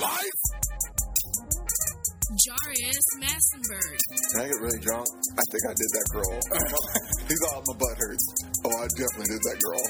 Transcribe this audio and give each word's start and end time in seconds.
life. 0.00 0.38
Jarius 2.28 3.08
Massenberg. 3.18 3.98
Can 3.98 4.40
I 4.40 4.46
get 4.46 4.60
really 4.60 4.82
drunk? 4.84 5.08
I 5.10 5.44
think 5.48 5.62
I 5.64 5.74
did 5.74 5.90
that 5.96 6.06
girl. 6.12 6.34
He's 7.28 7.42
all 7.50 7.64
my 7.66 7.74
butt 7.74 7.96
hurts. 7.98 8.26
Oh, 8.62 8.74
I 8.78 8.86
definitely 8.94 9.32
did 9.32 9.42
that 9.48 9.58
girl. 9.64 9.82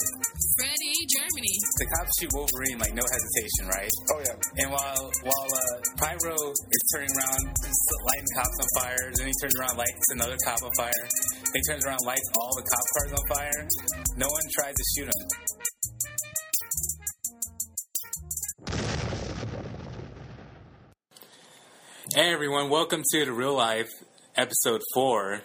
Freddie 0.56 1.02
Germany. 1.12 1.54
The 1.82 1.86
cops 1.92 2.12
shoot 2.18 2.32
Wolverine 2.32 2.78
like 2.78 2.94
no 2.94 3.04
hesitation, 3.04 3.64
right? 3.68 3.92
Oh 4.14 4.20
yeah. 4.22 4.64
And 4.64 4.68
while 4.70 5.04
while 5.26 5.48
uh, 5.50 5.74
Pyro 5.98 6.38
is 6.54 6.82
turning 6.94 7.10
around, 7.10 7.42
lighting 7.58 8.30
cops 8.38 8.56
on 8.58 8.68
fire, 8.80 9.06
then 9.18 9.26
he 9.28 9.34
turns 9.42 9.56
around, 9.58 9.74
lights 9.76 10.08
another 10.14 10.38
cop 10.46 10.62
on 10.62 10.72
fire. 10.78 11.04
He 11.52 11.60
turns 11.68 11.82
around, 11.84 12.00
lights 12.06 12.28
all 12.38 12.54
the 12.54 12.64
cop 12.64 12.86
cars 12.96 13.12
on 13.18 13.24
fire. 13.34 13.60
No 14.14 14.26
one 14.30 14.46
tries 14.56 14.74
to 14.78 14.84
shoot 14.94 15.08
him. 15.10 15.57
Hey 22.18 22.32
everyone, 22.32 22.68
welcome 22.68 23.04
to 23.12 23.24
the 23.24 23.30
Real 23.30 23.54
Life 23.54 23.90
episode 24.34 24.82
four. 24.92 25.40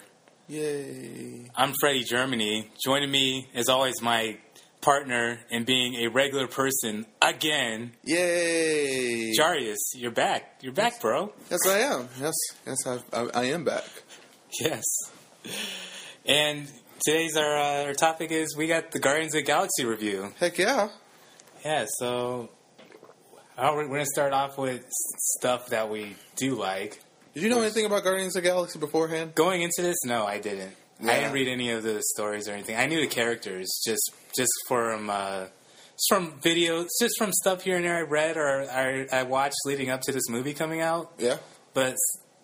Yay. 0.48 1.48
I'm 1.54 1.72
Freddie 1.78 2.02
Germany. 2.02 2.68
Joining 2.84 3.12
me, 3.12 3.46
as 3.54 3.68
always, 3.68 4.02
my 4.02 4.38
partner 4.80 5.38
in 5.50 5.62
being 5.62 5.94
a 6.04 6.08
regular 6.08 6.48
person 6.48 7.06
again, 7.22 7.92
Yay. 8.02 9.34
Jarius. 9.38 9.76
You're 9.94 10.10
back. 10.10 10.62
You're 10.62 10.72
back, 10.72 11.00
bro. 11.00 11.32
yes, 11.48 11.60
I 11.64 11.78
am. 11.78 12.08
Yes, 12.20 12.34
yes, 12.66 12.86
I, 12.88 12.98
I, 13.12 13.28
I 13.34 13.44
am 13.44 13.62
back. 13.62 13.84
Yes. 14.60 14.82
And 16.26 16.66
today's 17.06 17.36
our 17.36 17.56
uh, 17.56 17.84
our 17.84 17.94
topic 17.94 18.32
is 18.32 18.56
we 18.56 18.66
got 18.66 18.90
the 18.90 18.98
Guardians 18.98 19.32
of 19.36 19.42
the 19.42 19.46
Galaxy 19.46 19.84
review. 19.84 20.32
Heck 20.40 20.58
yeah. 20.58 20.88
Yeah, 21.64 21.86
so 22.00 22.50
uh, 23.56 23.72
we're 23.74 23.86
going 23.86 24.00
to 24.00 24.06
start 24.06 24.32
off 24.32 24.58
with 24.58 24.84
stuff 25.36 25.68
that 25.68 25.90
we 25.90 26.16
do 26.36 26.54
like. 26.54 27.00
Did 27.34 27.42
you 27.42 27.48
know 27.48 27.60
anything 27.60 27.86
about 27.86 28.04
Guardians 28.04 28.36
of 28.36 28.42
the 28.42 28.48
Galaxy 28.48 28.78
beforehand? 28.78 29.34
Going 29.34 29.62
into 29.62 29.82
this, 29.82 29.96
no, 30.04 30.24
I 30.24 30.38
didn't. 30.38 30.74
I 31.02 31.16
didn't 31.16 31.32
read 31.32 31.48
any 31.48 31.70
of 31.70 31.82
the 31.82 32.00
stories 32.14 32.48
or 32.48 32.52
anything. 32.52 32.76
I 32.76 32.86
knew 32.86 33.00
the 33.00 33.08
characters 33.08 33.82
just 33.84 34.10
just 34.36 34.52
from 34.68 35.10
uh, 35.10 35.46
just 35.94 36.08
from 36.08 36.40
videos, 36.40 36.86
just 37.00 37.16
from 37.18 37.32
stuff 37.32 37.62
here 37.62 37.76
and 37.76 37.84
there 37.84 37.96
I 37.96 38.02
read 38.02 38.36
or 38.36 38.62
I, 38.70 39.06
I 39.12 39.22
watched 39.24 39.56
leading 39.66 39.90
up 39.90 40.02
to 40.02 40.12
this 40.12 40.28
movie 40.28 40.54
coming 40.54 40.80
out. 40.80 41.12
Yeah. 41.18 41.38
But 41.74 41.96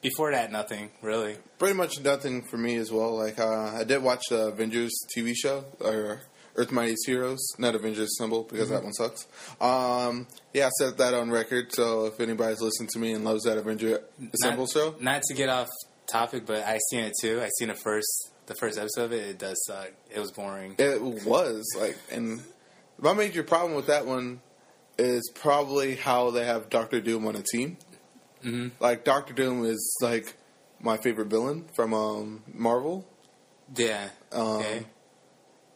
before 0.02 0.32
that, 0.32 0.50
nothing 0.50 0.90
really. 1.02 1.36
Pretty 1.58 1.74
much 1.74 2.00
nothing 2.00 2.42
for 2.42 2.56
me 2.56 2.76
as 2.76 2.90
well. 2.90 3.16
Like, 3.16 3.38
uh, 3.38 3.72
I 3.76 3.84
did 3.84 4.02
watch 4.02 4.22
the 4.30 4.48
Avengers 4.48 4.92
TV 5.16 5.34
show, 5.34 5.64
or 5.80 6.22
Earth 6.60 6.72
Mightiest 6.72 7.06
Heroes, 7.06 7.40
not 7.58 7.74
Avengers 7.74 8.10
Assemble, 8.18 8.42
because 8.42 8.68
that 8.68 8.82
one 8.82 8.92
sucks. 8.92 9.26
Um, 9.60 10.26
yeah, 10.52 10.66
I 10.66 10.70
set 10.78 10.98
that 10.98 11.14
on 11.14 11.30
record, 11.30 11.72
so 11.72 12.04
if 12.06 12.20
anybody's 12.20 12.60
listened 12.60 12.90
to 12.90 12.98
me 12.98 13.12
and 13.12 13.24
loves 13.24 13.44
that 13.44 13.56
Avenger 13.56 14.02
Assemble 14.34 14.64
not, 14.64 14.70
show, 14.72 14.94
Not 15.00 15.22
to 15.22 15.34
get 15.34 15.48
off 15.48 15.68
topic, 16.10 16.44
but 16.44 16.64
I 16.64 16.78
seen 16.90 17.00
it 17.04 17.14
too. 17.20 17.40
I 17.40 17.48
seen 17.58 17.68
the 17.68 17.74
first 17.74 18.30
the 18.46 18.54
first 18.56 18.78
episode 18.78 19.04
of 19.04 19.12
it. 19.12 19.28
It 19.28 19.38
does 19.38 19.56
suck. 19.66 19.90
It 20.10 20.18
was 20.20 20.32
boring. 20.32 20.74
It 20.78 21.00
was 21.00 21.64
like, 21.78 21.96
and 22.10 22.42
my 23.00 23.12
major 23.14 23.42
problem 23.44 23.74
with 23.74 23.86
that 23.86 24.06
one 24.06 24.40
is 24.98 25.30
probably 25.34 25.94
how 25.94 26.30
they 26.30 26.44
have 26.44 26.68
Doctor 26.68 27.00
Doom 27.00 27.26
on 27.26 27.36
a 27.36 27.42
team. 27.42 27.78
hmm 28.42 28.68
Like 28.80 29.04
Doctor 29.04 29.32
Doom 29.32 29.64
is 29.64 29.96
like 30.02 30.34
my 30.80 30.96
favorite 30.96 31.28
villain 31.28 31.64
from 31.74 31.94
um, 31.94 32.42
Marvel, 32.52 33.06
Yeah. 33.74 34.08
Um, 34.32 34.46
okay. 34.58 34.86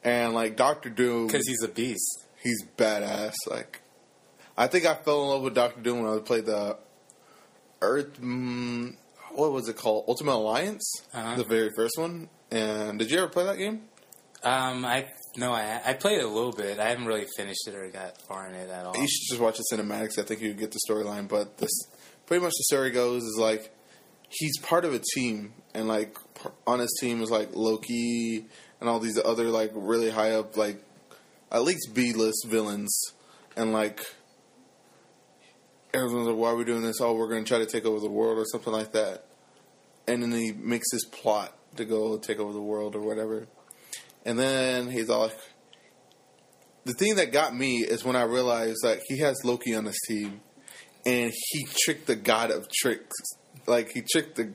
And 0.05 0.34
like 0.34 0.56
Doctor 0.56 0.91
Doom, 0.91 1.27
Because 1.27 1.47
he's 1.48 1.62
a 1.62 1.69
beast. 1.69 2.24
he's 2.42 2.62
badass. 2.77 3.34
Like, 3.48 3.80
I 4.56 4.66
think 4.66 4.86
I 4.86 4.94
fell 4.94 5.22
in 5.24 5.28
love 5.30 5.42
with 5.42 5.55
Doctor 5.55 5.80
Doom 5.80 6.02
when 6.02 6.16
I 6.16 6.20
played 6.20 6.46
the 6.46 6.77
Earth. 7.80 8.20
Mm, 8.20 8.96
what 9.33 9.52
was 9.52 9.69
it 9.69 9.77
called? 9.77 10.05
Ultimate 10.08 10.34
Alliance, 10.34 10.89
Uh-huh. 11.12 11.36
the 11.36 11.45
very 11.45 11.70
first 11.77 11.98
one. 11.98 12.29
And 12.51 12.98
did 12.98 13.11
you 13.11 13.18
ever 13.18 13.29
play 13.29 13.45
that 13.45 13.58
game? 13.58 13.83
Um, 14.42 14.84
I 14.84 15.06
no, 15.36 15.52
I 15.52 15.80
I 15.84 15.95
played 15.95 16.18
it 16.18 16.24
a 16.24 16.29
little 16.29 16.52
bit. 16.52 16.79
I 16.79 16.90
haven't 16.90 17.06
really 17.06 17.27
finished 17.36 17.67
it 17.67 17.74
or 17.74 17.89
got 17.89 18.20
far 18.29 18.46
in 18.46 18.55
it 18.55 18.68
at 18.70 18.84
all. 18.84 18.95
You 18.96 19.08
should 19.08 19.29
just 19.30 19.40
watch 19.40 19.56
the 19.58 19.64
cinematics. 19.74 20.18
I 20.18 20.23
think 20.23 20.42
you 20.42 20.52
get 20.52 20.70
the 20.70 20.79
storyline. 20.89 21.27
But 21.29 21.56
this, 21.58 21.70
pretty 22.27 22.42
much 22.45 22.52
the 22.52 22.64
story 22.64 22.90
goes 22.90 23.23
is 23.23 23.39
like 23.40 23.74
he's 24.29 24.58
part 24.58 24.84
of 24.84 24.92
a 24.92 25.00
team, 25.14 25.55
and 25.73 25.89
like 25.89 26.17
on 26.67 26.79
his 26.80 26.95
team 27.00 27.23
is 27.23 27.30
like 27.30 27.55
Loki 27.55 28.45
and 28.80 28.89
all 28.89 29.01
these 29.01 29.18
other 29.18 29.45
like 29.45 29.70
really 29.74 30.11
high 30.11 30.33
up 30.33 30.57
like 30.57 30.83
at 31.51 31.62
least 31.62 31.95
B 31.95 32.12
list 32.12 32.46
villains, 32.46 33.12
and 33.57 33.73
like 33.73 34.01
everyone's 35.92 36.29
like, 36.29 36.36
"Why 36.36 36.51
are 36.51 36.57
we 36.57 36.64
doing 36.64 36.83
this? 36.83 37.01
Oh, 37.01 37.14
we're 37.14 37.29
going 37.29 37.45
to 37.45 37.48
try 37.48 37.58
to 37.58 37.67
take 37.67 37.85
over 37.85 38.01
the 38.01 38.11
world 38.11 38.39
or 38.39 38.45
something 38.45 38.73
like 38.73 38.92
that." 38.92 39.27
And 40.07 40.23
then 40.23 40.33
he 40.33 40.52
makes 40.52 40.90
this 40.92 41.05
plot 41.05 41.57
to 41.77 41.85
go 41.85 42.18
take 42.18 42.39
over 42.39 42.52
the 42.52 42.61
world 42.61 42.95
or 42.95 43.01
whatever, 43.01 43.46
and 44.24 44.39
then 44.39 44.91
he's 44.91 45.08
all 45.08 45.23
like 45.23 45.39
the 46.85 46.92
thing 46.92 47.17
that 47.17 47.33
got 47.33 47.55
me 47.56 47.79
is 47.79 48.05
when 48.05 48.17
I 48.17 48.23
realized 48.23 48.79
that 48.83 49.01
he 49.08 49.18
has 49.18 49.36
Loki 49.45 49.74
on 49.74 49.86
his 49.86 49.98
team, 50.06 50.41
and 51.06 51.33
he 51.33 51.67
tricked 51.85 52.06
the 52.06 52.17
god 52.17 52.51
of 52.51 52.68
tricks. 52.70 53.17
Like 53.67 53.91
he 53.91 54.02
tricked 54.02 54.36
the, 54.36 54.52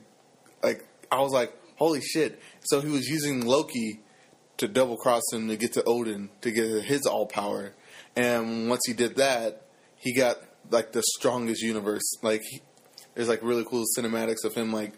like 0.62 0.86
I 1.10 1.20
was 1.20 1.32
like, 1.32 1.52
holy 1.76 2.00
shit! 2.00 2.40
So 2.62 2.80
he 2.80 2.88
was 2.88 3.08
using 3.08 3.44
Loki 3.44 4.00
to 4.60 4.68
double 4.68 4.96
cross 4.96 5.22
him 5.32 5.48
to 5.48 5.56
get 5.56 5.72
to 5.72 5.82
Odin 5.84 6.28
to 6.42 6.50
get 6.50 6.84
his 6.84 7.06
all 7.06 7.26
power, 7.26 7.72
and 8.14 8.68
once 8.68 8.82
he 8.86 8.92
did 8.92 9.16
that, 9.16 9.62
he 9.96 10.14
got 10.14 10.36
like 10.70 10.92
the 10.92 11.02
strongest 11.16 11.62
universe. 11.62 12.02
Like 12.22 12.42
he, 12.48 12.60
there's 13.14 13.28
like 13.28 13.42
really 13.42 13.64
cool 13.64 13.84
cinematics 13.96 14.44
of 14.44 14.54
him 14.54 14.72
like 14.72 14.92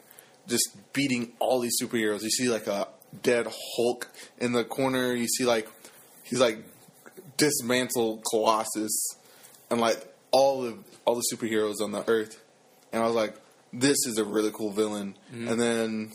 just 0.49 0.77
beating 0.93 1.33
all 1.39 1.61
these 1.61 1.77
superheroes. 1.81 2.23
You 2.23 2.31
see 2.31 2.49
like 2.49 2.67
a 2.67 2.89
dead 3.23 3.47
Hulk 3.77 4.09
in 4.39 4.53
the 4.53 4.65
corner. 4.65 5.15
You 5.15 5.29
see 5.29 5.45
like 5.45 5.69
he's 6.25 6.41
like 6.41 6.65
dismantled 7.37 8.25
Colossus 8.29 9.17
and 9.71 9.81
like 9.81 10.13
all 10.33 10.63
the 10.63 10.79
all 11.05 11.15
the 11.15 11.25
superheroes 11.33 11.81
on 11.81 11.93
the 11.93 12.09
earth. 12.09 12.43
And 12.93 13.03
I 13.03 13.07
was 13.07 13.15
like, 13.15 13.37
this 13.73 13.99
is 14.07 14.19
a 14.19 14.25
really 14.25 14.51
cool 14.51 14.73
villain. 14.73 15.17
Mm-hmm. 15.33 15.49
And 15.49 15.61
then 15.61 16.13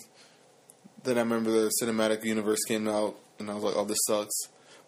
then 1.04 1.18
I 1.18 1.22
remember 1.22 1.52
the 1.52 1.72
cinematic 1.82 2.26
universe 2.26 2.64
came 2.68 2.88
out 2.88 3.18
and 3.40 3.50
I 3.50 3.54
was 3.56 3.64
like, 3.64 3.76
oh 3.76 3.86
this 3.86 3.98
sucks. 4.08 4.36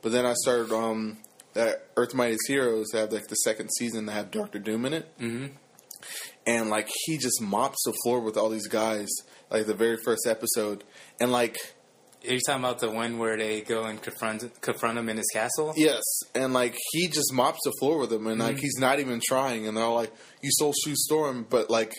But 0.02 0.12
then 0.12 0.26
I 0.26 0.34
started 0.44 0.72
um 0.72 1.18
that 1.54 1.88
Earth 1.98 2.14
Mightiest 2.14 2.48
Heroes 2.48 2.88
have 2.94 3.12
like 3.12 3.28
the 3.28 3.36
second 3.36 3.70
season 3.78 4.06
that 4.06 4.14
have 4.14 4.32
Doctor 4.32 4.60
Doom 4.60 4.86
in 4.86 4.94
it. 4.94 5.12
hmm 5.18 5.48
And 6.46 6.70
like 6.70 6.90
he 7.06 7.18
just 7.18 7.42
mops 7.42 7.78
the 7.86 7.94
floor 8.04 8.20
with 8.22 8.38
all 8.38 8.50
these 8.50 8.68
guys, 8.68 9.08
like 9.50 9.66
the 9.66 9.74
very 9.74 9.98
first 10.04 10.26
episode. 10.28 10.84
And 11.20 11.32
like 11.32 11.58
Are 12.28 12.34
you 12.34 12.40
talking 12.46 12.64
about 12.64 12.80
the 12.80 12.92
one 12.92 13.18
where 13.18 13.38
they 13.38 13.62
go 13.62 13.84
and 13.86 14.02
confront 14.02 14.44
confront 14.62 14.98
him 14.98 15.10
in 15.10 15.18
his 15.18 15.30
castle? 15.34 15.74
Yes, 15.76 16.04
and 16.36 16.54
like 16.54 16.76
he 16.92 17.08
just 17.08 17.34
mops 17.34 17.60
the 17.64 17.74
floor 17.80 17.98
with 17.98 18.10
them, 18.10 18.28
and 18.28 18.40
like 18.40 18.60
he's 18.60 18.78
not 18.78 19.00
even 19.00 19.20
trying. 19.28 19.68
And 19.68 19.76
they're 19.78 19.84
all 19.86 19.96
like, 19.96 20.14
"You 20.42 20.50
stole 20.52 20.74
Sue 20.76 20.96
Storm," 20.96 21.46
but 21.50 21.70
like 21.70 21.94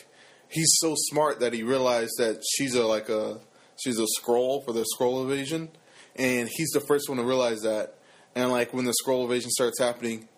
he's 0.49 0.73
so 0.81 0.95
smart 0.97 1.41
that 1.41 1.53
he 1.53 1.63
realized 1.63 2.13
that 2.19 2.43
she's 2.55 2.75
a 2.75 2.85
like 2.87 3.09
a 3.09 3.41
she's 3.83 3.99
a 3.99 4.07
Skrull 4.19 4.65
for 4.65 4.73
the 4.73 4.85
Skrull 4.95 5.23
invasion, 5.23 5.71
and 6.21 6.51
he's 6.53 6.71
the 6.71 6.81
first 6.81 7.09
one 7.09 7.17
to 7.17 7.25
realize 7.25 7.63
that. 7.63 7.95
And 8.37 8.53
like 8.53 8.75
when 8.75 8.85
the 8.85 8.95
Skrull 9.03 9.23
invasion 9.23 9.51
starts 9.51 9.81
happening, 9.81 10.29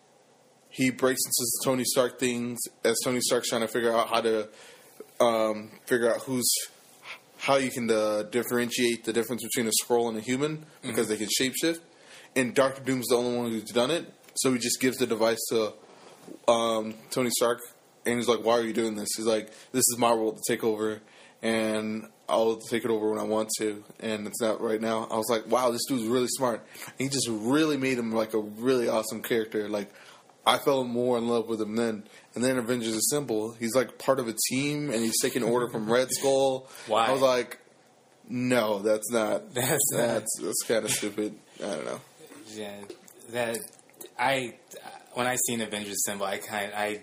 he 0.71 0.91
breaks 0.91 1.21
into 1.27 1.51
Tony 1.65 1.85
Stark 1.85 2.19
things 2.19 2.61
as 2.85 2.97
Tony 3.05 3.21
Stark's 3.21 3.51
trying 3.51 3.61
to 3.63 3.69
figure 3.69 3.93
out 3.93 4.09
how 4.09 4.21
to 4.21 4.49
um, 5.21 5.73
figure 5.85 6.15
out 6.15 6.23
who's 6.23 6.49
how 7.39 7.57
you 7.57 7.71
can 7.71 7.91
uh, 7.91 8.23
differentiate 8.31 9.05
the 9.05 9.13
difference 9.13 9.43
between 9.43 9.67
a 9.67 9.73
Skrull 9.85 10.09
and 10.09 10.17
a 10.17 10.21
human 10.21 10.65
because 10.83 11.09
they 11.09 11.17
can 11.17 11.29
shapeshift. 11.29 11.81
And 12.37 12.55
Doctor 12.55 12.83
Doom's 12.83 13.09
the 13.09 13.17
only 13.17 13.37
one 13.37 13.51
who's 13.51 13.65
done 13.65 13.91
it, 13.91 14.11
so 14.37 14.53
he 14.53 14.61
just 14.61 14.81
gives 14.81 14.99
the 14.99 15.07
device 15.07 15.41
to 15.51 15.75
um, 16.47 16.95
Tony 17.11 17.31
Stark, 17.31 17.59
and 18.07 18.17
he's 18.17 18.29
like, 18.29 18.43
"Why 18.45 18.55
are 18.55 18.63
you 18.63 18.73
doing 18.73 18.95
this?" 18.95 19.09
He's 19.17 19.27
like, 19.27 19.49
"This 19.73 19.85
is 19.93 19.99
my 19.99 20.15
world 20.15 20.39
to 20.39 20.53
take 20.53 20.63
over, 20.63 21.03
and 21.43 22.07
I'll 22.33 22.57
take 22.57 22.85
it 22.85 22.91
over 22.91 23.11
when 23.11 23.19
I 23.19 23.23
want 23.25 23.51
to, 23.59 23.85
and 24.01 24.27
it's 24.27 24.41
not 24.41 24.61
right 24.61 24.81
now." 24.81 25.07
I 25.11 25.17
was 25.17 25.29
like, 25.31 25.47
"Wow, 25.47 25.71
this 25.71 25.83
dude's 25.87 26.05
really 26.05 26.29
smart." 26.29 26.67
And 26.87 26.95
he 26.99 27.09
just 27.09 27.29
really 27.31 27.77
made 27.77 27.99
him 27.99 28.11
like 28.13 28.35
a 28.35 28.39
really 28.41 28.89
awesome 28.89 29.23
character. 29.23 29.69
Like, 29.69 29.93
I 30.45 30.59
fell 30.59 30.83
more 30.85 31.19
in 31.19 31.29
love 31.29 31.47
with 31.49 31.61
him 31.61 31.77
then. 31.77 32.05
And 32.35 32.43
then 32.43 32.57
Avengers 32.59 32.97
Assemble, 32.97 33.53
he's 33.53 33.75
like 33.75 33.99
part 33.99 34.19
of 34.19 34.27
a 34.29 34.35
team, 34.51 34.91
and 34.91 35.01
he's 35.05 35.21
taking 35.21 35.43
order 35.43 35.69
from 35.69 35.91
Red 35.93 36.09
Skull. 36.19 36.69
Why? 36.87 37.07
I 37.07 37.13
was 37.13 37.21
like, 37.21 37.59
"No, 38.29 38.79
that's 38.81 39.11
not. 39.11 39.53
That's 39.55 39.93
not- 39.93 39.99
that's 39.99 40.41
that's 40.41 40.63
kind 40.67 40.85
of 40.85 40.91
stupid." 40.91 41.39
I 41.63 41.67
don't 41.67 41.85
know. 41.85 42.01
Yeah, 42.55 42.81
that 43.31 43.59
I 44.19 44.55
when 45.15 45.27
I 45.27 45.37
seen 45.47 45.61
Avengers 45.61 45.95
Assemble, 46.07 46.27
I 46.27 46.39
kind 46.39 46.73
I 46.75 47.03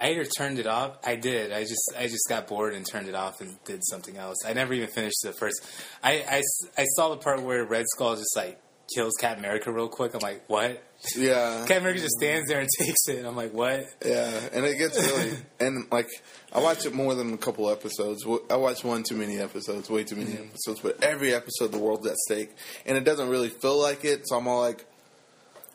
I 0.00 0.10
either 0.12 0.24
turned 0.24 0.58
it 0.58 0.66
off. 0.66 0.96
I 1.04 1.16
did. 1.16 1.52
I 1.52 1.60
just 1.62 1.92
I 1.98 2.04
just 2.06 2.26
got 2.28 2.46
bored 2.48 2.74
and 2.74 2.86
turned 2.86 3.08
it 3.08 3.14
off 3.14 3.40
and 3.40 3.62
did 3.64 3.80
something 3.84 4.16
else. 4.16 4.38
I 4.46 4.52
never 4.54 4.72
even 4.72 4.88
finished 4.88 5.18
the 5.22 5.32
first. 5.32 5.60
I 6.02 6.24
I, 6.28 6.42
I 6.78 6.84
saw 6.96 7.10
the 7.10 7.16
part 7.18 7.42
where 7.42 7.64
Red 7.64 7.84
Skull 7.94 8.16
just 8.16 8.34
like 8.36 8.58
kills 8.94 9.12
Captain 9.20 9.44
America 9.44 9.70
real 9.70 9.88
quick. 9.88 10.14
I'm 10.14 10.20
like, 10.20 10.42
what? 10.48 10.82
Yeah, 11.16 11.60
Captain 11.60 11.78
America 11.78 12.00
just 12.00 12.16
stands 12.18 12.48
there 12.48 12.60
and 12.60 12.68
takes 12.78 13.08
it. 13.08 13.18
And 13.18 13.26
I'm 13.26 13.36
like, 13.36 13.52
what? 13.54 13.84
yeah, 14.04 14.40
and 14.52 14.64
it 14.66 14.78
gets 14.78 14.96
really 14.98 15.32
and 15.60 15.86
like 15.92 16.08
I 16.52 16.60
watch 16.60 16.84
it 16.86 16.94
more 16.94 17.14
than 17.14 17.32
a 17.32 17.38
couple 17.38 17.70
episodes. 17.70 18.24
I 18.50 18.56
watch 18.56 18.82
one 18.82 19.02
too 19.02 19.16
many 19.16 19.38
episodes, 19.38 19.88
way 19.90 20.04
too 20.04 20.16
many 20.16 20.32
Mm-hmm. 20.32 20.48
episodes. 20.48 20.80
But 20.80 21.02
every 21.04 21.34
episode, 21.34 21.72
the 21.72 21.78
world's 21.78 22.06
at 22.06 22.16
stake, 22.16 22.50
and 22.86 22.96
it 22.96 23.04
doesn't 23.04 23.28
really 23.28 23.50
feel 23.50 23.80
like 23.80 24.04
it. 24.04 24.22
So 24.26 24.36
I'm 24.36 24.48
all 24.48 24.60
like, 24.60 24.84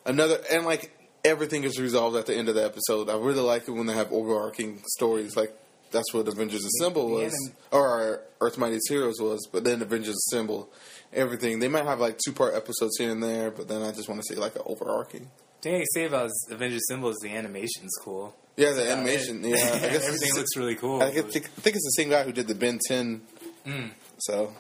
another 0.06 0.40
and 0.52 0.66
like 0.66 0.92
everything 1.26 1.64
is 1.64 1.80
resolved 1.80 2.16
at 2.16 2.26
the 2.28 2.36
end 2.36 2.48
of 2.48 2.56
the 2.56 2.64
episode. 2.64 3.10
I 3.10 3.18
really 3.18 3.42
like 3.42 3.68
it 3.68 3.72
when 3.72 3.88
they 3.88 3.94
have 3.94 4.12
overarching 4.14 4.82
stories. 4.88 5.36
Like 5.36 5.54
that's 5.92 6.14
what 6.14 6.28
Avengers 6.28 6.64
Assemble 6.66 7.10
was, 7.10 7.34
or 7.72 8.22
Earth's 8.42 8.58
Mightiest 8.58 8.88
Heroes 8.90 9.20
was. 9.20 9.48
But 9.52 9.64
then 9.64 9.82
Avengers 9.82 10.16
Assemble, 10.28 10.70
everything 11.12 11.60
they 11.60 11.68
might 11.68 11.86
have 11.86 12.00
like 12.00 12.18
two 12.24 12.32
part 12.34 12.54
episodes 12.54 12.98
here 12.98 13.12
and 13.12 13.22
there. 13.22 13.52
But 13.52 13.68
then 13.68 13.82
I 13.82 13.92
just 13.92 14.08
want 14.08 14.22
to 14.22 14.34
see 14.34 14.40
like 14.40 14.56
an 14.56 14.62
overarching. 14.66 15.30
thing 15.62 15.76
I 15.76 15.78
can 15.80 15.88
say 15.94 16.06
about 16.06 16.30
Avengers 16.50 16.82
Assemble 16.90 17.10
is 17.10 17.18
the 17.22 17.30
animation's 17.30 17.94
cool. 18.02 18.36
Yeah, 18.58 18.72
the 18.72 18.90
animation. 18.92 19.44
Yeah, 19.44 19.56
I 19.56 19.80
guess 19.90 20.06
everything 20.08 20.34
looks 20.36 20.56
really 20.56 20.76
cool. 20.76 21.02
I 21.02 21.12
think, 21.12 21.26
I 21.26 21.62
think 21.62 21.76
it's 21.76 21.86
the 21.86 22.02
same 22.02 22.10
guy 22.10 22.24
who 22.24 22.32
did 22.32 22.48
the 22.48 22.56
Ben 22.56 22.80
10. 22.88 23.22
Mm. 23.66 23.90
So, 24.20 24.54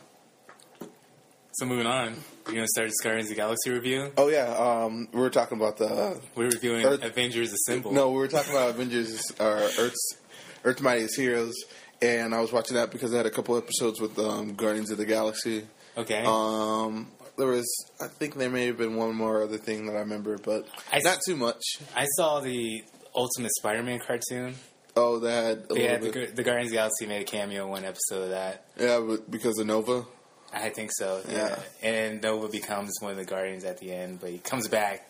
So 1.53 1.65
moving 1.65 1.87
on, 1.87 2.15
we're 2.45 2.53
gonna 2.53 2.67
start 2.67 2.87
of 2.87 3.27
the 3.27 3.35
Galaxy 3.35 3.69
review. 3.71 4.11
oh 4.17 4.27
yeah, 4.29 4.45
um, 4.55 5.07
we 5.11 5.19
were 5.19 5.29
talking 5.29 5.57
about 5.57 5.77
the. 5.77 6.19
We're 6.35 6.49
reviewing 6.49 6.85
Earth- 6.85 7.03
Avengers 7.03 7.51
Assemble. 7.53 7.91
No, 7.93 8.11
we 8.11 8.17
were 8.17 8.27
talking 8.27 8.51
about 8.51 8.69
Avengers, 8.71 9.31
uh, 9.39 9.69
Earth's 9.79 10.17
Earth's 10.63 10.81
Mightiest 10.81 11.15
Heroes, 11.17 11.55
and 12.01 12.33
I 12.35 12.41
was 12.41 12.51
watching 12.51 12.75
that 12.77 12.91
because 12.91 13.13
I 13.13 13.17
had 13.17 13.25
a 13.25 13.31
couple 13.31 13.57
episodes 13.57 13.99
with 13.99 14.17
um, 14.19 14.55
Guardians 14.55 14.91
of 14.91 14.97
the 14.97 15.05
Galaxy. 15.05 15.65
Okay. 15.97 16.23
Um, 16.25 17.07
there 17.37 17.47
was, 17.47 17.65
I 18.01 18.07
think 18.07 18.35
there 18.35 18.49
may 18.49 18.67
have 18.67 18.77
been 18.77 18.95
one 18.95 19.15
more 19.15 19.43
other 19.43 19.57
thing 19.57 19.85
that 19.87 19.95
I 19.95 19.99
remember, 19.99 20.37
but 20.37 20.67
I- 20.91 20.99
not 20.99 21.19
too 21.25 21.35
much. 21.35 21.63
I 21.95 22.05
saw 22.17 22.39
the 22.39 22.83
Ultimate 23.15 23.51
Spider-Man 23.57 23.99
cartoon. 23.99 24.55
Oh, 24.97 25.17
a 25.17 25.57
Yeah, 25.71 25.97
the, 25.97 26.31
the 26.33 26.43
Guardians 26.43 26.67
of 26.67 26.71
the 26.71 26.75
Galaxy 26.77 27.05
made 27.05 27.21
a 27.21 27.25
cameo 27.25 27.65
in 27.65 27.69
one 27.69 27.83
episode 27.85 28.23
of 28.23 28.29
that. 28.29 28.65
Yeah, 28.79 29.01
but 29.05 29.29
because 29.29 29.57
of 29.59 29.67
Nova. 29.67 30.05
I 30.55 30.69
think 30.69 30.91
so. 30.93 31.21
Yeah. 31.29 31.59
And 31.83 32.21
Nova 32.21 32.47
becomes 32.47 32.93
one 33.01 33.11
of 33.11 33.17
the 33.17 33.25
Guardians 33.25 33.63
at 33.65 33.77
the 33.79 33.91
end, 33.91 34.19
but 34.21 34.29
he 34.29 34.37
comes 34.37 34.67
back, 34.67 35.07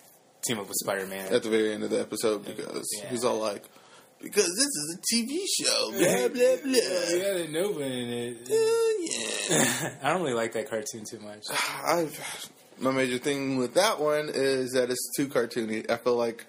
team 0.47 0.57
up 0.59 0.67
with 0.67 0.75
Spider-Man. 0.83 1.33
at 1.33 1.43
the 1.43 1.49
very 1.49 1.71
end 1.73 1.83
of 1.83 1.89
the 1.91 1.99
episode 2.01 2.45
because 2.45 2.83
Yeah. 2.97 3.09
he's 3.09 3.23
all 3.23 3.39
like, 3.39 3.63
because 4.21 4.45
this 4.45 4.65
is 4.65 4.97
a 4.97 5.15
TV 5.15 5.37
show, 5.59 5.91
blah 5.91 6.27
blah 6.29 6.55
blah. 6.63 7.17
Yeah, 7.17 7.33
the 7.33 7.47
Nova 7.51 7.81
in 7.81 8.09
it. 8.09 8.49
Uh, 8.49 9.53
yeah. 9.53 9.93
I 10.03 10.13
don't 10.13 10.21
really 10.23 10.33
like 10.33 10.53
that 10.53 10.69
cartoon 10.69 11.03
too 11.09 11.19
much. 11.19 11.43
I've, 11.85 12.49
my 12.79 12.91
major 12.91 13.17
thing 13.19 13.57
with 13.57 13.75
that 13.75 13.99
one 13.99 14.29
is 14.33 14.71
that 14.71 14.89
it's 14.89 15.11
too 15.15 15.27
cartoony. 15.27 15.89
I 15.91 15.97
feel 15.97 16.15
like 16.15 16.45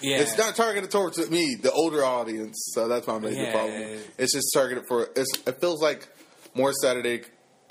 Yeah, 0.00 0.18
it's 0.18 0.36
not 0.38 0.54
targeted 0.54 0.90
towards 0.90 1.18
me, 1.30 1.56
the 1.60 1.72
older 1.72 2.04
audience. 2.04 2.70
So 2.74 2.86
that's 2.86 3.06
my 3.06 3.18
major 3.18 3.42
Yeah. 3.42 3.52
problem. 3.52 3.98
It's 4.18 4.32
just 4.32 4.46
targeted 4.54 4.84
for. 4.88 5.08
It's, 5.16 5.32
it 5.46 5.60
feels 5.60 5.82
like 5.82 6.06
more 6.54 6.72
Saturday 6.74 7.22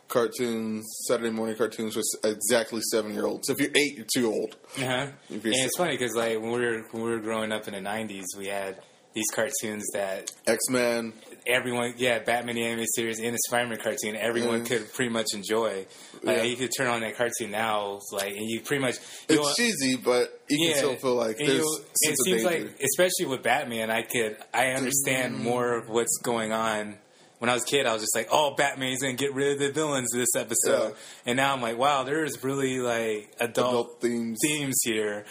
cartoons, 0.08 0.86
Saturday 1.08 1.32
morning 1.32 1.56
cartoons 1.56 1.94
for 1.96 2.02
exactly 2.30 2.82
seven 2.92 3.14
year 3.14 3.26
olds. 3.26 3.50
If 3.50 3.60
you're 3.60 3.72
eight, 3.76 3.96
you're 3.98 4.06
too 4.14 4.32
old. 4.32 4.56
Uh-huh. 4.78 5.08
And 5.30 5.42
it's 5.46 5.78
funny 5.78 5.98
because 5.98 6.16
like 6.16 6.40
when 6.42 6.52
we 6.52 6.60
were 6.66 6.82
when 6.92 7.04
we 7.04 7.10
were 7.12 7.20
growing 7.20 7.52
up 7.52 7.68
in 7.68 7.74
the 7.74 7.80
'90s, 7.90 8.26
we 8.38 8.48
had 8.48 8.80
these 9.14 9.26
cartoons 9.34 9.86
that 9.94 10.30
X 10.46 10.60
Men. 10.70 11.14
everyone, 11.48 11.94
yeah, 11.96 12.20
Batman 12.20 12.56
the 12.56 12.64
animated 12.66 12.90
series 12.96 13.18
and 13.20 13.34
the 13.34 13.40
Spider-Man 13.48 13.78
cartoon, 13.78 14.16
everyone 14.18 14.64
Mhm. 14.64 14.68
could 14.68 14.94
pretty 14.94 15.10
much 15.12 15.28
enjoy. 15.34 15.86
Like 16.22 16.38
Yeah. 16.38 16.44
you 16.44 16.58
could 16.58 16.72
turn 16.76 16.88
on 16.88 17.00
that 17.00 17.16
cartoon 17.16 17.52
now, 17.52 18.02
like, 18.12 18.36
and 18.36 18.50
you 18.50 18.60
pretty 18.60 18.82
much 18.82 18.96
you 19.30 19.38
know, 19.38 19.48
It's 19.48 19.56
cheesy, 19.56 19.96
but 19.96 20.42
you 20.50 20.68
can 20.68 20.78
still 20.78 20.96
feel 20.98 21.16
like 21.16 21.38
there's 21.38 21.64
it 22.02 22.18
seems 22.26 22.44
like, 22.44 22.78
especially 22.84 23.28
with 23.28 23.42
Batman, 23.42 23.90
I 23.90 24.02
could 24.02 24.36
I 24.54 24.72
understand 24.72 25.38
more 25.40 25.78
of 25.78 25.88
what's 25.88 26.18
going 26.22 26.52
on. 26.52 26.98
When 27.40 27.50
I 27.50 27.54
was 27.54 27.64
a 27.64 27.66
kid, 27.66 27.86
I 27.86 27.94
was 27.94 28.02
just 28.02 28.16
like, 28.16 28.30
"Oh, 28.32 28.56
Batman's 28.56 29.02
gonna 29.02 29.14
get 29.14 29.34
rid 29.34 29.54
of 29.54 29.60
the 29.60 29.72
villains 29.72 30.10
this 30.14 30.36
episode," 30.38 30.90
Yeah. 30.90 30.96
and 31.26 31.38
now 31.38 31.54
I'm 31.54 31.62
like, 31.62 31.78
"Wow, 31.78 32.04
there's 32.04 32.44
really 32.44 32.80
like 32.80 33.32
adult, 33.40 33.68
Adult 33.68 34.02
themes. 34.02 34.40
themes 34.42 34.76
here." 34.84 35.26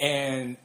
And 0.00 0.56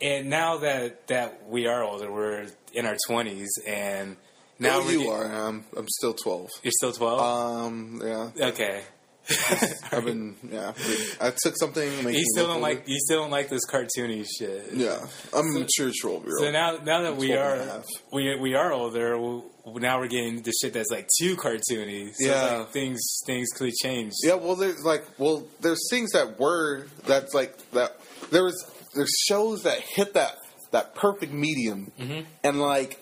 and 0.00 0.30
now 0.30 0.58
that 0.58 1.06
that 1.08 1.46
we 1.48 1.66
are 1.66 1.82
older, 1.84 2.10
we're 2.10 2.46
in 2.72 2.86
our 2.86 2.96
twenties, 3.06 3.50
and 3.66 4.16
now 4.58 4.78
Well, 4.80 4.92
you 4.92 5.10
are. 5.10 5.24
I'm, 5.24 5.64
I'm 5.76 5.88
still 5.88 6.12
12. 6.14 6.48
You're 6.62 6.72
still 6.72 6.92
twelve. 6.92 7.20
Um, 7.20 8.00
yeah. 8.04 8.30
okay. 8.48 8.82
I've 9.92 10.04
been, 10.04 10.36
yeah. 10.50 10.72
I 11.20 11.32
took 11.42 11.56
something. 11.58 12.04
make 12.04 12.16
you 12.16 12.24
still 12.34 12.46
don't 12.48 12.60
like 12.60 12.84
you 12.86 12.98
still 13.00 13.22
don't 13.22 13.30
like 13.30 13.48
this 13.48 13.62
cartoony 13.68 14.26
shit. 14.38 14.70
Yeah, 14.74 14.98
I'm 15.34 15.46
a 15.56 15.60
mature 15.60 15.90
12 16.00 16.24
year 16.24 16.36
old. 16.36 16.44
So 16.44 16.50
now, 16.50 16.78
now 16.84 17.02
that 17.02 17.16
we 17.16 17.32
are 17.34 17.54
and 17.54 17.62
a 17.70 17.72
half. 17.72 17.84
we 18.12 18.36
we 18.36 18.54
are 18.54 18.72
older, 18.72 19.18
we, 19.18 19.42
now 19.80 19.98
we're 20.00 20.08
getting 20.08 20.42
the 20.42 20.52
shit 20.60 20.72
that's 20.72 20.90
like 20.90 21.08
too 21.20 21.36
cartoony. 21.36 22.12
So 22.14 22.26
Yeah. 22.26 22.56
like 22.58 22.70
things 22.70 23.00
things 23.26 23.48
could 23.56 23.72
change. 23.74 24.12
Yeah, 24.24 24.34
well, 24.34 24.56
there's 24.56 24.82
like, 24.84 25.04
well, 25.18 25.46
there's 25.60 25.80
things 25.90 26.10
that 26.12 26.38
were 26.40 26.86
that's 27.06 27.34
like 27.34 27.56
that. 27.72 27.96
There 28.30 28.44
was 28.44 28.56
there's 28.94 29.12
shows 29.28 29.62
that 29.62 29.80
hit 29.80 30.14
that 30.14 30.36
that 30.72 30.94
perfect 30.94 31.32
medium, 31.32 31.90
Mm-hmm. 31.98 32.20
and 32.44 32.60
like 32.60 33.00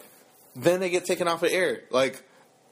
then 0.57 0.81
they 0.81 0.91
get 0.91 1.05
taken 1.05 1.29
off 1.29 1.43
of 1.43 1.53
air, 1.53 1.83
like 1.91 2.23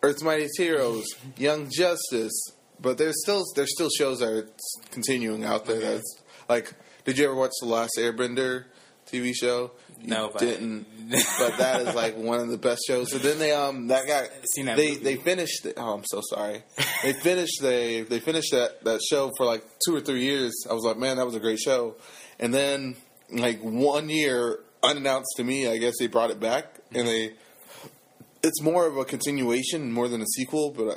Earth's 0.02 0.22
Mightiest 0.22 0.58
Heroes, 0.58 1.04
Young 1.36 1.70
Justice. 1.70 2.32
But 2.80 2.98
there's 2.98 3.16
still 3.22 3.44
there's 3.54 3.72
still 3.74 3.88
shows 3.90 4.18
that 4.20 4.28
are 4.28 4.48
continuing 4.90 5.44
out 5.44 5.64
there. 5.66 5.76
Okay. 5.76 5.94
That's 5.94 6.22
like, 6.48 6.72
did 7.04 7.18
you 7.18 7.24
ever 7.26 7.34
watch 7.34 7.52
the 7.60 7.66
Last 7.68 7.92
Airbender 7.98 8.64
TV 9.10 9.32
show? 9.34 9.70
You 10.00 10.08
No, 10.08 10.28
but- 10.32 10.40
didn't. 10.40 10.86
but 11.38 11.56
that 11.58 11.82
is 11.82 11.94
like 11.94 12.16
one 12.16 12.40
of 12.40 12.48
the 12.48 12.58
best 12.58 12.82
shows. 12.86 13.12
So 13.12 13.18
then 13.18 13.38
they 13.38 13.52
um 13.52 13.86
that 13.88 14.06
guy 14.06 14.22
that 14.22 14.76
they 14.76 14.88
movie. 14.88 14.94
they 14.96 15.16
finished. 15.16 15.62
The, 15.62 15.74
oh, 15.78 15.94
I'm 15.94 16.04
so 16.04 16.20
sorry. 16.28 16.62
They 17.02 17.12
finished 17.12 17.62
they 17.62 18.02
they 18.02 18.18
finished 18.18 18.50
that 18.52 18.82
that 18.84 19.00
show 19.08 19.30
for 19.36 19.46
like 19.46 19.64
two 19.86 19.94
or 19.96 20.00
three 20.00 20.22
years. 20.24 20.52
I 20.68 20.72
was 20.74 20.84
like, 20.84 20.98
man, 20.98 21.16
that 21.18 21.24
was 21.26 21.34
a 21.36 21.40
great 21.40 21.60
show. 21.60 21.94
And 22.38 22.52
then 22.52 22.96
like 23.30 23.60
one 23.62 24.08
year, 24.08 24.58
unannounced 24.82 25.34
to 25.36 25.44
me, 25.44 25.66
I 25.68 25.78
guess 25.78 25.94
they 25.98 26.08
brought 26.08 26.30
it 26.30 26.40
back 26.40 26.80
and 26.92 27.06
they. 27.08 27.32
It's 28.42 28.60
more 28.62 28.86
of 28.86 28.96
a 28.96 29.04
continuation 29.04 29.90
more 29.92 30.08
than 30.08 30.20
a 30.22 30.26
sequel, 30.36 30.70
but 30.76 30.88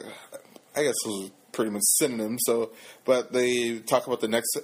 I, 0.75 0.79
I 0.81 0.83
guess 0.83 0.95
it 1.05 1.07
was 1.07 1.31
pretty 1.51 1.71
much 1.71 1.83
synonym. 1.83 2.37
So, 2.39 2.71
but 3.05 3.31
they 3.33 3.79
talk 3.79 4.07
about 4.07 4.21
the 4.21 4.27
next 4.27 4.57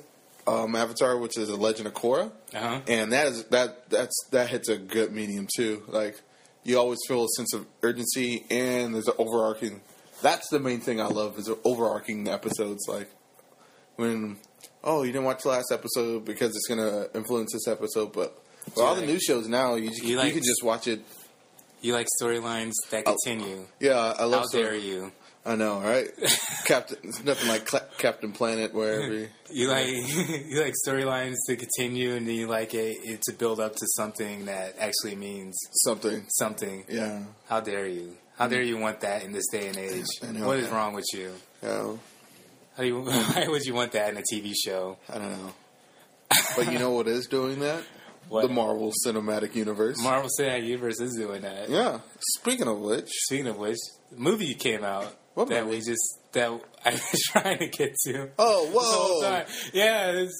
um, 0.47 0.75
Avatar, 0.75 1.17
which 1.17 1.37
is 1.37 1.47
the 1.49 1.55
Legend 1.55 1.87
of 1.87 1.93
Korra 1.93 2.31
Uh-huh. 2.53 2.81
and 2.87 3.11
that 3.11 3.27
is 3.27 3.45
that 3.45 3.89
that's 3.89 4.15
that 4.31 4.49
hits 4.49 4.69
a 4.69 4.77
good 4.77 5.11
medium 5.11 5.47
too. 5.55 5.83
Like 5.87 6.21
you 6.63 6.77
always 6.79 6.99
feel 7.07 7.23
a 7.25 7.27
sense 7.37 7.53
of 7.53 7.65
urgency, 7.83 8.45
and 8.49 8.93
there's 8.95 9.07
an 9.07 9.15
overarching. 9.17 9.81
That's 10.21 10.47
the 10.49 10.59
main 10.59 10.79
thing 10.79 10.99
I 11.01 11.07
love 11.07 11.37
is 11.37 11.45
the 11.45 11.57
overarching 11.63 12.27
episodes. 12.27 12.85
Like 12.87 13.09
when 13.95 14.37
oh 14.83 15.03
you 15.03 15.11
didn't 15.11 15.25
watch 15.25 15.43
the 15.43 15.49
last 15.49 15.71
episode 15.71 16.25
because 16.25 16.49
it's 16.55 16.67
gonna 16.67 17.07
influence 17.13 17.51
this 17.53 17.67
episode, 17.67 18.13
but 18.13 18.39
with 18.65 18.77
all 18.79 18.95
the 18.95 19.05
new 19.05 19.19
shows 19.19 19.47
now 19.47 19.75
you 19.75 19.89
you 19.91 20.09
you, 20.09 20.17
like- 20.17 20.33
can 20.33 20.43
just 20.43 20.63
watch 20.63 20.87
it. 20.87 21.01
You 21.81 21.93
like 21.93 22.07
storylines 22.19 22.71
that 22.89 23.03
Oh. 23.05 23.15
continue. 23.23 23.67
Yeah, 23.79 24.15
I 24.17 24.23
love. 24.25 24.41
How 24.41 24.45
so- 24.47 24.61
dare 24.61 24.75
you? 24.75 25.11
I 25.45 25.55
know, 25.55 25.79
right? 25.79 26.07
Captain, 26.65 26.97
it's 27.03 27.23
nothing 27.23 27.47
like 27.47 27.65
Cla- 27.67 27.85
Captain 27.99 28.31
Planet 28.31 28.73
where 28.73 29.01
every 29.03 29.29
You 29.51 29.67
like 29.69 29.87
you 30.47 30.61
like 30.61 30.73
storylines 30.87 31.35
to 31.47 31.55
continue, 31.55 32.13
and 32.15 32.27
then 32.27 32.33
you 32.35 32.47
like 32.47 32.73
it, 32.73 32.97
it 33.03 33.21
to 33.23 33.33
build 33.33 33.59
up 33.59 33.73
to 33.75 33.85
something 33.95 34.45
that 34.45 34.75
actually 34.79 35.15
means 35.15 35.55
something. 35.83 36.25
something. 36.29 36.83
Yeah, 36.89 37.23
How 37.47 37.59
dare 37.61 37.87
you? 37.87 38.17
How 38.37 38.47
dare 38.47 38.63
you 38.63 38.77
want 38.77 39.01
that 39.01 39.23
in 39.23 39.31
this 39.31 39.45
day 39.51 39.67
and 39.67 39.77
age? 39.77 40.05
Know. 40.23 40.47
What 40.47 40.57
is 40.57 40.69
wrong 40.69 40.93
with 40.93 41.05
you? 41.13 41.31
yeah. 41.63 41.93
How 42.75 42.83
do 42.83 42.87
you, 42.89 43.01
why 43.03 43.45
would 43.47 43.63
you 43.63 43.73
want 43.73 43.93
that 43.93 44.09
in 44.11 44.17
a 44.17 44.21
TV 44.33 44.51
show? 44.53 44.97
I 45.09 45.19
don't 45.19 45.31
know. 45.31 45.53
But 46.57 46.71
you 46.73 46.77
know 46.79 46.89
what 46.91 47.07
is 47.07 47.27
doing 47.27 47.59
that? 47.59 47.81
What? 48.27 48.41
The 48.41 48.49
Marvel 48.49 48.91
Cinematic 49.05 49.55
Universe. 49.55 50.01
Marvel 50.03 50.29
Cinematic 50.37 50.65
Universe 50.65 50.99
is 50.99 51.15
doing 51.15 51.43
that. 51.43 51.69
yeah. 51.69 51.99
Speaking 52.39 52.67
of 52.67 52.79
which, 52.79 53.07
Speaking 53.27 53.47
of 53.47 53.57
which, 53.57 53.77
the 54.11 54.17
movie 54.19 54.53
came 54.55 54.83
out 54.83 55.15
What 55.35 55.49
that 55.49 55.65
movie? 55.65 55.77
we 55.77 55.81
just 55.83 56.19
that 56.33 56.49
I 56.85 56.91
was 56.91 57.21
trying 57.31 57.59
to 57.59 57.67
get 57.67 57.93
to. 58.07 58.29
oh 58.39 58.69
whoa. 58.73 59.43
Yeah, 59.73 60.11
this 60.11 60.33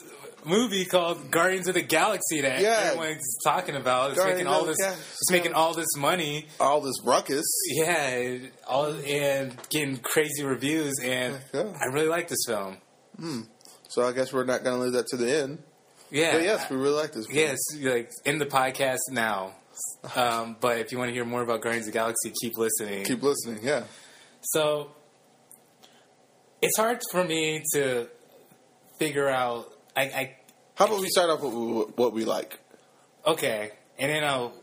movie 0.45 0.85
called 0.85 1.31
Guardians 1.31 1.67
of 1.67 1.73
the 1.75 1.81
Galaxy 1.81 2.41
that 2.41 2.61
Yeah. 2.61 2.79
everyone's 2.93 3.37
talking 3.43 3.75
about. 3.75 4.11
It's 4.11 4.19
Guardians 4.19 4.39
making 4.43 4.53
all 4.53 4.65
this. 4.65 4.77
Galaxy. 4.77 5.01
It's 5.21 5.31
making 5.31 5.53
all 5.53 5.73
this 5.73 5.95
money. 5.97 6.47
all 6.59 6.81
this 6.81 6.95
ruckus. 7.03 7.45
Yeah, 7.73 8.07
and 8.07 8.51
all 8.67 8.87
and 8.87 9.55
getting 9.69 9.97
crazy 9.97 10.43
reviews, 10.43 10.93
and. 11.03 11.39
I 11.53 11.85
really 11.91 12.07
like 12.07 12.27
this 12.27 12.43
film. 12.47 12.77
Hmm. 13.17 13.41
So 13.89 14.03
I 14.07 14.11
guess 14.11 14.33
we're 14.33 14.43
not 14.43 14.63
going 14.63 14.77
to 14.77 14.83
leave 14.83 14.93
that 14.93 15.07
to 15.07 15.17
the 15.17 15.33
end. 15.33 15.63
Yeah, 16.11 16.33
But 16.33 16.43
yes, 16.43 16.69
we 16.69 16.75
really 16.77 16.95
like 16.95 17.13
this. 17.13 17.25
film. 17.27 17.37
yes, 17.39 17.57
like 17.81 18.11
in 18.25 18.37
the 18.39 18.45
podcast 18.45 18.99
now. 19.11 19.53
Um, 20.15 20.55
but 20.61 20.77
if 20.79 20.91
you 20.91 20.97
want 20.97 21.09
to 21.09 21.13
hear 21.13 21.25
more 21.25 21.41
about 21.41 21.61
Guardians 21.61 21.87
of 21.87 21.93
the 21.93 21.97
Galaxy, 21.99 22.31
keep 22.41 22.57
listening. 22.57 23.03
keep 23.05 23.21
listening. 23.23 23.59
Yeah, 23.63 23.83
So 24.51 24.91
it's 26.61 26.77
hard 26.77 27.01
for 27.11 27.23
me 27.23 27.63
to 27.73 28.07
figure 28.99 29.27
out. 29.27 29.71
I, 29.95 30.01
I 30.01 30.35
How 30.75 30.85
about 30.85 31.01
we 31.01 31.09
start 31.09 31.29
off 31.29 31.41
with 31.41 31.97
what 31.97 32.13
we 32.13 32.25
like? 32.25 32.59
Okay, 33.25 33.71
and 33.97 34.11
then 34.11 34.23
I'll 34.23 34.53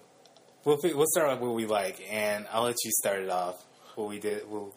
we'll 0.64 0.78
we'll 0.82 1.06
start 1.06 1.30
off 1.30 1.40
what 1.40 1.54
we 1.54 1.66
like, 1.66 2.00
and 2.10 2.46
I'll 2.52 2.64
let 2.64 2.76
you 2.84 2.90
start 2.92 3.20
it 3.20 3.30
off. 3.30 3.64
What 3.96 4.08
we 4.08 4.20
did, 4.20 4.48
we'll, 4.48 4.74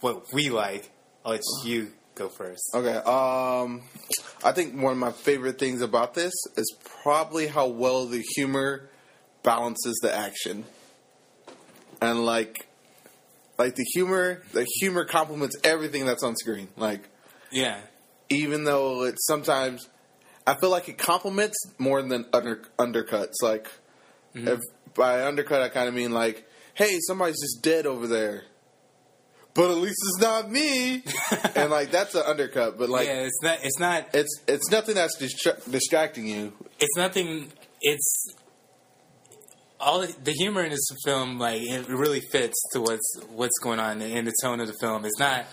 what 0.00 0.24
we 0.32 0.50
like. 0.50 0.90
I'll 1.24 1.32
let 1.32 1.42
you 1.64 1.92
go 2.14 2.28
first. 2.28 2.62
Okay. 2.74 2.96
Um, 2.96 3.82
I 4.42 4.52
think 4.52 4.80
one 4.80 4.92
of 4.92 4.98
my 4.98 5.12
favorite 5.12 5.58
things 5.58 5.80
about 5.80 6.14
this 6.14 6.32
is 6.56 6.74
probably 7.02 7.46
how 7.46 7.68
well 7.68 8.06
the 8.06 8.22
humor 8.34 8.88
balances 9.42 9.98
the 10.02 10.14
action, 10.14 10.64
and 12.00 12.24
like, 12.24 12.66
like 13.62 13.76
the 13.76 13.84
humor, 13.94 14.42
the 14.52 14.66
humor 14.80 15.04
complements 15.04 15.56
everything 15.62 16.04
that's 16.04 16.24
on 16.24 16.34
screen. 16.34 16.68
Like, 16.76 17.08
Yeah, 17.52 17.78
even 18.28 18.64
though 18.64 19.04
it 19.04 19.14
sometimes, 19.18 19.88
I 20.46 20.54
feel 20.54 20.70
like 20.70 20.88
it 20.88 20.98
complements 20.98 21.56
more 21.78 22.02
than 22.02 22.26
under, 22.32 22.62
undercuts. 22.76 23.34
Like, 23.40 23.68
mm-hmm. 24.34 24.48
if 24.48 24.60
by 24.94 25.24
undercut 25.24 25.62
I 25.62 25.68
kind 25.68 25.88
of 25.88 25.94
mean 25.94 26.10
like, 26.10 26.44
hey, 26.74 26.98
somebody's 27.06 27.40
just 27.40 27.62
dead 27.62 27.86
over 27.86 28.08
there. 28.08 28.42
But 29.54 29.70
at 29.70 29.76
least 29.76 29.98
it's 30.08 30.20
not 30.20 30.50
me, 30.50 31.04
and 31.54 31.70
like 31.70 31.92
that's 31.92 32.14
an 32.14 32.22
undercut. 32.26 32.78
But 32.78 32.88
like, 32.88 33.06
yeah. 33.06 33.26
It's 33.26 33.42
not. 33.42 33.58
It's 33.62 33.78
not. 33.78 34.08
it's 34.14 34.40
it's 34.48 34.70
nothing 34.70 34.94
that's 34.96 35.16
distra- 35.20 35.70
distracting 35.70 36.26
you. 36.26 36.52
It's 36.80 36.96
nothing. 36.96 37.52
It's 37.80 38.34
all 39.82 40.00
the- 40.00 40.32
humor 40.32 40.62
in 40.62 40.70
this 40.70 40.86
film. 41.04 41.38
Like 41.38 41.60
it 41.62 41.88
really 41.88 42.20
fits 42.20 42.56
to 42.72 42.80
what's 42.80 43.20
what's 43.30 43.58
going 43.60 43.80
on 43.80 44.00
in 44.00 44.24
the 44.24 44.32
tone 44.42 44.60
of 44.60 44.66
the 44.68 44.74
film. 44.80 45.04
It's 45.04 45.18
not. 45.18 45.44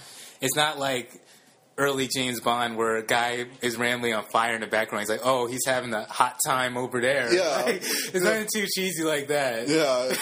It's 0.41 0.55
not 0.55 0.79
like 0.79 1.11
early 1.77 2.09
James 2.13 2.41
Bond 2.41 2.75
where 2.75 2.97
a 2.97 3.03
guy 3.05 3.45
is 3.61 3.77
randomly 3.77 4.11
on 4.11 4.25
fire 4.31 4.53
in 4.55 4.61
the 4.61 4.67
background. 4.67 5.01
He's 5.01 5.09
like, 5.09 5.21
"Oh, 5.23 5.47
he's 5.47 5.65
having 5.65 5.93
a 5.93 6.03
hot 6.05 6.37
time 6.45 6.77
over 6.77 7.01
there." 7.01 7.33
Yeah. 7.33 7.61
Like, 7.65 7.81
it's 7.81 8.23
nothing 8.23 8.47
too 8.53 8.65
cheesy 8.73 9.03
like 9.03 9.27
that. 9.27 9.67
Yeah, 9.67 10.13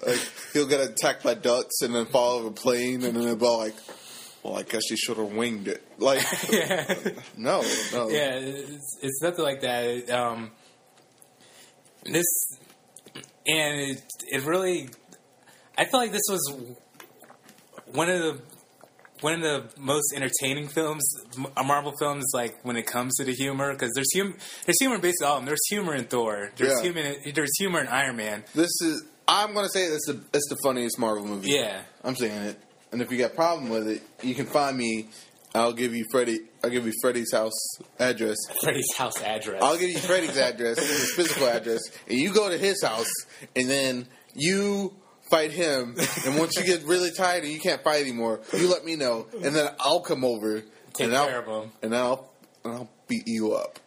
like 0.06 0.20
he'll 0.52 0.66
get 0.66 0.80
attacked 0.80 1.22
by 1.22 1.34
ducks 1.34 1.80
and 1.82 1.94
then 1.94 2.06
fall 2.06 2.38
over 2.38 2.48
a 2.48 2.52
plane, 2.52 3.02
and 3.04 3.16
then 3.16 3.38
be 3.38 3.46
like, 3.46 3.74
"Well, 4.42 4.56
I 4.58 4.62
guess 4.62 4.82
he 4.88 4.96
should 4.96 5.16
have 5.16 5.32
winged 5.32 5.68
it." 5.68 5.82
Like, 5.98 6.24
yeah. 6.50 6.94
no, 7.36 7.62
no, 7.92 8.08
yeah, 8.10 8.34
it's, 8.34 8.98
it's 9.02 9.22
nothing 9.22 9.44
like 9.44 9.60
that. 9.62 10.10
Um, 10.10 10.50
this 12.04 12.26
and 13.46 13.80
it, 13.80 14.02
it 14.30 14.44
really, 14.44 14.88
I 15.76 15.84
feel 15.84 16.00
like 16.00 16.12
this 16.12 16.22
was 16.28 16.74
one 17.92 18.08
of 18.10 18.18
the 18.20 18.40
one 19.20 19.34
of 19.34 19.40
the 19.40 19.80
most 19.80 20.12
entertaining 20.16 20.66
films, 20.66 21.04
a 21.56 21.62
Marvel 21.62 21.92
films, 22.00 22.24
like 22.34 22.58
when 22.64 22.76
it 22.76 22.86
comes 22.86 23.14
to 23.16 23.24
the 23.24 23.32
humor, 23.32 23.72
because 23.72 23.92
there's 23.94 24.10
humor, 24.12 24.34
there's 24.66 24.76
humor 24.80 24.96
in 24.96 25.00
basically 25.00 25.26
all 25.28 25.34
of 25.36 25.42
them. 25.42 25.46
There's 25.46 25.64
humor 25.70 25.94
in 25.94 26.04
Thor. 26.06 26.50
There's 26.56 26.72
Yeah. 26.78 26.82
humor. 26.82 27.00
In, 27.24 27.32
there's 27.32 27.56
humor 27.58 27.80
in 27.80 27.86
Iron 27.88 28.16
Man. 28.16 28.42
This 28.54 28.70
is. 28.82 29.04
I'm 29.28 29.54
gonna 29.54 29.68
say 29.68 29.84
this 29.88 30.00
is 30.08 30.16
the, 30.16 30.24
it's 30.36 30.48
the 30.48 30.56
funniest 30.64 30.98
Marvel 30.98 31.24
movie. 31.24 31.50
Yeah, 31.50 31.82
I'm 32.02 32.16
saying 32.16 32.32
it. 32.32 32.58
And 32.90 33.00
if 33.00 33.12
you 33.12 33.18
got 33.18 33.30
a 33.30 33.34
problem 33.34 33.70
with 33.70 33.86
it, 33.88 34.02
you 34.22 34.34
can 34.34 34.46
find 34.46 34.76
me. 34.76 35.08
I'll 35.54 35.72
give 35.72 35.94
you 35.94 36.04
Freddie. 36.10 36.40
I'll 36.64 36.70
give 36.70 36.86
you 36.86 36.92
Freddie's 37.02 37.32
house 37.32 37.52
address. 37.98 38.36
Freddy's 38.62 38.94
house 38.96 39.20
address. 39.22 39.62
I'll 39.62 39.76
give 39.78 39.90
you 39.90 39.98
Freddie's 39.98 40.36
address, 40.38 40.78
his 40.78 41.12
physical 41.14 41.46
address, 41.46 41.80
and 42.08 42.18
you 42.18 42.32
go 42.32 42.48
to 42.48 42.56
his 42.56 42.82
house, 42.82 43.10
and 43.54 43.68
then 43.68 44.06
you 44.34 44.94
fight 45.30 45.50
him. 45.52 45.96
And 46.26 46.38
once 46.38 46.56
you 46.56 46.64
get 46.64 46.84
really 46.84 47.10
tired 47.10 47.44
and 47.44 47.52
you 47.52 47.60
can't 47.60 47.82
fight 47.82 48.00
anymore, 48.00 48.40
you 48.54 48.70
let 48.70 48.84
me 48.84 48.96
know, 48.96 49.26
and 49.42 49.54
then 49.54 49.68
I'll 49.80 50.00
come 50.00 50.24
over 50.24 50.60
Take 50.94 51.06
and 51.06 51.16
I'll, 51.16 51.38
of 51.38 51.64
him. 51.64 51.72
and 51.82 51.94
I'll 51.96 52.32
and 52.64 52.74
I'll 52.74 52.90
beat 53.08 53.24
you 53.26 53.52
up. 53.54 53.78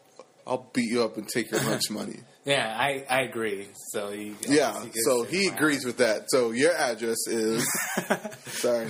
I'll 0.46 0.70
beat 0.74 0.92
you 0.92 1.04
up 1.04 1.18
and 1.18 1.28
take 1.28 1.50
your 1.52 1.62
lunch 1.64 1.90
money. 1.90 2.20
Yeah, 2.46 2.76
I, 2.78 3.06
I 3.10 3.22
agree. 3.22 3.68
So 3.92 4.10
you, 4.12 4.36
Yeah, 4.48 4.72
guys 4.74 4.92
so 5.06 5.24
he 5.24 5.48
agrees 5.48 5.84
with 5.86 5.98
that. 5.98 6.26
So 6.30 6.52
your 6.52 6.74
address 6.74 7.18
is 7.28 7.68
sorry, 8.46 8.88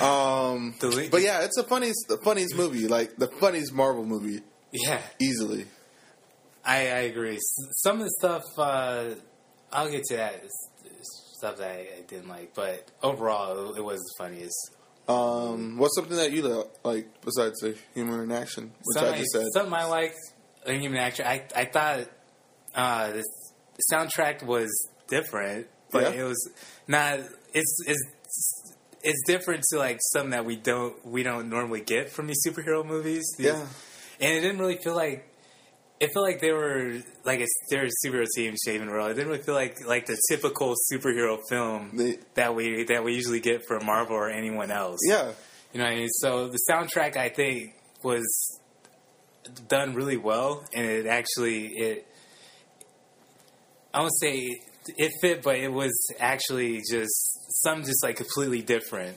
um, 0.00 0.74
Delete- 0.78 1.10
but 1.10 1.22
yeah, 1.22 1.42
it's 1.44 1.56
the 1.56 1.64
funniest, 1.64 2.06
the 2.08 2.18
funniest 2.18 2.54
movie, 2.56 2.86
like 2.88 3.16
the 3.16 3.26
funniest 3.28 3.72
Marvel 3.72 4.04
movie, 4.04 4.40
Yeah, 4.72 5.00
easily. 5.18 5.66
I, 6.64 6.76
I 6.76 7.00
agree. 7.10 7.38
Some 7.72 8.00
of 8.00 8.04
the 8.04 8.12
stuff, 8.18 8.42
uh, 8.58 9.14
I'll 9.72 9.90
get 9.90 10.04
to 10.04 10.16
that. 10.16 10.34
It's- 10.34 10.68
it's 10.84 11.26
Stuff 11.38 11.56
that 11.56 11.70
I, 11.70 11.78
I 11.96 12.00
didn't 12.06 12.28
like, 12.28 12.52
but 12.54 12.86
overall, 13.02 13.72
it 13.74 13.82
was 13.82 13.98
the 13.98 14.22
funniest. 14.24 14.72
Um, 15.08 15.78
what's 15.78 15.94
something 15.96 16.18
that 16.18 16.32
you 16.32 16.66
like 16.84 17.06
besides 17.24 17.58
the 17.60 17.74
humor 17.94 18.22
and 18.22 18.30
action, 18.30 18.72
which 18.84 18.98
Something 18.98 19.14
I 19.14 19.18
just 19.20 19.30
said? 19.32 19.46
Something 19.54 19.72
I 19.72 19.84
liked, 19.86 20.18
a 20.66 20.74
human 20.74 20.98
actor. 21.00 21.24
I 21.24 21.42
I 21.56 21.64
thought 21.64 22.00
uh, 22.74 23.12
the 23.12 23.24
soundtrack 23.92 24.42
was 24.44 24.68
different, 25.08 25.66
but 25.90 26.14
Yeah. 26.14 26.20
it 26.20 26.24
was 26.24 26.50
not. 26.86 27.20
It's 27.52 27.76
it's 27.86 28.02
it's 29.02 29.22
different 29.26 29.62
to 29.70 29.78
like 29.78 29.98
something 30.12 30.30
that 30.30 30.44
we 30.44 30.56
don't 30.56 31.04
we 31.06 31.22
don't 31.22 31.48
normally 31.48 31.80
get 31.80 32.10
from 32.10 32.26
these 32.26 32.40
superhero 32.46 32.84
movies. 32.84 33.24
These- 33.38 33.46
Yeah. 33.46 33.66
and 34.20 34.36
it 34.36 34.40
didn't 34.40 34.58
really 34.58 34.76
feel 34.76 34.94
like 34.94 35.26
it 35.98 36.10
felt 36.14 36.24
like 36.24 36.40
they 36.40 36.52
were 36.52 36.98
like 37.24 37.40
a 37.40 37.46
they're 37.70 37.84
a 37.84 37.90
superhero 38.06 38.26
team 38.36 38.54
shaving 38.64 38.88
roll. 38.88 39.08
It 39.08 39.14
didn't 39.14 39.28
really 39.30 39.42
feel 39.42 39.54
like 39.54 39.84
like 39.86 40.06
the 40.06 40.18
typical 40.30 40.74
superhero 40.92 41.38
film 41.48 41.90
They- 41.96 42.18
that 42.34 42.54
we 42.54 42.84
that 42.84 43.02
we 43.04 43.14
usually 43.14 43.40
get 43.40 43.66
from 43.66 43.84
Marvel 43.86 44.16
or 44.16 44.30
anyone 44.30 44.70
else. 44.70 45.00
Yeah, 45.08 45.32
you 45.72 45.78
know 45.78 45.84
what 45.84 45.92
I 45.92 45.96
mean. 45.96 46.08
So 46.10 46.48
the 46.48 46.58
soundtrack 46.70 47.16
I 47.16 47.30
think 47.30 47.74
was 48.02 48.24
done 49.68 49.94
really 49.94 50.16
well, 50.16 50.64
and 50.72 50.86
it 50.86 51.06
actually 51.06 51.66
it 51.68 52.06
I 53.94 54.00
won't 54.00 54.12
say 54.20 54.60
it 54.96 55.12
fit, 55.20 55.42
but 55.42 55.56
it 55.56 55.72
was 55.72 55.92
actually 56.18 56.78
just 56.90 57.62
something 57.62 57.84
just 57.86 58.02
like 58.02 58.16
completely 58.16 58.62
different 58.62 59.16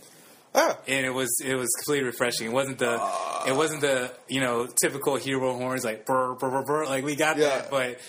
ah, 0.56 0.78
and 0.88 1.06
it 1.06 1.12
was 1.14 1.30
it 1.44 1.56
was 1.56 1.70
completely 1.80 2.06
refreshing. 2.08 2.48
It 2.48 2.54
wasn't 2.54 2.80
the 2.80 2.94
it 3.48 3.56
wasn't 3.56 3.82
the 3.82 4.12
you 4.28 4.42
know 4.42 4.68
typical 4.82 5.16
hero 5.16 5.56
horns 5.58 5.84
like 5.86 6.06
brr 6.06 6.34
brr 6.36 6.50
brr, 6.50 6.64
brr 6.64 6.86
like 6.86 7.04
we 7.06 7.16
got 7.16 7.38
Yeah. 7.38 7.50
that, 7.50 7.72
but 7.72 8.00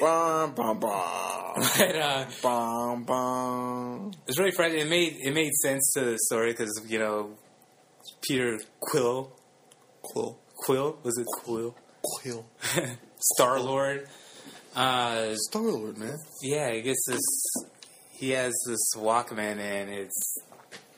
bum, 0.00 0.54
bum, 0.54 0.80
bum, 0.80 1.54
but 1.78 1.96
uh, 1.96 2.24
bum, 2.42 3.04
bum. 3.04 4.10
it's 4.26 4.38
really 4.38 4.52
fresh. 4.52 4.72
It 4.72 4.88
made 4.88 5.16
it 5.20 5.34
made 5.34 5.52
sense 5.62 5.92
to 5.94 6.00
the 6.04 6.18
story 6.26 6.52
because 6.52 6.80
you 6.88 6.98
know 6.98 7.30
Peter 8.22 8.58
Quill 8.80 9.32
Quill, 10.02 10.38
Quill 10.56 10.98
was 11.02 11.18
it 11.18 11.26
Quill 11.26 11.74
Quill, 12.02 12.46
Star 13.34 13.60
Lord. 13.60 14.08
Uh, 14.74 15.34
Star 15.36 15.62
Lord, 15.62 15.98
man. 15.98 16.18
yeah, 16.42 16.68
I 16.68 16.80
guess 16.80 16.96
this 17.06 17.20
he 18.10 18.30
has 18.30 18.52
this 18.66 18.94
Walkman 18.96 19.58
and 19.58 19.90
it's 19.90 20.38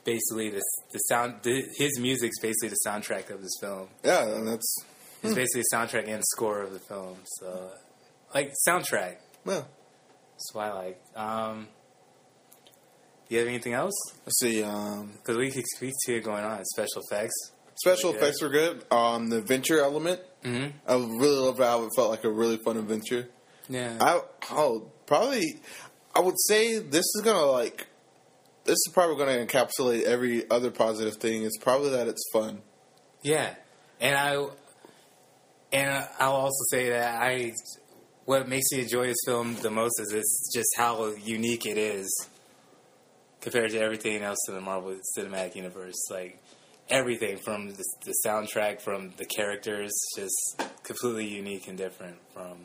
basically 0.05 0.51
this 0.51 0.63
the 0.93 0.99
sound 1.09 1.35
the, 1.43 1.63
his 1.77 1.99
music's 1.99 2.39
basically 2.41 2.69
the 2.69 2.79
soundtrack 2.87 3.31
of 3.31 3.43
this 3.43 3.55
film. 3.61 3.89
Yeah, 4.05 4.29
and 4.37 4.47
that's 4.47 4.77
It's 5.23 5.35
basically 5.35 5.63
a 5.73 5.75
soundtrack 5.77 6.09
and 6.09 6.23
score 6.25 6.61
of 6.63 6.73
the 6.73 6.79
film. 6.81 7.17
So, 7.41 7.71
like 8.35 8.53
soundtrack. 8.69 9.17
well. 9.45 9.67
That's 10.35 10.53
what 10.55 10.67
I 10.67 10.73
like. 10.73 11.01
Um, 11.17 11.69
you 13.29 13.39
have 13.39 13.47
anything 13.49 13.73
else? 13.73 13.95
Let's 14.27 14.39
see. 14.41 14.63
Um, 14.65 15.13
Because 15.17 15.37
we 15.39 15.51
could 15.51 15.65
speak 15.77 15.95
to 16.07 16.21
going 16.21 16.45
on. 16.45 16.63
Special 16.65 17.03
effects. 17.09 17.35
special 17.77 18.13
effects 18.15 18.43
were 18.43 18.49
good. 18.51 18.85
Um, 18.91 19.31
the 19.31 19.39
adventure 19.39 19.79
element, 19.81 20.21
Mm-hmm. 20.45 20.77
I 20.87 20.95
really 20.97 21.39
loved 21.39 21.59
how 21.61 21.85
it 21.85 21.91
felt 21.97 22.11
like 22.11 22.25
a 22.25 22.31
really 22.31 22.59
fun 22.59 22.77
adventure. 22.77 23.29
Yeah. 23.69 23.97
I 24.01 24.21
oh 24.51 24.91
probably 25.07 25.61
I 26.15 26.21
would 26.21 26.39
say 26.39 26.79
this 26.79 27.05
is 27.15 27.23
gonna 27.25 27.47
like 27.47 27.87
this 28.65 28.75
is 28.75 28.91
probably 28.93 29.17
gonna 29.17 29.45
encapsulate 29.45 30.05
every 30.05 30.49
other 30.51 30.71
positive 30.71 31.17
thing. 31.17 31.43
It's 31.43 31.59
probably 31.59 31.91
that 31.91 32.09
it's 32.09 32.25
fun. 32.33 32.63
yeah. 33.23 33.55
And 34.01 34.17
I 34.17 34.47
and 35.73 36.09
I'll 36.19 36.33
also 36.33 36.65
say 36.71 36.91
that 36.91 37.23
I 37.23 37.53
what 38.25 38.49
makes 38.49 38.71
me 38.73 38.81
enjoy 38.83 39.07
this 39.07 39.17
film 39.27 39.55
the 39.57 39.71
most 39.71 40.01
is 40.01 40.13
it's 40.13 40.51
just 40.55 40.69
how 40.77 41.07
unique 41.25 41.67
it 41.67 41.77
is 41.79 42.29
compared 43.41 43.71
to 43.71 43.79
everything 43.79 44.23
else 44.23 44.39
in 44.49 44.55
the 44.55 44.61
Marvel 44.61 44.97
Cinematic 45.17 45.55
Universe. 45.55 46.03
Like 46.11 46.43
everything 46.89 47.39
from 47.39 47.69
the, 47.69 47.85
the 48.05 48.15
soundtrack, 48.27 48.81
from 48.81 49.13
the 49.17 49.27
characters, 49.27 49.93
just 50.17 50.63
completely 50.83 51.29
unique 51.29 51.69
and 51.69 51.77
different 51.77 52.17
from 52.33 52.57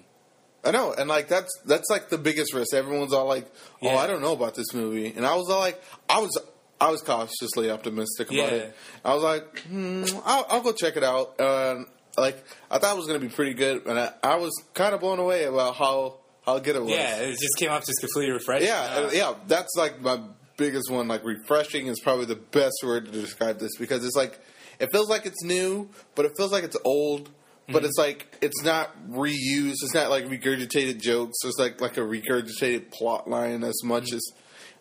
I 0.64 0.72
know, 0.72 0.94
and 0.94 1.08
like 1.10 1.28
that's 1.30 1.50
that's 1.66 1.90
like 1.90 2.10
the 2.10 2.18
biggest 2.18 2.54
risk. 2.54 2.74
Everyone's 2.74 3.14
all 3.14 3.26
like, 3.28 3.48
"Oh, 3.82 3.88
Yeah. 3.88 3.96
I 3.98 4.08
don't 4.08 4.22
know 4.22 4.34
about 4.34 4.56
this 4.56 4.74
movie," 4.74 5.14
and 5.16 5.26
I 5.26 5.36
was 5.36 5.50
all 5.50 5.60
like, 5.60 5.82
I 6.10 6.20
was 6.20 6.38
I 6.82 6.90
was 6.92 7.02
cautiously 7.02 7.70
optimistic 7.72 8.28
about 8.28 8.52
Yeah. 8.52 8.58
it. 8.58 8.76
I 9.06 9.14
was 9.14 9.24
like, 9.24 9.60
hmm, 9.62 10.04
I'll, 10.26 10.46
I'll 10.50 10.62
go 10.62 10.72
check 10.74 10.96
it 10.98 11.04
out. 11.04 11.36
And 11.40 11.86
like 12.18 12.44
I 12.70 12.78
thought 12.78 12.94
it 12.96 12.98
was 12.98 13.08
gonna 13.08 13.20
be 13.20 13.30
pretty 13.30 13.54
good, 13.54 13.86
and 13.86 13.98
I, 14.00 14.12
I 14.24 14.36
was 14.36 14.52
kind 14.74 14.94
of 14.94 15.00
blown 15.02 15.20
away 15.20 15.46
about 15.46 15.76
how 15.76 16.18
how 16.46 16.60
good 16.60 16.76
it 16.76 16.82
was. 16.82 16.92
Yeah, 16.92 17.18
it 17.22 17.32
just 17.40 17.58
came 17.58 17.70
off 17.72 17.86
just 17.86 18.00
completely 18.02 18.32
refreshing. 18.34 18.68
Yeah, 18.68 18.82
Uh, 19.08 19.10
yeah, 19.14 19.34
that's 19.48 19.74
like 19.78 20.02
my 20.02 20.20
biggest 20.58 20.90
one. 20.92 21.08
Like 21.08 21.24
refreshing 21.24 21.88
is 21.88 22.00
probably 22.02 22.26
the 22.26 22.36
best 22.36 22.76
word 22.84 23.06
to 23.06 23.12
describe 23.12 23.60
this 23.60 23.78
because 23.78 24.04
it's 24.04 24.16
like 24.18 24.40
it 24.80 24.90
feels 24.92 25.10
like 25.10 25.26
it's 25.26 25.42
new, 25.44 25.90
but 26.16 26.26
it 26.26 26.34
feels 26.38 26.52
like 26.52 26.64
it's 26.66 26.78
old. 26.84 27.30
But 27.72 27.86
it's 27.86 27.98
like 27.98 28.36
it's 28.42 28.64
not 28.64 28.90
reused. 29.10 29.76
It's 29.82 29.94
not 29.94 30.10
like 30.10 30.26
regurgitated 30.26 31.02
jokes. 31.02 31.38
It's 31.44 31.58
like 31.60 31.82
like 31.82 31.98
a 31.98 32.02
regurgitated 32.02 32.92
plot 32.92 33.30
line 33.30 33.64
as 33.64 33.82
much 33.84 34.12
as, 34.14 34.22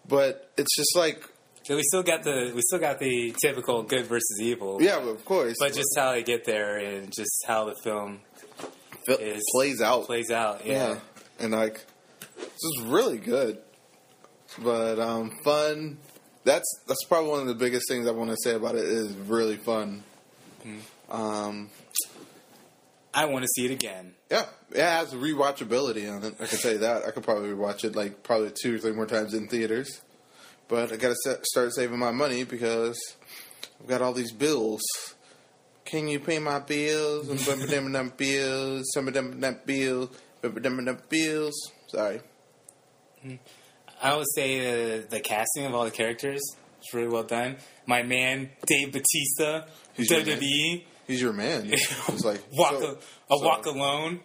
but 0.06 0.50
it's 0.56 0.74
just 0.76 0.96
like 0.96 1.22
we 1.68 1.82
still 1.82 2.02
got 2.02 2.22
the 2.22 2.52
we 2.54 2.62
still 2.62 2.78
got 2.78 2.98
the 2.98 3.34
typical 3.42 3.82
good 3.82 4.06
versus 4.06 4.38
evil. 4.40 4.80
yeah, 4.80 4.98
of 4.98 5.24
course, 5.24 5.56
But 5.60 5.74
just 5.74 5.90
how 5.96 6.12
they 6.12 6.22
get 6.22 6.44
there 6.46 6.78
and 6.78 7.12
just 7.12 7.44
how 7.46 7.66
the 7.66 7.74
film 7.84 8.20
It 9.06 9.20
is 9.20 9.42
plays 9.54 9.80
out. 9.82 10.06
plays 10.06 10.30
out. 10.30 10.64
Yeah. 10.64 10.94
yeah. 10.94 10.98
and 11.40 11.52
like 11.52 11.84
this 12.36 12.46
is 12.78 12.82
really 12.84 13.18
good, 13.18 13.58
but 14.62 14.98
um, 14.98 15.30
fun. 15.44 15.98
That's 16.44 16.66
that's 16.86 17.04
probably 17.04 17.30
one 17.30 17.40
of 17.40 17.46
the 17.48 17.54
biggest 17.54 17.86
things 17.88 18.06
I 18.06 18.12
want 18.12 18.30
to 18.30 18.36
say 18.42 18.54
about 18.54 18.74
it. 18.74 18.84
It 18.84 18.88
is 18.88 19.12
really 19.14 19.56
fun. 19.56 20.02
Mm-hmm. 20.66 21.12
Um, 21.12 21.70
I 23.18 23.24
want 23.24 23.42
to 23.42 23.48
see 23.48 23.64
it 23.64 23.72
again. 23.72 24.14
yeah, 24.30 24.46
it 24.70 24.78
has 24.78 25.12
rewatchability 25.12 26.08
on 26.08 26.22
it. 26.22 26.36
I 26.38 26.46
can 26.46 26.58
tell 26.58 26.70
you 26.70 26.78
that. 26.78 27.04
I 27.04 27.10
could 27.10 27.24
probably 27.24 27.52
watch 27.52 27.82
it 27.82 27.96
like 27.96 28.22
probably 28.22 28.52
two 28.62 28.76
or 28.76 28.78
three 28.78 28.92
more 28.92 29.06
times 29.06 29.34
in 29.34 29.48
theaters. 29.48 30.02
But 30.68 30.92
I 30.92 30.96
got 30.98 31.16
to 31.24 31.40
start 31.42 31.74
saving 31.74 31.98
my 31.98 32.12
money 32.12 32.44
because 32.44 32.96
I've 33.80 33.88
got 33.88 34.02
all 34.02 34.12
these 34.12 34.30
bills. 34.30 34.82
Can 35.84 36.06
you 36.06 36.20
pay 36.20 36.38
my 36.38 36.60
bills? 36.60 37.28
And 37.28 37.40
some 37.40 37.60
of 37.60 37.68
them 37.68 37.90
them 37.90 38.12
bills, 38.16 38.84
some 38.94 39.08
of 39.08 39.14
them 39.14 39.40
them 39.40 39.58
bills, 39.66 40.10
some 40.40 40.56
of 40.56 40.62
them 40.62 40.84
them 40.84 40.98
bills. 41.08 41.72
Sorry. 41.88 42.20
Hmm. 43.20 43.34
I 44.00 44.16
would 44.16 44.28
say 44.32 44.60
the, 44.60 45.08
the 45.08 45.18
casting 45.18 45.66
of 45.66 45.74
all 45.74 45.84
the 45.84 45.90
characters 45.90 46.38
is 46.38 46.94
really 46.94 47.08
well 47.08 47.24
done. 47.24 47.56
My 47.84 48.04
man 48.04 48.50
Dave 48.64 48.92
Batista, 48.92 49.66
Who's 49.96 50.08
WWE, 50.08 50.84
He's 51.08 51.20
your 51.20 51.32
man. 51.32 51.68
It's 51.72 52.24
like 52.24 52.42
walk 52.52 52.74
so- 52.80 52.86
a, 52.86 53.34
a 53.34 53.38
so- 53.38 53.44
walk 53.44 53.66
alone. 53.66 54.20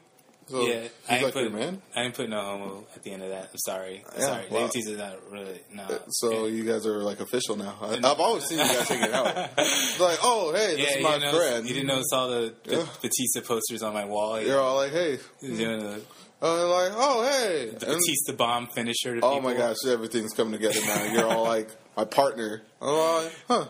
So 0.46 0.68
yeah, 0.68 0.82
he's 0.82 0.90
I 1.08 1.14
ain't 1.16 1.24
like 1.24 1.34
put 1.34 1.44
your 1.44 1.52
man. 1.54 1.82
I 1.96 2.04
didn't 2.04 2.16
put 2.16 2.30
no 2.30 2.42
homo 2.42 2.84
at 2.94 3.02
the 3.02 3.12
end 3.14 3.24
of 3.24 3.30
that. 3.30 3.44
I'm 3.52 3.58
sorry. 3.60 4.04
I'm 4.14 4.20
Yeah, 4.20 4.26
sorry. 4.28 4.46
wow. 4.52 4.68
Batista's 4.68 4.98
not 4.98 5.32
really 5.32 5.62
no. 5.74 5.88
So 6.10 6.48
you 6.48 6.66
guys 6.66 6.86
are 6.86 6.98
like 7.02 7.22
official 7.22 7.56
now. 7.56 7.78
I, 7.82 7.94
I've 7.96 8.20
always 8.20 8.44
seen 8.44 8.60
you 8.60 8.66
guys 8.66 8.90
hanging 8.90 9.14
out. 9.14 9.28
It's 9.58 10.00
like, 10.02 10.20
oh 10.22 10.52
hey, 10.54 10.76
this 10.76 10.92
yeah, 10.92 10.98
is 10.98 11.04
my 11.22 11.32
friend. 11.32 11.66
you 11.66 11.74
didn't 11.74 11.88
notice 11.88 12.08
all 12.12 12.28
the, 12.30 12.54
the 12.66 12.76
Yeah. 12.76 12.86
Batista 13.02 13.40
posters 13.40 13.84
on 13.84 13.94
my 13.94 14.04
wall. 14.04 14.42
You're 14.42 14.60
all 14.60 14.76
like, 14.76 14.92
hey, 14.92 15.18
He's 15.40 15.58
doing 15.58 15.80
the, 15.80 16.02
uh, 16.42 16.68
like, 16.68 16.92
oh 16.94 17.24
hey, 17.32 17.70
the 17.80 17.86
Batista 17.86 18.34
bomb 18.34 18.68
finisher. 18.76 19.16
To 19.18 19.26
oh 19.26 19.36
people. 19.36 19.50
my 19.50 19.56
gosh, 19.56 19.78
everything's 19.88 20.34
coming 20.34 20.52
together 20.60 20.82
now. 20.86 21.04
You're 21.06 21.26
all 21.28 21.46
like 21.46 21.70
my 21.96 22.04
partner. 22.04 22.64
I'm 22.82 23.24
like, 23.24 23.34
huh, 23.48 23.66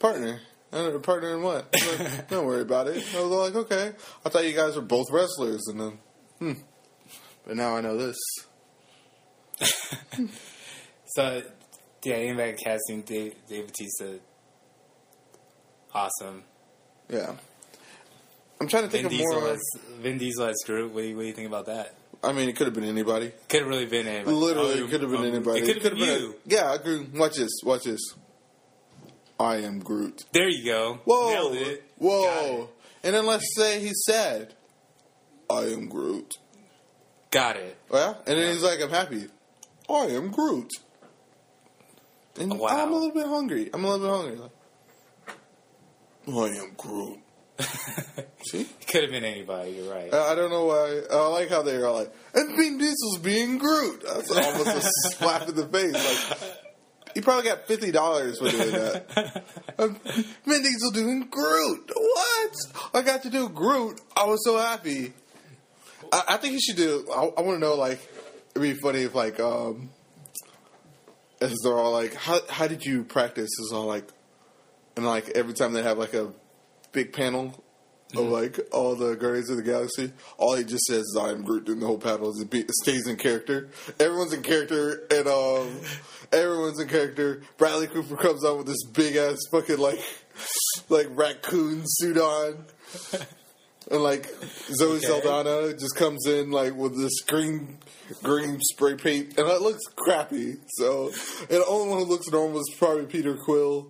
partner. 0.00 0.38
Uh, 0.74 0.98
partner 0.98 1.34
in 1.36 1.42
what? 1.42 1.72
Like, 1.98 2.28
Don't 2.28 2.46
worry 2.46 2.62
about 2.62 2.88
it. 2.88 2.96
I 3.14 3.20
was 3.22 3.30
like, 3.30 3.54
okay. 3.54 3.92
I 4.24 4.28
thought 4.28 4.44
you 4.44 4.52
guys 4.54 4.74
were 4.76 4.82
both 4.82 5.06
wrestlers, 5.10 5.62
and 5.68 5.80
then, 5.80 5.98
hmm. 6.40 6.52
But 7.46 7.56
now 7.56 7.76
I 7.76 7.80
know 7.80 7.96
this. 7.96 8.16
So, 11.06 11.42
yeah, 12.04 12.16
getting 12.16 12.36
back 12.36 12.56
to 12.56 12.64
casting 12.64 13.02
Dave, 13.02 13.34
Dave 13.48 13.66
Batista, 13.68 14.14
awesome. 15.94 16.42
Yeah. 17.08 17.34
I'm 18.60 18.66
trying 18.66 18.84
to 18.84 18.88
think 18.88 19.04
Vin 19.08 19.12
of 19.12 19.12
Diesel, 19.12 19.40
more. 19.40 19.50
as, 19.52 19.60
Vin 20.00 20.18
Diesel 20.18 20.46
as 20.46 20.56
Groot. 20.66 20.92
What 20.92 21.02
do, 21.02 21.06
you, 21.08 21.14
what 21.16 21.22
do 21.22 21.28
you 21.28 21.34
think 21.34 21.46
about 21.46 21.66
that? 21.66 21.94
I 22.22 22.32
mean, 22.32 22.48
it 22.48 22.56
could 22.56 22.66
have 22.66 22.74
been 22.74 22.82
anybody. 22.84 23.30
Could 23.48 23.60
have 23.60 23.68
really 23.68 23.86
been 23.86 24.08
anybody. 24.08 24.34
Literally, 24.34 24.80
Oh, 24.80 24.84
it 24.86 24.90
could 24.90 25.02
have 25.02 25.10
been 25.10 25.20
um, 25.20 25.26
anybody. 25.26 25.60
It 25.60 25.66
could 25.66 25.74
have 25.74 25.82
been, 25.82 25.92
could've 25.98 26.20
you. 26.22 26.30
a- 26.30 26.34
yeah, 26.52 26.70
I 26.72 26.74
agree. 26.76 27.06
Watch 27.14 27.36
this. 27.36 27.50
Watch 27.62 27.84
this. 27.84 28.00
I 29.44 29.56
am 29.58 29.78
Groot. 29.80 30.24
there 30.32 30.48
you 30.48 30.64
go. 30.64 31.00
Whoa. 31.04 31.76
Whoa. 31.98 32.68
And 33.02 33.14
then 33.14 33.26
let's 33.26 33.44
say 33.56 33.80
he 33.80 33.92
said, 34.06 34.54
I 35.50 35.64
am 35.64 35.88
Groot. 35.88 36.32
Got 37.30 37.56
it. 37.56 37.76
Oh, 37.90 37.98
yeah? 37.98 38.14
And 38.26 38.38
then 38.40 38.52
he's 38.52 38.62
like, 38.62 38.80
I'm 38.80 38.90
happy. 38.90 39.26
I 39.90 40.06
am 40.06 40.30
Groot. 40.30 40.70
And 42.40 42.58
Wow. 42.58 42.68
I'm 42.68 42.90
a 42.90 42.94
little 42.94 43.10
bit 43.12 43.26
hungry. 43.26 43.70
I'm 43.72 43.84
a 43.84 43.90
little 43.96 44.06
bit 44.06 44.16
hungry. 44.16 44.50
Like, 46.26 46.52
I 46.52 46.56
am 46.64 46.72
Groot. 46.76 47.18
See? 48.50 48.66
Could 48.88 49.02
have 49.02 49.10
been 49.12 49.24
anybody. 49.24 49.72
You're 49.72 49.92
right. 49.92 50.12
I 50.12 50.32
I 50.32 50.34
don't 50.34 50.50
know 50.50 50.64
why. 50.66 51.02
I 51.12 51.26
like 51.28 51.50
how 51.50 51.62
they're 51.62 51.86
all 51.86 51.94
like, 51.94 52.12
and 52.34 52.56
Vin 52.56 52.78
Diesel's 52.78 53.18
being 53.18 53.58
Groot. 53.58 54.02
That's 54.06 54.30
almost 54.30 54.68
a 54.76 54.80
slap 55.16 55.48
in 55.48 55.54
the 55.54 55.66
face. 55.68 55.92
Like, 55.92 56.50
he 57.14 57.20
probably 57.20 57.48
got 57.48 57.66
fifty 57.66 57.90
dollars 57.90 58.38
for 58.38 58.50
doing 58.50 58.72
that. 58.72 59.44
Um, 59.76 59.98
Vin 60.46 60.62
Diesel 60.62 60.92
doing 60.92 61.26
Groot. 61.28 61.90
What? 61.92 62.52
I 62.94 63.02
got 63.02 63.24
to 63.24 63.30
do 63.30 63.48
Groot. 63.48 64.00
I 64.16 64.24
was 64.24 64.44
so 64.44 64.56
happy. 64.56 65.12
I, 66.12 66.22
I 66.28 66.36
think 66.36 66.54
he 66.54 66.60
should 66.60 66.76
do. 66.76 67.04
I, 67.10 67.22
I 67.36 67.40
want 67.40 67.56
to 67.56 67.58
know. 67.58 67.74
Like, 67.74 67.98
it'd 68.54 68.62
be 68.62 68.74
funny 68.74 69.00
if 69.00 69.16
like, 69.16 69.40
um, 69.40 69.90
if 71.40 71.52
they're 71.64 71.76
all 71.76 71.90
like, 71.90 72.14
how 72.14 72.38
how 72.48 72.68
did 72.68 72.84
you 72.84 73.02
practice? 73.02 73.50
Is 73.58 73.72
all 73.74 73.86
like, 73.86 74.06
and 74.96 75.04
like 75.04 75.30
every 75.30 75.54
time 75.54 75.72
they 75.72 75.82
have 75.82 75.98
like 75.98 76.14
a 76.14 76.32
big 76.92 77.12
panel 77.12 77.63
of 78.16 78.26
like 78.26 78.58
all 78.72 78.94
the 78.94 79.14
Guardians 79.14 79.50
of 79.50 79.56
the 79.56 79.62
Galaxy, 79.62 80.12
all 80.38 80.56
he 80.56 80.64
just 80.64 80.84
says 80.84 81.02
is 81.02 81.18
"I 81.20 81.30
am 81.30 81.42
Groot" 81.42 81.68
in 81.68 81.80
the 81.80 81.86
whole 81.86 81.98
panel. 81.98 82.30
Is 82.30 82.40
it 82.40 82.50
be, 82.50 82.64
stays 82.82 83.06
in 83.06 83.16
character. 83.16 83.70
Everyone's 84.00 84.32
in 84.32 84.42
character, 84.42 85.06
and 85.10 85.26
um, 85.26 85.80
everyone's 86.32 86.80
in 86.80 86.88
character. 86.88 87.42
Bradley 87.56 87.86
Cooper 87.86 88.16
comes 88.16 88.44
out 88.44 88.58
with 88.58 88.66
this 88.66 88.84
big 88.84 89.16
ass 89.16 89.38
fucking 89.50 89.78
like 89.78 90.00
like 90.88 91.08
raccoon 91.10 91.82
suit 91.84 92.18
on. 92.18 92.64
And 93.90 94.02
like 94.02 94.26
Zoe 94.72 94.96
Okay. 94.96 95.06
Saldana 95.06 95.74
just 95.74 95.94
comes 95.96 96.26
in 96.26 96.50
like 96.50 96.74
with 96.74 96.96
this 96.96 97.20
green 97.22 97.78
green 98.22 98.58
spray 98.60 98.94
paint, 98.94 99.38
and 99.38 99.46
it 99.48 99.60
looks 99.60 99.82
crappy. 99.94 100.56
So, 100.68 101.08
and 101.40 101.48
the 101.48 101.66
only 101.66 101.88
one 101.90 101.98
who 102.00 102.04
looks 102.06 102.28
normal 102.28 102.60
is 102.60 102.74
probably 102.78 103.06
Peter 103.06 103.36
Quill. 103.36 103.88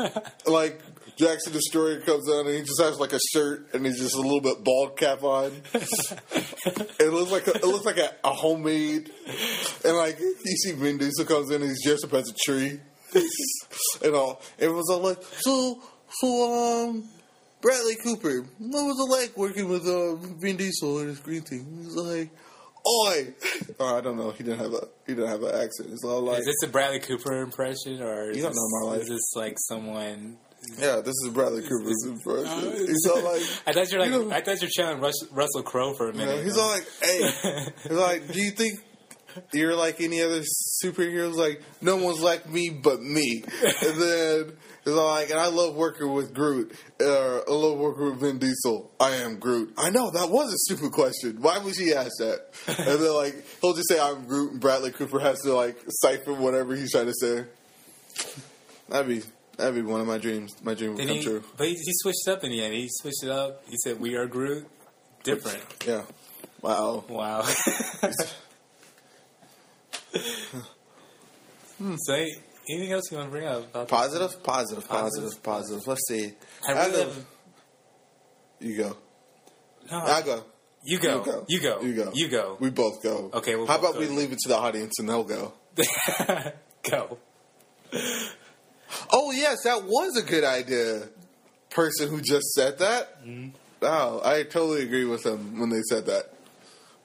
like 0.46 0.80
Jackson 1.16 1.52
Destroyer 1.52 2.00
comes 2.00 2.28
on 2.28 2.46
and 2.46 2.54
he 2.56 2.60
just 2.62 2.80
has 2.80 2.98
like 2.98 3.12
a 3.12 3.20
shirt 3.32 3.72
and 3.72 3.86
he's 3.86 3.98
just 3.98 4.14
a 4.14 4.20
little 4.20 4.40
bit 4.40 4.64
bald 4.64 4.96
cap 4.96 5.22
on. 5.22 5.52
it 5.74 7.12
looks 7.12 7.30
like 7.30 7.46
a, 7.46 7.54
it 7.56 7.64
looks 7.64 7.84
like 7.86 7.98
a, 7.98 8.10
a 8.24 8.30
homemade, 8.30 9.10
and 9.84 9.96
like 9.96 10.18
you 10.18 10.56
see 10.56 10.72
Vin 10.72 10.98
Diesel 10.98 11.24
comes 11.24 11.50
in 11.50 11.62
and 11.62 11.70
he's 11.70 11.84
dressed 11.84 12.04
up 12.04 12.14
as 12.14 12.28
a 12.28 12.34
tree, 12.44 12.80
and 14.04 14.14
all. 14.14 14.42
It 14.58 14.68
was 14.68 14.88
all 14.90 15.00
like 15.00 15.22
so 15.22 15.80
so 16.08 16.88
um. 16.88 17.04
Bradley 17.60 17.96
Cooper, 18.04 18.44
what 18.58 18.84
was 18.84 18.98
it 18.98 19.10
like 19.10 19.38
working 19.38 19.70
with 19.70 19.86
uh, 19.88 20.16
Vin 20.16 20.58
Diesel 20.58 20.98
in 20.98 21.08
his 21.08 21.18
green 21.20 21.40
thing? 21.40 21.64
He 21.80 21.86
was 21.86 21.96
like, 21.96 22.30
"Oi!" 22.86 23.34
Oh, 23.80 23.96
I 23.96 24.02
don't 24.02 24.18
know. 24.18 24.32
He 24.32 24.44
didn't 24.44 24.58
have 24.58 24.74
a 24.74 24.86
he 25.06 25.14
didn't 25.14 25.30
have 25.30 25.42
an 25.42 25.54
accent. 25.54 25.88
It's 25.90 26.04
all 26.04 26.20
like, 26.20 26.40
is 26.40 26.44
this 26.44 26.68
a 26.68 26.68
Bradley 26.68 27.00
Cooper 27.00 27.40
impression, 27.40 28.02
or 28.02 28.28
is 28.28 28.36
You 28.36 28.42
don't 28.42 28.52
this, 28.52 28.58
know 28.58 28.80
my 28.80 28.92
life. 28.92 29.00
Is 29.04 29.08
this 29.08 29.32
like 29.34 29.54
someone? 29.58 30.36
"Yeah, 30.78 31.00
this 31.00 31.14
is 31.24 31.30
Bradley 31.32 31.62
Cooper's 31.62 32.04
impression." 32.06 32.86
He's 32.86 33.06
all 33.06 33.22
like, 33.22 33.42
I 33.66 33.72
thought 33.72 33.90
you're 33.90 34.00
like. 34.00 34.10
You 34.10 34.24
know- 34.24 34.30
I 34.34 34.40
thought 34.40 34.60
you're 34.60 34.70
channeling 34.70 35.00
Rus- 35.00 35.28
Russell 35.32 35.62
Crowe 35.62 35.94
for 35.94 36.08
a 36.08 36.12
you 36.12 36.18
minute. 36.18 36.36
know, 36.38 36.42
he's 36.42 36.56
all 36.58 36.68
like, 36.68 36.86
"Hey," 37.02 37.70
he's 37.82 37.92
like, 37.92 38.32
"Do 38.32 38.40
you 38.40 38.50
think?" 38.52 38.78
You're 39.52 39.74
like 39.74 40.00
any 40.00 40.22
other 40.22 40.42
superheroes. 40.84 41.34
Like 41.34 41.60
no 41.80 41.96
one's 41.96 42.20
like 42.20 42.48
me 42.48 42.70
but 42.70 43.00
me. 43.02 43.42
And 43.44 44.00
then 44.00 44.52
it's 44.86 44.96
all 44.96 45.08
like, 45.08 45.30
and 45.30 45.40
I 45.40 45.48
love 45.48 45.74
working 45.74 46.12
with 46.12 46.32
Groot. 46.32 46.72
Uh, 47.00 47.38
I 47.38 47.50
love 47.50 47.78
working 47.78 48.04
with 48.10 48.20
Vin 48.20 48.38
Diesel. 48.38 48.92
I 49.00 49.16
am 49.16 49.40
Groot. 49.40 49.74
I 49.76 49.90
know 49.90 50.12
that 50.12 50.30
was 50.30 50.52
a 50.54 50.58
stupid 50.72 50.92
question. 50.92 51.38
Why 51.42 51.58
would 51.58 51.74
she 51.74 51.92
ask 51.92 52.12
that? 52.20 52.46
And 52.68 53.00
then 53.00 53.12
like 53.12 53.34
he'll 53.60 53.74
just 53.74 53.88
say 53.88 53.98
I'm 53.98 54.24
Groot, 54.26 54.52
and 54.52 54.60
Bradley 54.60 54.92
Cooper 54.92 55.18
has 55.18 55.40
to 55.40 55.52
like 55.52 55.78
siphon 55.88 56.38
whatever 56.38 56.76
he's 56.76 56.92
trying 56.92 57.06
to 57.06 57.14
say. 57.20 57.44
That'd 58.88 59.08
be 59.08 59.22
be 59.56 59.82
one 59.82 60.00
of 60.00 60.06
my 60.06 60.18
dreams. 60.18 60.54
My 60.62 60.74
dream 60.74 60.90
would 60.94 60.98
Did 60.98 61.08
come 61.08 61.16
he, 61.16 61.22
true. 61.22 61.44
But 61.56 61.68
he, 61.68 61.74
he 61.74 61.92
switched 62.02 62.28
up 62.28 62.44
in 62.44 62.50
the 62.50 62.62
end. 62.62 62.74
He 62.74 62.88
switched 62.90 63.22
it 63.22 63.30
up. 63.30 63.62
He 63.68 63.76
said, 63.82 64.00
"We 64.00 64.14
are 64.16 64.26
Groot." 64.26 64.66
Different. 65.22 65.62
Yeah. 65.86 66.02
Wow. 66.60 67.04
Wow. 67.08 67.46
Hmm, 71.78 71.96
so, 71.98 72.14
anything 72.14 72.92
else 72.92 73.10
you 73.10 73.16
want 73.16 73.28
to 73.28 73.32
bring 73.32 73.46
up? 73.46 73.88
Positive, 73.88 74.42
positive, 74.44 74.88
positive, 74.88 75.42
positive. 75.42 75.86
Let's 75.86 76.02
see. 76.08 76.32
I 76.68 76.86
really 76.86 77.12
You 78.60 78.78
go. 78.78 78.96
No, 79.90 79.98
I 79.98 80.22
go. 80.22 80.44
you 80.84 80.98
go. 81.00 81.18
You 81.18 81.24
go. 81.24 81.44
You 81.48 81.60
go. 81.60 81.80
You 81.80 81.94
go. 81.94 82.10
You 82.14 82.28
go. 82.28 82.56
We 82.60 82.70
both 82.70 83.02
go. 83.02 83.30
Okay, 83.34 83.56
we'll 83.56 83.66
How 83.66 83.78
about 83.78 83.98
we 83.98 84.06
leave 84.06 84.32
it 84.32 84.38
to 84.44 84.48
the 84.48 84.56
audience 84.56 84.94
and 84.98 85.08
they'll 85.08 85.24
go? 85.24 85.52
go. 86.90 87.18
Oh 89.12 89.30
yes, 89.32 89.58
that 89.64 89.84
was 89.84 90.16
a 90.16 90.22
good 90.22 90.44
idea. 90.44 91.08
Person 91.70 92.08
who 92.08 92.20
just 92.20 92.52
said 92.52 92.78
that. 92.78 93.24
Mm-hmm. 93.24 93.50
Wow, 93.80 94.20
I 94.24 94.44
totally 94.44 94.82
agree 94.82 95.04
with 95.04 95.24
them 95.24 95.58
when 95.58 95.70
they 95.70 95.82
said 95.88 96.06
that. 96.06 96.30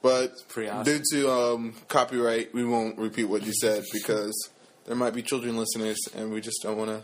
But 0.02 0.32
awesome. 0.56 0.82
due 0.84 1.00
to 1.12 1.30
um, 1.30 1.74
copyright, 1.88 2.54
we 2.54 2.64
won't 2.64 2.96
repeat 2.96 3.24
what 3.24 3.44
you 3.44 3.52
said 3.52 3.84
because 3.92 4.48
there 4.86 4.96
might 4.96 5.12
be 5.12 5.22
children 5.22 5.56
listeners, 5.56 5.98
and 6.14 6.32
we 6.32 6.40
just 6.40 6.62
don't 6.62 6.78
want 6.78 6.90
to 6.90 7.02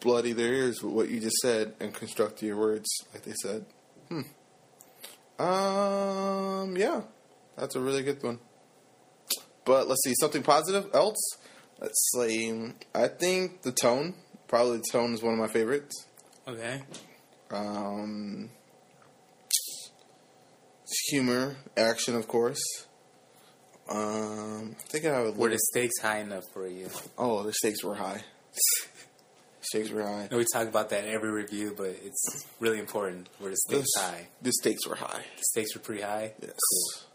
bloody 0.00 0.32
their 0.32 0.52
ears 0.52 0.82
with 0.82 0.92
what 0.92 1.08
you 1.08 1.20
just 1.20 1.36
said 1.36 1.74
and 1.80 1.92
construct 1.92 2.42
your 2.42 2.56
words 2.56 2.88
like 3.12 3.22
they 3.22 3.34
said. 3.42 3.66
Hmm. 4.08 4.22
Um, 5.42 6.76
yeah, 6.76 7.02
that's 7.56 7.74
a 7.74 7.80
really 7.80 8.02
good 8.02 8.22
one. 8.22 8.38
But 9.64 9.88
let's 9.88 10.02
see 10.04 10.14
something 10.18 10.42
positive 10.42 10.90
else. 10.94 11.18
Let's 11.80 12.10
see. 12.14 12.72
I 12.94 13.08
think 13.08 13.62
the 13.62 13.72
tone, 13.72 14.14
probably 14.48 14.78
the 14.78 14.84
tone 14.92 15.14
is 15.14 15.22
one 15.22 15.32
of 15.34 15.38
my 15.40 15.48
favorites. 15.48 16.06
Okay. 16.46 16.82
Um, 17.50 18.50
humor, 21.08 21.56
action, 21.76 22.14
of 22.16 22.28
course. 22.28 22.60
Um, 23.88 24.76
I 24.78 24.82
think 24.88 25.04
I 25.06 25.22
would. 25.22 25.36
Were 25.36 25.48
the 25.50 25.58
stakes 25.70 26.00
high 26.00 26.18
enough 26.18 26.44
for 26.52 26.66
you? 26.68 26.88
oh, 27.18 27.42
the 27.42 27.52
stakes 27.52 27.82
were 27.82 27.94
high. 27.96 28.22
stakes 29.62 29.90
were 29.90 30.02
high. 30.02 30.28
We 30.30 30.44
talk 30.52 30.68
about 30.68 30.90
that 30.90 31.04
in 31.04 31.10
every 31.12 31.30
review, 31.30 31.74
but 31.76 31.86
it's 32.04 32.46
really 32.60 32.78
important. 32.78 33.28
Were 33.40 33.50
the 33.50 33.56
stakes 33.56 33.88
The- 33.94 34.00
high? 34.00 34.28
The 34.42 34.52
stakes 34.52 34.86
were 34.86 34.94
high. 34.96 35.24
The 35.36 35.42
stakes 35.50 35.74
were 35.74 35.80
pretty 35.80 36.02
high. 36.02 36.32
Yes. 36.40 36.52
Cool. 36.52 37.06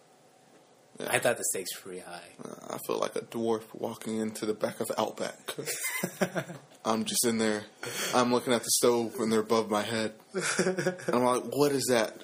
I 0.99 1.19
thought 1.19 1.38
the 1.38 1.43
stakes 1.51 1.75
were 1.75 1.91
pretty 1.91 2.05
high. 2.05 2.29
I 2.69 2.77
feel 2.88 2.99
like 2.99 3.15
a 3.15 3.21
dwarf 3.21 3.63
walking 3.73 4.17
into 4.17 4.45
the 4.45 4.53
back 4.53 4.79
of 4.79 4.91
Outback. 4.97 5.53
I'm 6.86 7.03
just 7.03 7.25
in 7.25 7.38
there. 7.38 7.63
I'm 8.13 8.31
looking 8.31 8.53
at 8.53 8.63
the 8.63 8.69
stove 8.69 9.15
and 9.19 9.31
they're 9.31 9.41
above 9.41 9.69
my 9.69 9.81
head. 9.81 10.13
And 10.34 11.15
I'm 11.15 11.23
like, 11.23 11.43
what 11.49 11.71
is 11.73 11.86
that? 11.89 12.15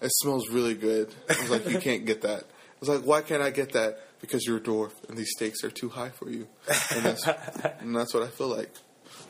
It 0.00 0.12
smells 0.22 0.48
really 0.48 0.74
good. 0.74 1.12
I 1.28 1.40
was 1.40 1.50
like, 1.50 1.68
you 1.68 1.78
can't 1.78 2.04
get 2.04 2.22
that. 2.22 2.42
I 2.44 2.76
was 2.80 2.88
like, 2.88 3.02
why 3.02 3.22
can't 3.22 3.42
I 3.42 3.50
get 3.50 3.72
that? 3.72 3.98
Because 4.20 4.44
you're 4.46 4.58
a 4.58 4.60
dwarf 4.60 4.92
and 5.08 5.18
these 5.18 5.30
stakes 5.36 5.64
are 5.64 5.70
too 5.70 5.88
high 5.88 6.10
for 6.10 6.30
you. 6.30 6.46
And 6.94 7.04
that's, 7.04 7.26
and 7.80 7.96
that's 7.96 8.14
what 8.14 8.22
I 8.22 8.28
feel 8.28 8.48
like. 8.48 8.72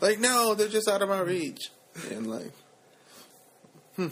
Like, 0.01 0.19
no, 0.19 0.55
they're 0.55 0.69
just 0.69 0.89
out 0.89 1.01
of 1.01 1.09
my 1.09 1.21
reach. 1.21 1.71
And 2.11 2.27
like, 2.27 2.53
hmm. 3.97 4.09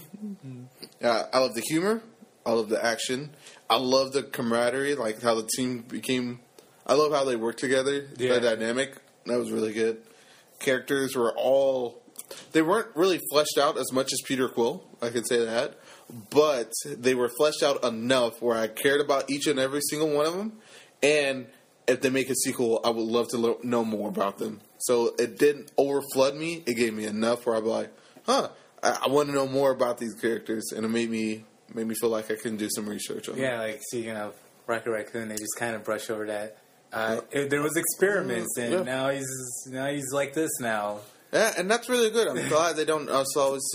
Yeah, 1.00 1.26
I 1.32 1.38
love 1.40 1.54
the 1.54 1.62
humor. 1.62 2.02
I 2.44 2.52
love 2.52 2.68
the 2.68 2.84
action. 2.84 3.30
I 3.70 3.76
love 3.76 4.12
the 4.12 4.22
camaraderie, 4.22 4.94
like 4.94 5.22
how 5.22 5.34
the 5.34 5.48
team 5.56 5.82
became. 5.82 6.40
I 6.86 6.94
love 6.94 7.12
how 7.12 7.24
they 7.24 7.36
work 7.36 7.56
together. 7.56 8.08
Yeah. 8.16 8.34
The 8.34 8.40
dynamic 8.40 8.96
that 9.26 9.38
was 9.38 9.50
really 9.50 9.72
good. 9.72 10.02
Characters 10.58 11.16
were 11.16 11.32
all. 11.36 12.02
They 12.52 12.62
weren't 12.62 12.88
really 12.94 13.20
fleshed 13.30 13.58
out 13.58 13.76
as 13.78 13.92
much 13.92 14.12
as 14.12 14.20
Peter 14.24 14.48
Quill. 14.48 14.84
I 15.00 15.10
can 15.10 15.24
say 15.24 15.44
that, 15.44 15.78
but 16.30 16.72
they 16.84 17.14
were 17.14 17.28
fleshed 17.28 17.62
out 17.62 17.84
enough 17.84 18.40
where 18.40 18.56
I 18.56 18.68
cared 18.68 19.00
about 19.00 19.30
each 19.30 19.46
and 19.46 19.58
every 19.58 19.80
single 19.82 20.10
one 20.10 20.26
of 20.26 20.34
them. 20.34 20.52
And 21.02 21.46
if 21.86 22.00
they 22.00 22.10
make 22.10 22.30
a 22.30 22.34
sequel, 22.34 22.80
I 22.84 22.90
would 22.90 23.04
love 23.04 23.28
to 23.28 23.38
lo- 23.38 23.58
know 23.62 23.84
more 23.84 24.08
about 24.08 24.38
them. 24.38 24.60
So 24.78 25.14
it 25.18 25.38
didn't 25.38 25.74
overflood 25.76 26.36
me. 26.36 26.62
It 26.66 26.74
gave 26.74 26.94
me 26.94 27.04
enough 27.04 27.44
where 27.46 27.56
I'd 27.56 27.64
be 27.64 27.70
like, 27.70 27.92
"Huh, 28.24 28.48
I, 28.82 29.00
I 29.04 29.08
want 29.08 29.28
to 29.28 29.34
know 29.34 29.46
more 29.46 29.70
about 29.70 29.98
these 29.98 30.14
characters," 30.14 30.72
and 30.74 30.84
it 30.84 30.88
made 30.88 31.10
me 31.10 31.44
made 31.74 31.86
me 31.86 31.94
feel 31.94 32.10
like 32.10 32.30
I 32.30 32.36
can 32.36 32.56
do 32.56 32.68
some 32.74 32.88
research 32.88 33.28
on. 33.28 33.36
Yeah, 33.36 33.58
like 33.60 33.80
speaking 33.90 34.16
of 34.16 34.34
Rocket 34.66 34.90
Raccoon, 34.90 35.28
they 35.28 35.36
just 35.36 35.56
kind 35.58 35.74
of 35.74 35.84
brush 35.84 36.10
over 36.10 36.26
that. 36.26 36.58
Uh, 36.92 37.20
it- 37.30 37.50
there 37.50 37.62
was 37.62 37.76
experiments, 37.76 38.56
and 38.58 38.72
Yeah. 38.72 38.82
now 38.82 39.08
he's 39.10 39.26
now 39.68 39.86
he's 39.86 40.12
like 40.12 40.34
this 40.34 40.50
now. 40.60 41.00
Yeah, 41.32 41.54
and 41.56 41.70
that's 41.70 41.88
really 41.88 42.10
good. 42.10 42.28
I'm 42.28 42.48
glad 42.48 42.76
they 42.76 42.84
don't 42.84 43.08
also 43.08 43.40
always 43.40 43.70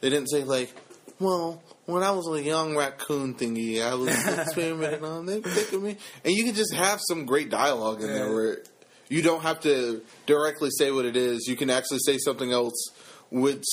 they 0.00 0.10
didn't 0.10 0.28
say 0.30 0.44
like, 0.44 0.72
well, 1.18 1.62
when 1.86 2.02
I 2.04 2.12
was 2.12 2.28
a 2.28 2.42
young 2.42 2.76
raccoon 2.76 3.34
thingy, 3.34 3.82
I 3.82 3.94
was 3.94 4.08
experimenting 4.38 5.04
on. 5.04 5.26
They 5.26 5.40
picked 5.40 5.72
me, 5.72 5.96
and 6.24 6.34
you 6.34 6.44
can 6.44 6.54
just 6.54 6.72
have 6.74 7.00
some 7.08 7.26
great 7.26 7.50
dialogue 7.50 8.00
in 8.02 8.06
there 8.06 8.32
where 8.32 8.58
you 9.08 9.22
don't 9.22 9.42
have 9.42 9.58
to 9.62 10.02
directly 10.26 10.70
say 10.78 10.92
what 10.92 11.04
it 11.04 11.16
is. 11.16 11.46
You 11.48 11.56
can 11.56 11.68
actually 11.70 11.98
say 12.06 12.16
something 12.18 12.52
else, 12.52 12.90
which 13.30 13.64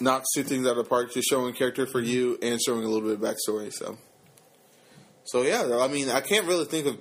knocks 0.00 0.26
two 0.34 0.42
things 0.42 0.66
out 0.66 0.72
of 0.72 0.84
the 0.84 0.84
park, 0.84 1.12
just 1.12 1.28
showing 1.28 1.54
character 1.54 1.86
for 1.86 2.00
you 2.00 2.38
and 2.42 2.60
showing 2.60 2.84
a 2.84 2.88
little 2.88 3.08
bit 3.08 3.20
of 3.20 3.20
backstory. 3.20 3.72
So, 3.72 3.98
so 5.24 5.42
yeah, 5.42 5.78
I 5.80 5.88
mean, 5.88 6.08
I 6.08 6.20
can't 6.20 6.46
really 6.46 6.64
think 6.64 6.86
of 6.86 6.98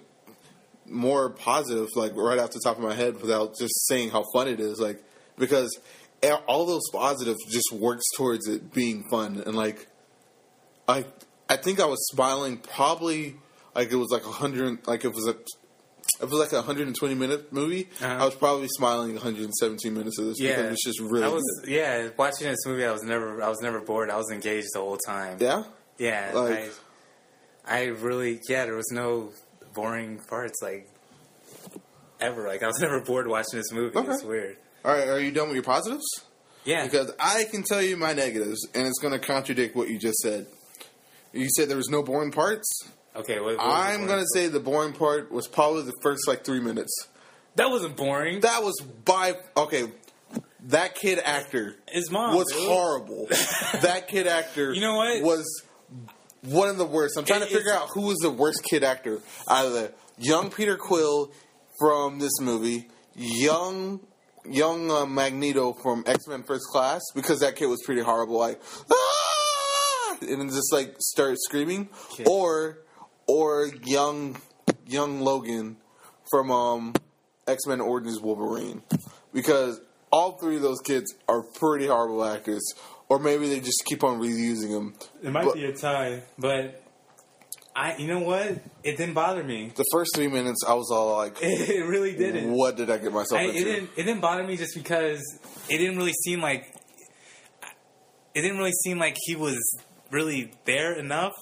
more 0.85 1.29
positive, 1.29 1.89
like 1.95 2.15
right 2.15 2.39
off 2.39 2.51
the 2.51 2.61
top 2.63 2.77
of 2.77 2.83
my 2.83 2.93
head, 2.93 3.21
without 3.21 3.57
just 3.57 3.87
saying 3.87 4.09
how 4.09 4.23
fun 4.33 4.47
it 4.47 4.59
is. 4.59 4.79
Like 4.79 5.03
because 5.37 5.77
all 6.47 6.65
those 6.65 6.89
positives 6.91 7.39
just 7.49 7.71
works 7.71 8.05
towards 8.15 8.47
it 8.47 8.73
being 8.73 9.03
fun, 9.09 9.43
and 9.45 9.55
like 9.55 9.87
I, 10.87 11.05
I 11.49 11.57
think 11.57 11.79
I 11.79 11.85
was 11.85 12.05
smiling 12.07 12.57
probably 12.57 13.35
like 13.75 13.91
it 13.91 13.95
was 13.95 14.09
like 14.11 14.25
a 14.25 14.31
hundred, 14.31 14.87
like 14.87 15.05
it 15.05 15.13
was 15.13 15.27
a. 15.27 15.35
If 16.23 16.29
it 16.29 16.31
was 16.31 16.39
like 16.39 16.51
a 16.53 16.55
120 16.57 17.15
minute 17.15 17.51
movie, 17.53 17.89
Uh-huh. 18.01 18.07
I 18.21 18.25
was 18.25 18.36
probably 18.36 18.67
smiling 18.69 19.13
117 19.13 19.93
minutes 19.93 20.17
of 20.19 20.25
this 20.25 20.39
Yeah, 20.39 20.55
because 20.55 20.71
it's 20.73 20.83
just 20.86 20.99
really 20.99 21.25
I 21.25 21.27
was 21.29 21.43
good. 21.63 21.69
yeah 21.69 22.09
watching 22.17 22.47
this 22.47 22.65
movie. 22.65 22.86
I 22.86 22.91
was 22.91 23.03
never 23.03 23.41
I 23.43 23.49
was 23.49 23.62
never 23.62 23.79
bored. 23.81 24.09
I 24.09 24.17
was 24.17 24.31
engaged 24.31 24.67
the 24.73 24.79
whole 24.79 24.97
time. 24.97 25.38
Yeah, 25.39 25.63
yeah. 25.97 26.31
Like- 26.33 26.71
I, 27.65 27.79
I 27.81 27.86
really 27.88 28.39
yeah. 28.49 28.65
There 28.65 28.75
was 28.75 28.91
no 28.91 29.29
boring 29.73 30.19
parts 30.29 30.59
like 30.62 30.89
ever. 32.19 32.47
Like 32.47 32.63
I 32.63 32.67
was 32.67 32.79
never 32.81 32.99
bored 33.01 33.27
watching 33.27 33.59
this 33.59 33.71
movie. 33.71 33.97
Okay. 33.97 34.12
It's 34.12 34.23
weird. 34.23 34.57
All 34.86 34.93
right, 34.93 35.07
are 35.07 35.19
you 35.19 35.31
done 35.31 35.47
with 35.47 35.55
your 35.55 35.63
positives? 35.63 36.03
Yeah, 36.65 36.83
Because 36.86 37.12
I 37.19 37.43
can 37.51 37.63
tell 37.63 37.81
you 37.81 37.97
my 37.97 38.13
negatives, 38.13 38.65
and 38.73 38.88
it's 38.88 38.99
going 38.99 39.12
to 39.13 39.19
contradict 39.19 39.75
what 39.75 39.89
you 39.89 39.99
just 39.99 40.17
said. 40.19 40.45
You 41.33 41.49
said 41.57 41.67
there 41.69 41.75
was 41.75 41.89
no 41.89 42.03
boring 42.03 42.31
parts. 42.31 42.67
Okay. 43.15 43.39
What, 43.39 43.58
what 43.58 43.65
I'm 43.65 44.06
going 44.08 44.10
to 44.10 44.15
part? 44.15 44.28
say 44.34 44.47
the 44.47 44.60
boring 44.60 44.93
part 44.93 45.32
was 45.32 45.47
probably 45.47 45.84
the 45.84 45.93
first 46.02 46.28
like 46.28 46.43
three 46.45 46.60
minutes. 46.60 47.08
that 47.56 47.69
wasn't 47.69 47.95
boring. 47.95 48.41
That 48.41 48.63
was 48.63 48.80
by 49.06 49.38
okay. 49.58 49.91
That 50.67 50.95
kid 50.95 51.19
actor 51.19 51.76
His 51.91 52.10
mom 52.10 52.36
was 52.36 52.47
horrible. 52.54 53.28
that 53.82 54.08
kid 54.08 54.28
actor, 54.28 54.73
You 54.73 54.80
know 54.82 54.95
what? 54.95 55.21
was 55.21 55.45
one 56.41 56.69
of 56.69 56.78
the 56.78 56.86
worst. 56.86 57.17
I'm 57.17 57.26
trying 57.26 57.41
It- 57.41 57.49
to 57.49 57.56
figure 57.58 57.73
out 57.73 57.89
who 57.93 58.04
was 58.04 58.17
the 58.19 58.30
worst 58.32 58.63
kid 58.69 58.84
actor 58.84 59.19
out 59.49 59.65
of 59.65 59.73
the 59.73 59.91
young 60.17 60.49
Peter 60.52 60.78
Quill 60.78 61.32
from 61.80 62.19
this 62.19 62.39
movie, 62.39 62.88
young 63.15 63.99
young 64.45 64.89
uh, 64.91 65.06
Magneto 65.06 65.73
from 65.84 66.04
X 66.08 66.28
Men 66.28 66.43
First 66.43 66.63
Class, 66.71 67.02
because 67.13 67.41
that 67.41 67.56
kid 67.58 67.65
was 67.67 67.82
pretty 67.86 68.02
horrible. 68.02 68.38
Like 68.39 68.62
ah! 68.91 70.17
and 70.21 70.39
then 70.39 70.47
just 70.49 70.71
like 70.71 70.95
start 70.99 71.38
screaming, 71.41 71.89
Okay. 72.13 72.23
or 72.26 72.80
or 73.27 73.69
young 73.83 74.38
young 74.86 75.21
Logan 75.21 75.77
from 76.31 76.51
um, 76.51 76.93
X 77.47 77.65
Men 77.67 77.81
Origins 77.81 78.19
Wolverine, 78.21 78.81
because 79.33 79.81
all 80.12 80.33
three 80.33 80.55
of 80.57 80.62
those 80.62 80.79
kids 80.81 81.13
are 81.27 81.41
pretty 81.41 81.88
horrible 81.88 82.23
actors. 82.23 82.62
Or 83.09 83.19
maybe 83.19 83.47
they 83.49 83.59
just 83.59 83.83
keep 83.86 84.03
on 84.03 84.19
reusing 84.19 84.71
them. 84.71 84.95
It 85.21 85.31
might 85.31 85.45
But- 85.45 85.55
be 85.55 85.65
a 85.65 85.73
tie, 85.73 86.23
but 86.39 86.81
I, 87.75 87.95
you 87.97 88.07
know 88.07 88.19
what? 88.19 88.47
It 88.83 88.97
didn't 88.97 89.13
bother 89.13 89.43
me. 89.43 89.71
The 89.75 89.86
first 89.91 90.15
three 90.15 90.27
minutes, 90.29 90.63
I 90.67 90.73
was 90.73 90.89
all 90.91 91.17
like, 91.17 91.36
It 91.41 91.86
really 91.86 92.15
didn't. 92.15 92.51
"What 92.51 92.77
did 92.77 92.89
I 92.89 92.97
get 92.97 93.12
myself 93.12 93.39
I, 93.41 93.45
into?" 93.45 93.59
it 93.59 93.63
didn't. 93.65 93.89
It 93.97 94.03
didn't 94.03 94.21
bother 94.21 94.43
me 94.43 94.57
just 94.57 94.75
because 94.75 95.21
it 95.69 95.77
didn't 95.77 95.97
really 95.97 96.13
seem 96.23 96.41
like 96.41 96.73
it 98.33 98.41
didn't 98.41 98.57
really 98.57 98.73
seem 98.83 98.97
like 98.99 99.15
he 99.25 99.36
was 99.36 99.59
really 100.09 100.51
there 100.65 100.93
enough. 100.93 101.33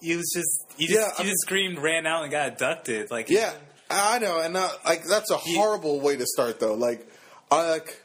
He 0.00 0.16
was 0.16 0.30
just 0.34 0.78
he 0.78 0.86
just 0.86 0.98
Yeah, 0.98 1.10
he 1.16 1.22
I 1.24 1.26
just 1.26 1.42
screamed, 1.42 1.78
ran 1.78 2.06
out, 2.06 2.22
and 2.22 2.30
got 2.32 2.48
abducted. 2.48 3.10
Like 3.10 3.28
Yeah, 3.30 3.52
I 3.90 4.18
know, 4.18 4.40
and 4.40 4.56
uh, 4.56 4.68
like 4.84 5.04
that's 5.04 5.30
a 5.30 5.36
horrible 5.36 6.00
way 6.00 6.16
to 6.16 6.26
start, 6.26 6.60
though. 6.60 6.74
Like, 6.74 7.06
I 7.50 7.70
like 7.70 8.02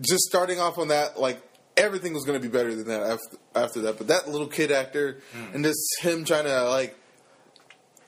just 0.00 0.24
starting 0.24 0.58
off 0.60 0.78
on 0.78 0.88
that. 0.88 1.18
Like 1.18 1.40
everything 1.76 2.12
was 2.12 2.24
going 2.24 2.40
to 2.40 2.46
be 2.46 2.52
better 2.52 2.74
than 2.74 2.88
that 2.88 3.02
after 3.02 3.36
after 3.54 3.80
that. 3.82 3.98
But 3.98 4.08
that 4.08 4.28
little 4.28 4.48
kid 4.48 4.70
actor 4.72 5.20
and 5.54 5.64
just 5.64 5.80
him 6.00 6.24
trying 6.24 6.44
to 6.44 6.64
like, 6.68 6.96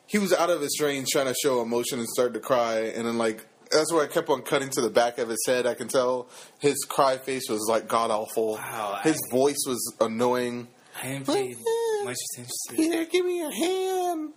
he 0.06 0.18
was 0.18 0.32
out 0.32 0.50
of 0.50 0.60
his 0.60 0.78
range 0.80 1.08
trying 1.12 1.26
to 1.26 1.34
show 1.42 1.62
emotion 1.62 1.98
and 1.98 2.08
started 2.08 2.34
to 2.34 2.40
cry, 2.40 2.80
and 2.94 3.06
then 3.06 3.18
like. 3.18 3.46
That's 3.70 3.90
where 3.90 4.04
I 4.04 4.06
kept 4.06 4.28
on 4.28 4.42
cutting 4.42 4.68
to 4.68 4.82
the 4.82 4.90
back 4.90 5.16
of 5.16 5.30
his 5.30 5.42
head. 5.46 5.66
I 5.66 5.72
can 5.72 5.88
tell 5.88 6.28
his 6.58 6.84
cry 6.86 7.16
face 7.16 7.44
was 7.48 7.66
like 7.70 7.88
god 7.88 8.10
awful. 8.10 8.56
Wow, 8.56 9.00
his 9.02 9.18
I- 9.30 9.34
voice 9.34 9.64
was 9.66 9.94
annoying. 9.98 10.68
I 11.02 11.06
didn't 11.06 11.26
pay 11.26 11.54
much 12.04 12.16
attention 12.32 12.52
to 12.68 12.74
it. 12.74 12.76
Peter, 12.76 13.04
give 13.04 13.24
me 13.24 13.38
your 13.38 13.52
hand. 13.52 14.32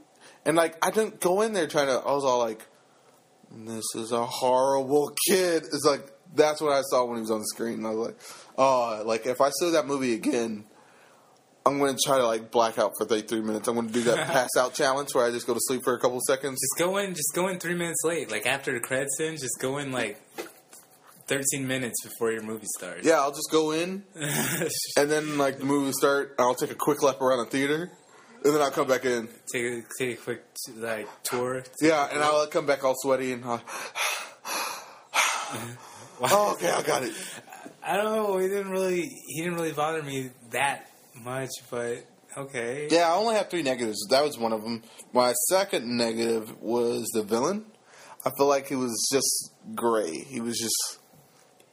And 0.45 0.55
like, 0.55 0.77
I 0.85 0.91
didn't 0.91 1.19
go 1.19 1.41
in 1.41 1.53
there 1.53 1.67
trying 1.67 1.87
to. 1.87 1.93
I 1.93 2.13
was 2.13 2.23
all 2.23 2.39
like, 2.39 2.65
"This 3.51 3.85
is 3.95 4.11
a 4.11 4.25
horrible 4.25 5.13
kid." 5.27 5.63
It's 5.63 5.85
like 5.85 6.11
that's 6.33 6.61
what 6.61 6.71
I 6.71 6.81
saw 6.83 7.05
when 7.05 7.17
he 7.17 7.21
was 7.21 7.31
on 7.31 7.39
the 7.39 7.47
screen. 7.47 7.75
And 7.75 7.87
I 7.87 7.91
was 7.91 8.07
like, 8.07 8.17
"Oh, 8.57 9.01
like 9.05 9.25
if 9.25 9.41
I 9.41 9.49
saw 9.49 9.71
that 9.71 9.87
movie 9.87 10.13
again, 10.13 10.65
I'm 11.65 11.79
going 11.79 11.95
to 11.95 11.99
try 12.05 12.17
to 12.17 12.27
like 12.27 12.51
black 12.51 12.77
out 12.77 12.93
for 12.97 13.05
33 13.05 13.41
minutes. 13.41 13.67
I'm 13.67 13.75
going 13.75 13.87
to 13.87 13.93
do 13.93 14.03
that 14.03 14.27
pass 14.31 14.49
out 14.57 14.73
challenge 14.73 15.09
where 15.13 15.25
I 15.25 15.31
just 15.31 15.47
go 15.47 15.53
to 15.53 15.59
sleep 15.63 15.81
for 15.83 15.93
a 15.93 15.99
couple 15.99 16.19
seconds." 16.21 16.59
Just 16.61 16.87
go 16.87 16.97
in. 16.97 17.15
Just 17.15 17.33
go 17.33 17.47
in 17.47 17.59
three 17.59 17.75
minutes 17.75 18.01
late. 18.03 18.29
Like 18.29 18.45
after 18.45 18.71
the 18.73 18.79
credits 18.79 19.19
end, 19.19 19.39
just 19.39 19.59
go 19.59 19.79
in 19.79 19.91
like 19.91 20.21
thirteen 21.27 21.67
minutes 21.67 22.03
before 22.03 22.31
your 22.31 22.43
movie 22.43 22.67
starts. 22.77 23.05
Yeah, 23.05 23.19
I'll 23.19 23.31
just 23.31 23.49
go 23.51 23.71
in, 23.71 24.03
and 24.15 25.11
then 25.11 25.37
like 25.37 25.59
the 25.59 25.65
movie 25.65 25.85
will 25.85 25.93
start. 25.93 26.35
I'll 26.39 26.55
take 26.55 26.71
a 26.71 26.75
quick 26.75 27.01
lap 27.03 27.21
around 27.21 27.39
the 27.39 27.51
theater, 27.51 27.91
and 28.43 28.53
then 28.53 28.61
I'll 28.61 28.71
come 28.71 28.87
back 28.87 29.05
in. 29.05 29.27
take 29.51 29.63
a, 29.63 29.83
take 29.97 30.19
a 30.19 30.21
quick 30.21 30.43
like 30.75 31.07
tour. 31.23 31.63
Yeah, 31.81 32.07
and 32.11 32.21
I'll 32.21 32.47
come 32.47 32.65
back 32.65 32.83
all 32.83 32.95
sweaty 32.97 33.31
and. 33.33 33.43
Uh, 33.43 33.59
oh, 36.21 36.53
okay, 36.55 36.69
I 36.69 36.81
got 36.81 37.03
it. 37.03 37.13
I 37.83 37.97
don't 37.97 38.15
know. 38.15 38.37
He 38.37 38.47
didn't 38.47 38.71
really. 38.71 39.01
He 39.27 39.41
didn't 39.41 39.55
really 39.55 39.73
bother 39.73 40.01
me 40.01 40.31
that 40.51 40.89
much, 41.13 41.51
but 41.69 42.05
Okay. 42.37 42.87
Yeah, 42.91 43.09
I 43.09 43.15
only 43.15 43.35
have 43.35 43.49
three 43.49 43.63
negatives. 43.63 44.05
That 44.09 44.23
was 44.23 44.37
one 44.37 44.51
of 44.51 44.61
them. 44.61 44.83
My 45.13 45.33
second 45.49 45.87
negative 45.87 46.61
was 46.61 47.07
the 47.13 47.23
villain. 47.23 47.65
I 48.25 48.31
feel 48.37 48.47
like 48.47 48.67
he 48.67 48.75
was 48.75 49.07
just 49.11 49.53
gray. 49.73 50.11
He 50.11 50.41
was 50.41 50.57
just 50.57 50.99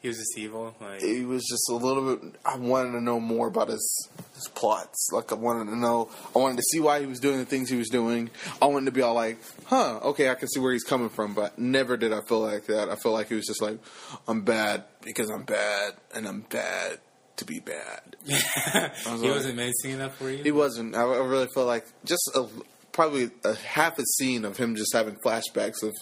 He 0.02 0.08
was 0.08 0.18
just 0.18 0.36
evil. 0.36 0.74
Like, 0.80 1.00
he 1.00 1.24
was 1.24 1.44
just 1.48 1.62
a 1.70 1.74
little 1.74 2.16
bit. 2.16 2.34
I 2.44 2.56
wanted 2.56 2.90
to 2.92 3.00
know 3.00 3.20
more 3.20 3.46
about 3.46 3.68
his 3.68 4.08
his 4.34 4.48
plots. 4.48 5.10
Like 5.12 5.30
I 5.30 5.36
wanted 5.36 5.70
to 5.70 5.76
know. 5.78 6.10
I 6.34 6.40
wanted 6.40 6.56
to 6.56 6.62
see 6.72 6.80
why 6.80 6.98
he 6.98 7.06
was 7.06 7.20
doing 7.20 7.38
the 7.38 7.44
things 7.44 7.70
he 7.70 7.76
was 7.76 7.88
doing. 7.88 8.28
I 8.60 8.66
wanted 8.66 8.86
to 8.86 8.92
be 8.92 9.00
all 9.00 9.14
like, 9.14 9.38
"Huh, 9.66 10.00
okay, 10.02 10.28
I 10.28 10.34
can 10.34 10.48
see 10.48 10.58
where 10.58 10.72
he's 10.72 10.82
coming 10.82 11.08
from." 11.08 11.34
But 11.34 11.56
never 11.56 11.96
did 11.96 12.12
I 12.12 12.20
feel 12.22 12.40
like 12.40 12.66
that. 12.66 12.88
I 12.88 12.96
feel 12.96 13.12
like 13.12 13.28
he 13.28 13.36
was 13.36 13.46
just 13.46 13.62
like, 13.62 13.78
"I'm 14.26 14.42
bad 14.42 14.84
because 15.02 15.30
I'm 15.30 15.44
bad, 15.44 15.92
and 16.12 16.26
I'm 16.26 16.40
bad 16.50 16.98
to 17.36 17.44
be 17.44 17.60
bad." 17.60 18.16
he 18.26 18.32
like- 18.34 19.22
wasn't 19.22 19.54
menacing 19.54 19.92
enough 19.92 20.16
for 20.16 20.28
you. 20.28 20.42
He 20.42 20.50
wasn't. 20.50 20.96
I, 20.96 21.02
I 21.02 21.18
really 21.24 21.48
felt 21.54 21.68
like 21.68 21.86
just 22.04 22.28
a, 22.34 22.48
probably 22.90 23.30
a 23.44 23.54
half 23.54 24.00
a 24.00 24.04
scene 24.16 24.44
of 24.44 24.56
him 24.56 24.74
just 24.74 24.92
having 24.92 25.14
flashbacks 25.24 25.84
of 25.84 25.92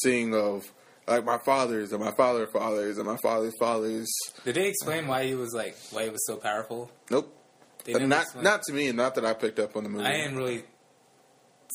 seeing 0.00 0.36
of 0.36 0.70
like 1.10 1.24
my 1.24 1.38
fathers 1.38 1.92
and 1.92 2.02
my 2.02 2.12
father 2.12 2.46
fathers 2.46 2.98
and 2.98 3.06
my 3.06 3.16
father's 3.22 3.54
fathers. 3.58 4.08
Did 4.44 4.54
they 4.54 4.68
explain 4.68 5.06
why 5.06 5.26
he 5.26 5.34
was 5.34 5.52
like 5.52 5.76
why 5.90 6.04
he 6.04 6.10
was 6.10 6.24
so 6.26 6.36
powerful? 6.36 6.90
Nope. 7.10 7.36
They 7.84 7.92
not 7.94 8.22
explained- 8.22 8.44
not 8.44 8.62
to 8.62 8.72
me, 8.72 8.88
and 8.88 8.96
not 8.96 9.14
that 9.16 9.24
I 9.24 9.34
picked 9.34 9.58
up 9.58 9.76
on 9.76 9.84
the 9.84 9.90
movie. 9.90 10.04
I 10.04 10.12
didn't 10.12 10.36
really 10.36 10.64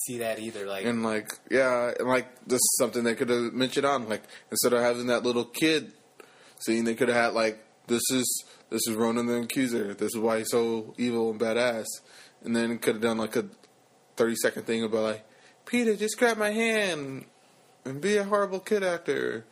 see 0.06 0.20
that 0.20 0.40
either. 0.40 0.66
Like, 0.66 0.86
and 0.86 1.04
like 1.04 1.30
yeah, 1.52 1.92
and 2.00 2.08
like 2.08 2.28
this 2.46 2.58
is 2.60 2.76
something 2.80 3.04
they 3.04 3.16
could 3.16 3.30
have 3.30 3.54
mentioned 3.54 3.86
on 3.86 4.08
like 4.08 4.24
instead 4.52 4.74
of 4.74 4.82
having 4.82 5.08
that 5.08 5.24
little 5.24 5.46
kid 5.46 5.92
scene, 6.66 6.86
they 6.86 6.96
could 6.96 7.10
have 7.10 7.18
had 7.18 7.34
like 7.34 7.64
this 7.88 8.02
is 8.12 8.46
this 8.70 8.82
is 8.88 8.96
Ronan 8.96 9.26
the 9.28 9.42
Accuser. 9.42 9.94
This 9.94 10.14
is 10.16 10.18
why 10.20 10.40
he's 10.40 10.52
so 10.52 10.94
evil 10.98 11.32
and 11.32 11.40
badass. 11.40 11.86
And 12.44 12.56
then 12.56 12.78
could 12.78 12.96
have 12.96 13.02
done 13.02 13.18
like 13.18 13.36
a 13.36 13.46
thirty 14.16 14.36
second 14.36 14.64
thing 14.64 14.84
about 14.84 15.04
like 15.04 15.26
Peter, 15.66 15.96
just 15.96 16.18
grab 16.20 16.38
my 16.38 16.52
hand 16.52 17.26
and 17.86 18.02
be 18.02 18.18
a 18.18 18.24
horrible 18.24 18.60
kid 18.60 18.84
actor. 18.84 19.46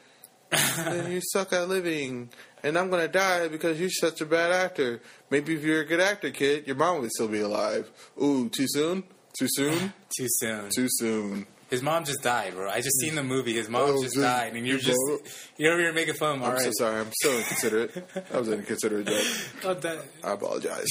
and 0.78 1.12
you 1.12 1.20
suck 1.32 1.52
at 1.54 1.68
living, 1.68 2.30
and 2.64 2.78
I'm 2.78 2.90
gonna 2.92 3.08
die 3.08 3.48
because 3.48 3.80
you're 3.80 3.90
such 3.90 4.22
a 4.22 4.26
bad 4.26 4.52
actor. 4.52 5.02
Maybe 5.32 5.56
if 5.56 5.64
you're 5.64 5.82
a 5.82 5.86
good 5.86 6.00
actor, 6.00 6.30
kid, 6.30 6.68
your 6.68 6.76
mom 6.76 7.02
would 7.02 7.12
still 7.12 7.28
be 7.28 7.40
alive. 7.40 7.90
Ooh, 8.22 8.50
too 8.50 8.66
soon? 8.68 9.04
Too 9.40 9.48
soon? 9.50 9.94
too 10.18 10.28
soon. 10.30 10.70
Too 10.70 10.88
soon. 10.90 11.48
His 11.72 11.82
mom 11.82 12.06
just 12.06 12.22
died, 12.22 12.54
bro. 12.54 12.70
I 12.70 12.82
just 12.82 13.00
seen 13.00 13.16
the 13.16 13.24
movie. 13.24 13.54
His 13.54 13.68
mom 13.68 13.82
Oh, 13.90 14.04
just 14.04 14.14
good. 14.14 14.22
died, 14.22 14.54
and 14.54 14.68
you're 14.68 14.78
just 14.78 15.00
you're 15.58 15.74
over 15.74 15.82
here 15.82 15.92
making 15.94 16.14
fun. 16.14 16.30
of 16.30 16.36
him. 16.36 16.44
All 16.44 16.50
I'm 16.50 16.54
right. 16.58 16.64
so 16.66 16.72
sorry. 16.78 17.00
I'm 17.00 17.12
so 17.16 17.32
inconsiderate. 17.36 18.28
I 18.32 18.38
was 18.38 18.50
inconsiderate 18.50 19.08
joke. 19.08 19.98
I 20.24 20.32
apologize. 20.34 20.86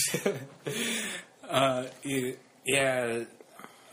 uh, 1.48 1.85
yeah. 2.64 3.20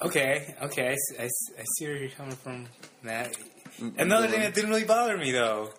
Okay, 0.01 0.55
okay. 0.63 0.95
I 1.19 1.23
I 1.23 1.63
see 1.77 1.85
where 1.87 1.97
you're 1.97 2.09
coming 2.11 2.35
from. 2.35 2.67
That 3.03 3.35
another 3.97 4.27
thing 4.27 4.39
that 4.41 4.53
didn't 4.53 4.69
really 4.69 4.85
bother 4.85 5.17
me 5.17 5.31
though. 5.31 5.71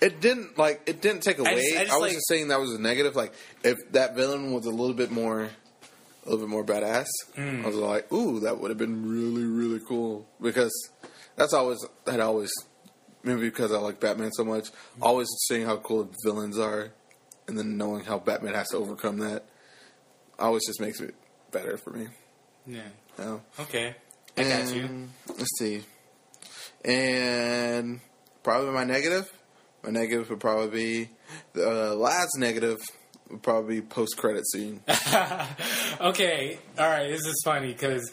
It 0.00 0.20
didn't 0.20 0.58
like 0.58 0.82
it 0.86 1.00
didn't 1.00 1.22
take 1.22 1.38
away. 1.38 1.50
I, 1.50 1.54
just- 1.56 1.76
I 1.76 1.84
just, 1.84 1.92
was 1.92 2.00
like- 2.02 2.12
just 2.12 2.28
saying 2.28 2.48
that 2.48 2.60
was 2.60 2.72
a 2.72 2.80
negative. 2.80 3.16
Like 3.16 3.32
if 3.64 3.76
that 3.92 4.14
villain 4.14 4.52
was 4.52 4.66
a 4.66 4.70
little 4.70 4.94
bit 4.94 5.10
more, 5.10 5.42
a 5.44 6.28
little 6.30 6.38
bit 6.46 6.48
more 6.50 6.64
badass, 6.64 7.06
Mm. 7.36 7.64
I 7.64 7.66
was 7.66 7.76
like, 7.76 8.10
ooh, 8.12 8.40
that 8.40 8.58
would 8.60 8.70
have 8.70 8.78
been 8.78 9.08
really 9.08 9.44
really 9.44 9.80
cool 9.86 10.26
because 10.40 10.72
that's 11.36 11.52
always 11.52 11.78
that 12.04 12.20
always 12.20 12.52
maybe 13.22 13.40
because 13.42 13.72
I 13.72 13.78
like 13.78 14.00
Batman 14.00 14.32
so 14.32 14.44
much, 14.44 14.68
always 15.02 15.28
seeing 15.48 15.66
how 15.66 15.76
cool 15.78 16.10
villains 16.24 16.58
are, 16.58 16.92
and 17.48 17.58
then 17.58 17.76
knowing 17.76 18.04
how 18.04 18.18
Batman 18.18 18.54
has 18.54 18.68
to 18.68 18.76
overcome 18.76 19.18
that, 19.18 19.44
always 20.38 20.64
just 20.66 20.80
makes 20.80 21.00
it 21.00 21.14
better 21.52 21.76
for 21.76 21.90
me. 21.90 22.08
Yeah. 22.66 22.80
Know? 23.18 23.40
Okay. 23.60 23.94
I 24.36 24.42
got 24.42 24.74
you. 24.74 25.08
Let's 25.28 25.58
see. 25.58 25.82
And 26.84 28.00
probably 28.42 28.70
my 28.72 28.84
negative. 28.84 29.32
My 29.82 29.90
negative 29.90 30.28
would 30.30 30.40
probably 30.40 30.68
be 30.68 31.10
the 31.52 31.94
last 31.94 32.30
negative 32.38 32.78
would 33.30 33.42
probably 33.42 33.80
be 33.80 33.86
post 33.86 34.16
credit 34.16 34.46
scene. 34.48 34.80
okay, 36.00 36.58
all 36.78 36.88
right. 36.88 37.08
This 37.08 37.26
is 37.26 37.40
funny 37.44 37.72
because 37.72 38.10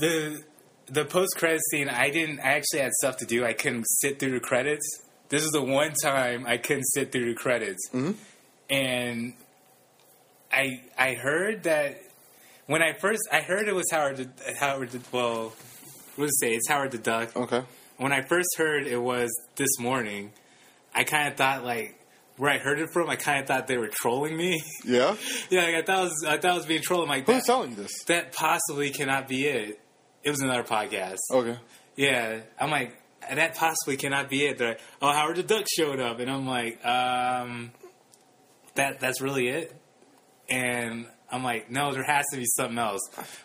the 0.00 0.42
the 0.86 1.04
post 1.04 1.36
credit 1.36 1.60
scene. 1.70 1.88
I 1.88 2.10
didn't. 2.10 2.40
I 2.40 2.52
actually 2.54 2.80
had 2.80 2.92
stuff 2.92 3.16
to 3.18 3.24
do. 3.26 3.44
I 3.44 3.52
couldn't 3.52 3.84
sit 3.84 4.18
through 4.18 4.32
the 4.32 4.40
credits. 4.40 4.86
This 5.28 5.42
is 5.42 5.50
the 5.52 5.62
one 5.62 5.92
time 6.02 6.44
I 6.46 6.56
couldn't 6.58 6.84
sit 6.94 7.12
through 7.12 7.26
the 7.32 7.34
credits, 7.34 7.88
Mhm. 7.92 8.14
and 8.70 9.34
I 10.52 10.82
I 10.98 11.14
heard 11.14 11.64
that 11.64 12.00
when 12.66 12.82
I 12.82 12.92
first 12.94 13.22
I 13.32 13.40
heard 13.40 13.68
it 13.68 13.74
was 13.74 13.86
Howard 13.90 14.16
the, 14.16 14.54
Howard 14.58 14.90
the, 14.90 15.00
well, 15.12 15.52
what 16.16 16.26
to 16.26 16.32
say? 16.40 16.54
It's 16.54 16.68
Howard 16.68 16.92
the 16.92 16.98
Duck. 16.98 17.36
Okay. 17.36 17.62
When 17.98 18.12
I 18.12 18.22
first 18.22 18.48
heard 18.58 18.86
it 18.86 19.00
was 19.00 19.30
this 19.56 19.78
morning, 19.78 20.32
I 20.94 21.04
kind 21.04 21.28
of 21.28 21.36
thought 21.36 21.64
like 21.64 21.98
where 22.36 22.50
I 22.50 22.58
heard 22.58 22.78
it 22.78 22.90
from. 22.92 23.08
I 23.08 23.16
kind 23.16 23.40
of 23.40 23.46
thought 23.46 23.66
they 23.66 23.78
were 23.78 23.88
trolling 23.90 24.36
me. 24.36 24.62
Yeah. 24.84 25.16
Yeah, 25.50 25.62
like 25.64 25.74
I 25.74 25.82
thought 25.82 25.98
it 25.98 26.02
was 26.04 26.24
I 26.26 26.38
thought 26.38 26.56
was 26.56 26.66
being 26.66 26.82
trolled. 26.82 27.04
I'm 27.04 27.08
like 27.08 27.26
Who's 27.26 27.44
telling 27.44 27.74
this? 27.74 28.04
that 28.04 28.32
possibly 28.32 28.90
cannot 28.90 29.28
be 29.28 29.46
it. 29.46 29.80
It 30.22 30.30
was 30.30 30.40
another 30.40 30.64
podcast. 30.64 31.18
Okay. 31.32 31.56
Yeah, 31.96 32.40
I'm 32.60 32.70
like 32.70 32.96
that 33.32 33.54
possibly 33.56 33.96
cannot 33.96 34.28
be 34.28 34.46
it. 34.46 34.58
They're 34.58 34.68
like, 34.70 34.80
oh, 35.02 35.12
Howard 35.12 35.36
the 35.36 35.42
Duck 35.42 35.64
showed 35.76 35.98
up, 35.98 36.20
and 36.20 36.30
I'm 36.30 36.46
like, 36.46 36.84
um, 36.86 37.72
that 38.74 39.00
that's 39.00 39.20
really 39.20 39.48
it. 39.48 39.74
And 40.48 41.06
I'm 41.30 41.42
like, 41.42 41.70
no, 41.70 41.92
there 41.92 42.04
has 42.04 42.24
to 42.32 42.36
be 42.38 42.44
something 42.46 42.78
else. 42.78 43.00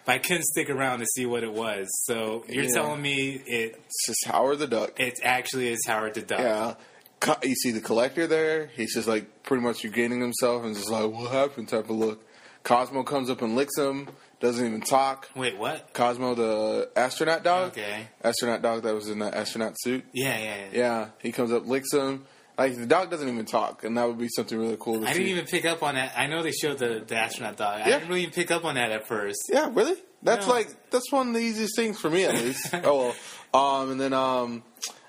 But 0.06 0.14
I 0.16 0.18
couldn't 0.20 0.44
stick 0.44 0.70
around 0.70 1.00
to 1.00 1.06
see 1.16 1.26
what 1.26 1.44
it 1.44 1.52
was. 1.52 1.88
So 2.06 2.44
you're 2.48 2.66
Yeah. 2.66 2.74
telling 2.74 3.02
me 3.02 3.42
it 3.46 3.76
It's 3.86 4.06
just 4.08 4.26
Howard 4.28 4.60
the 4.60 4.68
Duck. 4.68 5.00
it 5.00 5.20
actually 5.24 5.70
is 5.70 5.80
Howard 5.88 6.14
the 6.14 6.22
Duck. 6.22 6.40
Yeah. 6.40 6.74
Co- 7.20 7.38
You 7.44 7.56
see 7.56 7.72
the 7.72 7.82
collector 7.82 8.28
there. 8.28 8.68
He's 8.76 8.94
just 8.94 9.08
like 9.08 9.44
pretty 9.44 9.64
much 9.64 9.84
regaining 9.84 10.22
himself 10.22 10.64
and 10.64 10.76
just 10.76 10.90
like, 10.90 11.10
what 11.12 11.32
happened 11.32 11.70
type 11.70 11.86
of 11.90 11.96
look. 11.96 12.24
Cosmo 12.64 13.04
comes 13.04 13.30
up 13.30 13.42
and 13.42 13.56
licks 13.56 13.78
him. 13.78 14.08
Doesn't 14.40 14.66
even 14.66 14.82
talk. 14.82 15.30
Wait, 15.36 15.58
what? 15.58 15.94
Cosmo, 15.94 16.34
the 16.36 16.90
astronaut 16.96 17.44
dog. 17.44 17.72
Okay. 17.72 18.08
Astronaut 18.24 18.62
dog 18.64 18.84
that 18.84 18.94
was 18.96 19.08
in 19.08 19.20
the 19.20 19.36
astronaut 19.36 19.76
suit. 19.80 20.04
Yeah, 20.14 20.38
yeah, 20.38 20.56
yeah. 20.56 20.68
Yeah, 20.74 21.08
he 21.20 21.32
comes 21.32 21.52
up, 21.52 21.68
licks 21.68 21.94
him. 21.94 22.26
Like 22.58 22.76
the 22.76 22.86
dog 22.86 23.10
doesn't 23.10 23.28
even 23.28 23.46
talk, 23.46 23.84
and 23.84 23.98
that 23.98 24.08
would 24.08 24.18
be 24.20 24.28
something 24.36 24.58
really 24.58 24.78
cool 24.80 25.00
to 25.02 25.08
I 25.08 25.14
see. 25.14 25.20
didn't 25.20 25.30
even 25.38 25.46
pick 25.46 25.66
up 25.66 25.82
on 25.82 25.96
that. 25.96 26.14
I 26.16 26.28
know 26.28 26.44
they 26.44 26.52
showed 26.52 26.78
the, 26.78 27.04
the 27.06 27.16
astronaut 27.16 27.58
dog. 27.58 27.80
Yeah. 27.80 27.86
I 27.86 27.90
didn't 27.92 28.10
really 28.10 28.22
even 28.22 28.34
pick 28.34 28.52
up 28.52 28.66
on 28.66 28.76
that 28.76 28.92
at 28.92 29.08
first. 29.08 29.40
Yeah, 29.52 29.70
really? 29.74 29.96
That's 30.22 30.46
No. 30.46 30.54
like 30.54 30.92
that's 30.92 31.12
one 31.12 31.30
of 31.30 31.34
the 31.34 31.40
easiest 31.40 31.76
things 31.76 32.00
for 32.00 32.10
me 32.10 32.26
at 32.26 32.36
least. 32.36 32.70
oh 32.84 33.14
well. 33.54 33.82
Um, 33.82 33.92
and 33.92 34.00
then 34.02 34.14
um, 34.14 34.64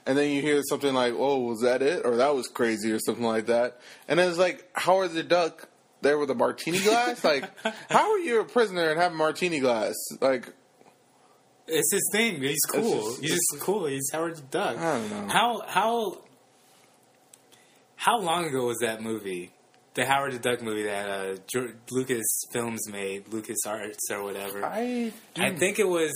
and 0.06 0.16
then 0.16 0.30
you 0.30 0.40
hear 0.40 0.62
something 0.68 0.94
like, 0.94 1.12
"Oh, 1.16 1.40
was 1.40 1.60
that 1.60 1.82
it?" 1.82 2.06
or 2.06 2.16
"That 2.16 2.34
was 2.34 2.48
crazy," 2.48 2.90
or 2.92 2.98
something 2.98 3.24
like 3.24 3.46
that. 3.46 3.78
And 4.08 4.18
then 4.18 4.28
it's 4.30 4.38
like, 4.38 4.66
Howard 4.74 5.12
the 5.12 5.22
Duck 5.22 5.68
there 6.00 6.18
with 6.18 6.30
a 6.30 6.34
martini 6.34 6.78
glass. 6.80 7.22
like, 7.32 7.44
how 7.90 8.12
are 8.12 8.18
you 8.18 8.40
a 8.40 8.44
prisoner 8.44 8.88
and 8.90 8.98
have 9.00 9.12
a 9.12 9.14
martini 9.14 9.60
glass? 9.60 9.94
Like, 10.20 10.52
It's 11.68 11.92
his 11.92 12.08
thing. 12.12 12.40
He's 12.42 12.58
cool. 12.70 13.10
just- 13.10 13.20
He's 13.20 13.30
just 13.30 13.60
cool. 13.60 13.86
He's 13.86 14.08
Howard 14.12 14.36
the 14.36 14.42
Duck. 14.42 14.78
I 14.78 14.98
don't 14.98 15.10
know. 15.10 15.28
How 15.32 15.62
how 15.68 16.18
how 18.04 18.18
long 18.20 18.44
ago 18.46 18.66
was 18.66 18.78
that 18.80 19.00
movie? 19.00 19.50
The 19.94 20.06
Howard 20.06 20.32
the 20.32 20.38
Duck 20.38 20.62
movie 20.62 20.84
that 20.84 21.08
uh, 21.08 21.36
George, 21.52 21.74
Lucas 21.90 22.24
Films 22.52 22.80
made, 22.90 23.28
Lucas 23.28 23.58
Arts 23.66 24.10
or 24.10 24.22
whatever. 24.24 24.64
I, 24.64 25.12
I 25.36 25.50
think 25.54 25.78
it 25.78 25.86
was. 25.86 26.12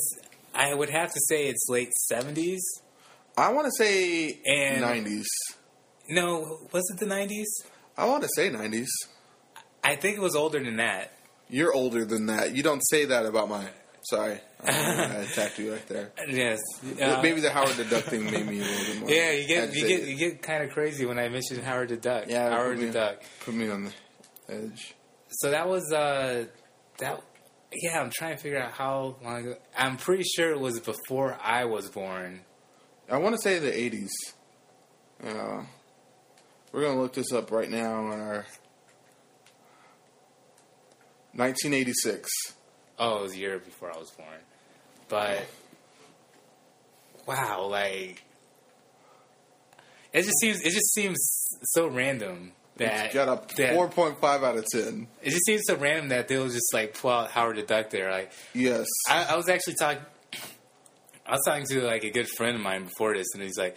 I 0.55 0.73
would 0.75 0.89
have 0.91 1.13
to 1.13 1.21
say 1.29 1.47
it's 1.49 1.67
late 1.69 1.93
seventies. 2.09 2.63
I 3.37 3.53
want 3.53 3.67
to 3.67 3.73
say 3.85 4.41
And- 4.47 4.81
nineties. 4.81 5.29
No, 6.09 6.67
was 6.73 6.85
it 6.93 6.99
the 6.99 7.07
nineties? 7.07 7.49
I 7.99 8.07
want 8.07 8.23
to 8.23 8.29
say 8.35 8.49
nineties. 8.49 8.89
I 9.85 9.97
think 9.97 10.17
it 10.17 10.21
was 10.23 10.35
older 10.35 10.63
than 10.63 10.77
that. 10.77 11.13
You're 11.49 11.73
older 11.75 12.05
than 12.05 12.27
that. 12.27 12.57
You 12.57 12.63
don't 12.63 12.81
say 12.81 13.05
that 13.05 13.27
about 13.27 13.49
my. 13.49 13.67
Sorry, 14.11 14.39
I, 14.65 14.71
I 14.71 14.73
attacked 15.31 15.59
you 15.59 15.73
right 15.73 15.87
there. 15.89 16.13
Yes. 16.29 16.61
Uh, 17.01 17.21
Maybe 17.23 17.41
the 17.41 17.51
Howard 17.51 17.77
the 17.77 17.85
Duck 17.85 18.05
thing 18.05 18.25
made 18.25 18.47
me 18.47 18.61
a 18.61 18.63
little 18.63 18.87
bit 18.87 19.01
more. 19.01 19.11
Yeah, 19.11 19.33
you 19.33 19.49
get 19.49 19.75
you 19.75 19.87
get 19.89 20.03
you 20.05 20.17
get 20.17 20.43
kind 20.43 20.63
of 20.63 20.71
crazy 20.71 21.05
when 21.07 21.19
I 21.19 21.29
mentioned 21.29 21.63
Howard 21.65 21.89
the 21.89 21.97
Duck. 21.97 22.27
Yeah, 22.29 22.51
Howard 22.51 22.79
the 22.79 22.87
me- 22.87 22.93
Duck. 22.93 23.23
Put 23.45 23.55
me 23.55 23.69
on 23.69 23.85
the 23.85 23.93
edge. 24.49 24.95
So 25.29 25.51
that 25.51 25.69
was 25.69 25.93
uh 25.93 26.45
that 26.99 27.21
yeah, 27.73 28.01
I'm 28.01 28.11
trying 28.15 28.37
to 28.37 28.43
figure 28.43 28.61
out 28.61 28.71
how 28.73 29.17
long 29.25 29.39
ago. 29.39 29.55
I'm 29.77 29.97
pretty 29.97 30.23
sure 30.23 30.53
it 30.53 30.61
was 30.61 30.79
before 30.79 31.37
I 31.43 31.65
was 31.65 31.91
born. 31.91 32.43
I 33.11 33.19
want 33.19 33.35
to 33.35 33.41
say 33.43 33.59
the 33.59 33.71
80s. 33.71 34.11
Uh, 35.23 35.65
we're 36.73 36.81
going 36.83 36.95
to 36.95 37.01
look 37.03 37.13
this 37.13 37.33
up 37.33 37.51
right 37.51 37.71
now 37.71 38.07
on 38.07 38.21
our 38.21 38.47
1986. 41.35 42.29
Oh, 42.99 43.19
it 43.19 43.23
was 43.23 43.33
a 43.35 43.39
year 43.39 43.59
before 43.59 43.93
I 43.95 43.99
was 43.99 44.11
born. 44.11 44.29
But 45.09 45.43
wow, 47.27 47.67
like 47.67 48.23
it 50.13 50.23
just 50.23 50.39
seems 50.41 50.61
it 50.61 50.71
just 50.73 50.93
seems 50.95 51.19
so 51.63 51.89
random. 51.89 52.53
that 52.77 53.13
Got 53.13 53.29
a 53.29 53.57
that- 53.57 53.75
four 53.75 53.89
point 53.89 54.21
five 54.21 54.43
out 54.43 54.57
of 54.57 54.65
ten. 54.67 55.09
It 55.23 55.31
just 55.31 55.45
seems 55.47 55.63
so 55.67 55.77
random 55.77 56.09
that 56.09 56.29
they'll 56.29 56.49
just 56.49 56.73
like 56.75 56.95
pull 56.99 57.11
out 57.11 57.31
Howard 57.31 57.57
the 57.57 57.63
Duck 57.63 57.91
there. 57.91 58.11
Like 58.11 58.33
Yes. 58.55 58.87
I, 59.09 59.25
I 59.31 59.37
was 59.37 59.49
actually 59.49 59.75
talking. 59.75 60.03
I 61.27 61.33
was 61.33 61.43
talking 61.47 61.67
to 61.67 61.83
like 61.83 62.05
a 62.05 62.11
good 62.11 62.29
friend 62.29 62.55
of 62.57 62.63
mine 62.63 62.85
before 62.85 63.15
this, 63.17 63.27
and 63.35 63.43
he's 63.43 63.59
like, 63.59 63.77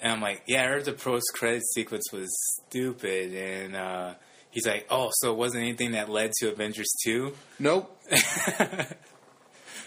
and 0.00 0.12
I'm 0.12 0.20
like, 0.20 0.42
yeah, 0.48 0.64
I 0.64 0.66
heard 0.66 0.84
the 0.84 0.92
post 0.92 1.26
credit 1.34 1.62
sequence 1.74 2.04
was 2.12 2.28
stupid, 2.66 3.34
and 3.34 3.76
uh, 3.76 4.14
he's 4.58 4.66
like, 4.66 4.86
oh, 4.90 5.10
so 5.14 5.32
it 5.32 5.36
wasn't 5.36 5.62
anything 5.62 5.92
that 5.92 6.08
led 6.08 6.32
to 6.40 6.50
Avengers 6.50 6.88
two, 7.04 7.34
nope. 7.58 7.96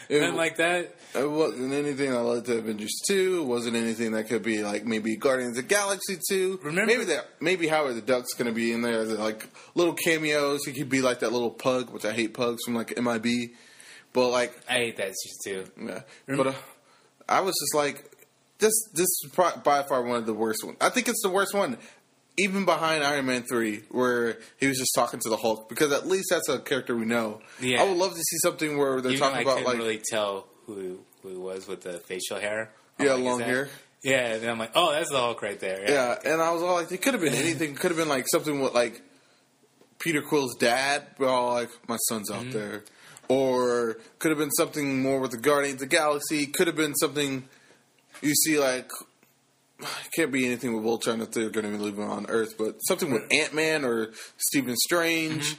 It, 0.10 0.20
nothing 0.20 0.36
like 0.36 0.58
that. 0.58 0.94
it 1.16 1.30
wasn't 1.30 1.72
anything 1.72 2.12
that 2.12 2.22
led 2.22 2.44
to 2.46 2.58
Avengers 2.58 3.00
two. 3.08 3.44
It 3.44 3.46
wasn't 3.46 3.78
anything 3.78 4.12
that 4.12 4.28
could 4.28 4.44
be 4.44 4.62
like 4.62 4.84
maybe 4.86 5.16
Guardians 5.16 5.58
of 5.58 5.64
the 5.64 5.74
Galaxy 5.74 6.20
two. 6.30 6.60
Remember- 6.64 6.86
maybe 6.92 7.06
that 7.06 7.28
maybe 7.40 7.68
Howard 7.70 7.96
the 7.96 8.02
Duck's 8.02 8.34
gonna 8.34 8.52
be 8.52 8.74
in 8.74 8.82
there 8.82 9.00
as 9.00 9.18
like 9.18 9.48
little 9.74 9.94
cameos. 9.94 10.66
He 10.66 10.74
could 10.74 10.90
be 10.90 11.02
like 11.02 11.20
that 11.20 11.32
little 11.32 11.50
pug, 11.50 11.92
which 11.92 12.04
I 12.04 12.12
hate 12.12 12.34
pugs 12.34 12.60
from 12.66 12.76
like 12.76 12.98
MIB. 13.02 13.52
But 14.12 14.32
like 14.32 14.54
I 14.70 14.74
hate 14.74 14.98
that 14.98 15.14
shit 15.14 15.34
too. 15.46 15.72
Yeah, 15.82 16.02
but 16.28 16.48
uh, 16.48 16.54
I 17.30 17.40
was 17.40 17.56
just 17.62 17.74
like, 17.74 18.04
this 18.60 18.74
this 18.94 19.08
is 19.24 19.32
by 19.64 19.84
far 19.84 20.04
one 20.04 20.18
of 20.18 20.26
the 20.26 20.34
worst 20.34 20.66
ones. 20.66 20.76
I 20.82 20.90
think 20.90 21.08
it's 21.08 21.22
the 21.24 21.30
worst 21.30 21.54
one, 21.54 21.78
even 22.38 22.66
behind 22.66 23.04
Iron 23.04 23.26
Man 23.26 23.44
three, 23.44 23.84
where 23.90 24.38
he 24.60 24.68
was 24.68 24.78
just 24.78 24.92
talking 24.96 25.20
to 25.20 25.30
the 25.30 25.38
Hulk, 25.38 25.68
because 25.70 25.92
at 25.92 26.08
least 26.08 26.28
that's 26.30 26.48
a 26.50 26.60
character 26.60 26.96
we 26.96 27.06
know. 27.06 27.42
Yeah. 27.60 27.82
I 27.82 27.88
would 27.88 27.98
love 27.98 28.12
to 28.12 28.18
see 28.24 28.38
something 28.44 28.78
where 28.78 29.02
they're 29.02 29.12
Even 29.12 29.22
talking 29.22 29.40
I 29.40 29.42
about 29.42 29.64
like, 29.64 29.78
really 29.78 30.02
tell 30.10 30.48
who 30.66 31.00
who 31.22 31.30
it 31.30 31.40
was 31.40 31.68
with 31.68 31.82
the 31.82 32.00
facial 32.00 32.40
hair. 32.40 32.72
I'm 32.98 33.06
yeah, 33.06 33.14
like, 33.14 33.24
long 33.24 33.40
hair. 33.42 33.70
Yeah, 34.04 34.34
and 34.34 34.46
I'm 34.50 34.58
like, 34.58 34.72
oh, 34.74 34.92
that's 34.92 35.10
the 35.12 35.18
Hulk 35.18 35.42
right 35.42 35.60
there. 35.60 35.88
Yeah, 35.88 36.18
and 36.26 36.42
I 36.42 36.52
was 36.52 36.64
all 36.64 36.76
like, 36.76 36.92
it 36.92 37.02
could 37.02 37.14
have 37.14 37.22
been 37.22 37.34
anything. 37.36 37.76
Could 37.76 37.92
have 37.92 37.98
been 37.98 38.10
like 38.10 38.26
something 38.32 38.60
with 38.60 38.74
like 38.74 39.02
Peter 40.00 40.22
Quill's 40.22 40.56
dad. 40.56 41.06
But 41.20 41.28
all 41.28 41.54
like, 41.54 41.70
my 41.88 41.98
son's 42.08 42.32
out 42.32 42.42
Mm-hmm. 42.46 42.52
there, 42.52 42.84
or 43.28 43.98
could 44.18 44.32
have 44.32 44.40
been 44.40 44.52
something 44.52 45.04
more 45.04 45.20
with 45.20 45.32
the 45.32 45.38
Guardians 45.38 45.82
of 45.84 45.90
the 45.90 45.96
Galaxy. 45.96 46.48
Could 46.48 46.68
have 46.68 46.76
been 46.76 46.96
something 46.96 47.44
you 48.22 48.34
see 48.34 48.58
like. 48.58 48.90
It 49.82 50.12
can't 50.16 50.32
be 50.32 50.46
anything 50.46 50.74
with 50.76 50.84
Voltron 50.84 51.22
if 51.22 51.32
they're 51.32 51.50
going 51.50 51.66
to 51.66 51.72
be 51.72 51.78
living 51.78 52.04
on 52.04 52.26
Earth, 52.28 52.58
but 52.58 52.76
something 52.88 53.12
with 53.12 53.24
Ant 53.32 53.54
Man 53.54 53.84
or 53.86 54.12
Stephen 54.38 54.76
Strange. 54.78 55.56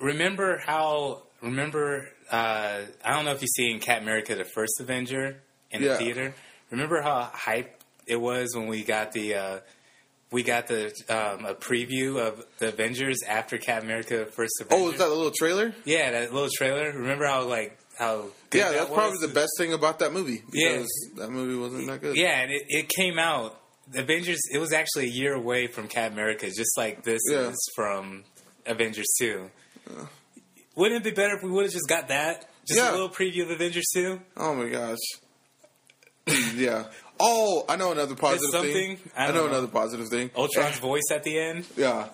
remember 0.00 0.58
how 0.64 1.22
remember 1.42 2.08
uh, 2.30 2.80
I 3.04 3.10
don't 3.10 3.24
know 3.24 3.32
if 3.32 3.42
you 3.42 3.48
see 3.48 3.70
in 3.70 3.78
Cap 3.80 4.00
America 4.02 4.34
the 4.34 4.44
first 4.44 4.80
Avenger 4.80 5.36
in 5.70 5.82
Yeah. 5.82 5.88
the 5.92 5.96
theater. 5.98 6.34
Remember 6.70 7.02
how 7.02 7.30
hype 7.32 7.82
it 8.06 8.16
was 8.16 8.56
when 8.56 8.66
we 8.68 8.82
got 8.84 9.12
the 9.12 9.34
uh, 9.34 9.58
we 10.30 10.42
got 10.42 10.66
the 10.66 10.86
um, 11.10 11.44
a 11.44 11.54
preview 11.54 12.18
of 12.18 12.42
the 12.58 12.68
Avengers 12.68 13.18
after 13.28 13.58
Cap 13.58 13.82
America 13.82 14.24
first 14.24 14.54
Avenger. 14.60 14.82
Oh, 14.82 14.88
was 14.88 14.98
that 14.98 15.08
a 15.08 15.14
little 15.14 15.32
trailer? 15.36 15.74
yeah, 15.84 16.10
that 16.12 16.32
little 16.32 16.48
trailer. 16.56 16.90
Remember 16.92 17.26
how 17.26 17.44
like 17.46 17.76
how 17.98 18.26
good 18.50 18.58
Yeah, 18.58 18.70
that 18.70 18.74
that's 18.78 18.90
was? 18.90 18.96
probably 18.98 19.18
the 19.26 19.32
best 19.34 19.50
thing 19.58 19.72
about 19.72 19.98
that 20.00 20.12
movie. 20.12 20.42
Yeah. 20.52 20.82
That 21.16 21.30
movie 21.30 21.56
wasn't 21.56 21.86
that 21.88 22.00
good. 22.00 22.16
Yeah, 22.16 22.40
and 22.40 22.50
it, 22.50 22.62
it 22.68 22.88
came 22.88 23.18
out. 23.18 23.58
Avengers. 23.94 24.40
It 24.52 24.58
was 24.58 24.72
actually 24.72 25.04
a 25.06 25.10
year 25.10 25.34
away 25.34 25.66
from 25.66 25.88
Cap 25.88 26.12
America, 26.12 26.46
just 26.46 26.76
like 26.78 27.02
this 27.04 27.20
Yeah. 27.30 27.48
is 27.48 27.70
from 27.76 28.24
Avengers 28.66 29.08
Two. 29.20 29.50
Wouldn't 30.76 31.00
it 31.00 31.10
be 31.10 31.14
better 31.14 31.36
if 31.36 31.42
we 31.42 31.50
would 31.50 31.64
have 31.64 31.72
just 31.72 31.88
got 31.88 32.08
that? 32.08 32.48
Just 32.66 32.78
Yeah. 32.80 32.90
a 32.90 32.92
little 32.92 33.10
preview 33.10 33.42
of 33.42 33.50
Avengers 33.50 33.84
Two. 33.92 34.20
Oh 34.36 34.54
my 34.54 34.68
gosh. 34.68 34.98
yeah. 36.54 36.84
Oh, 37.20 37.64
I 37.68 37.76
know 37.76 37.92
another 37.92 38.14
positive 38.14 38.50
something? 38.52 38.72
thing. 38.72 39.10
I 39.16 39.26
I, 39.26 39.28
know, 39.28 39.34
know. 39.42 39.46
another 39.48 39.66
positive 39.66 40.08
thing. 40.08 40.30
Ultron's 40.36 40.78
voice 40.78 41.02
at 41.12 41.24
the 41.24 41.38
end. 41.38 41.66
Yeah. 41.76 42.08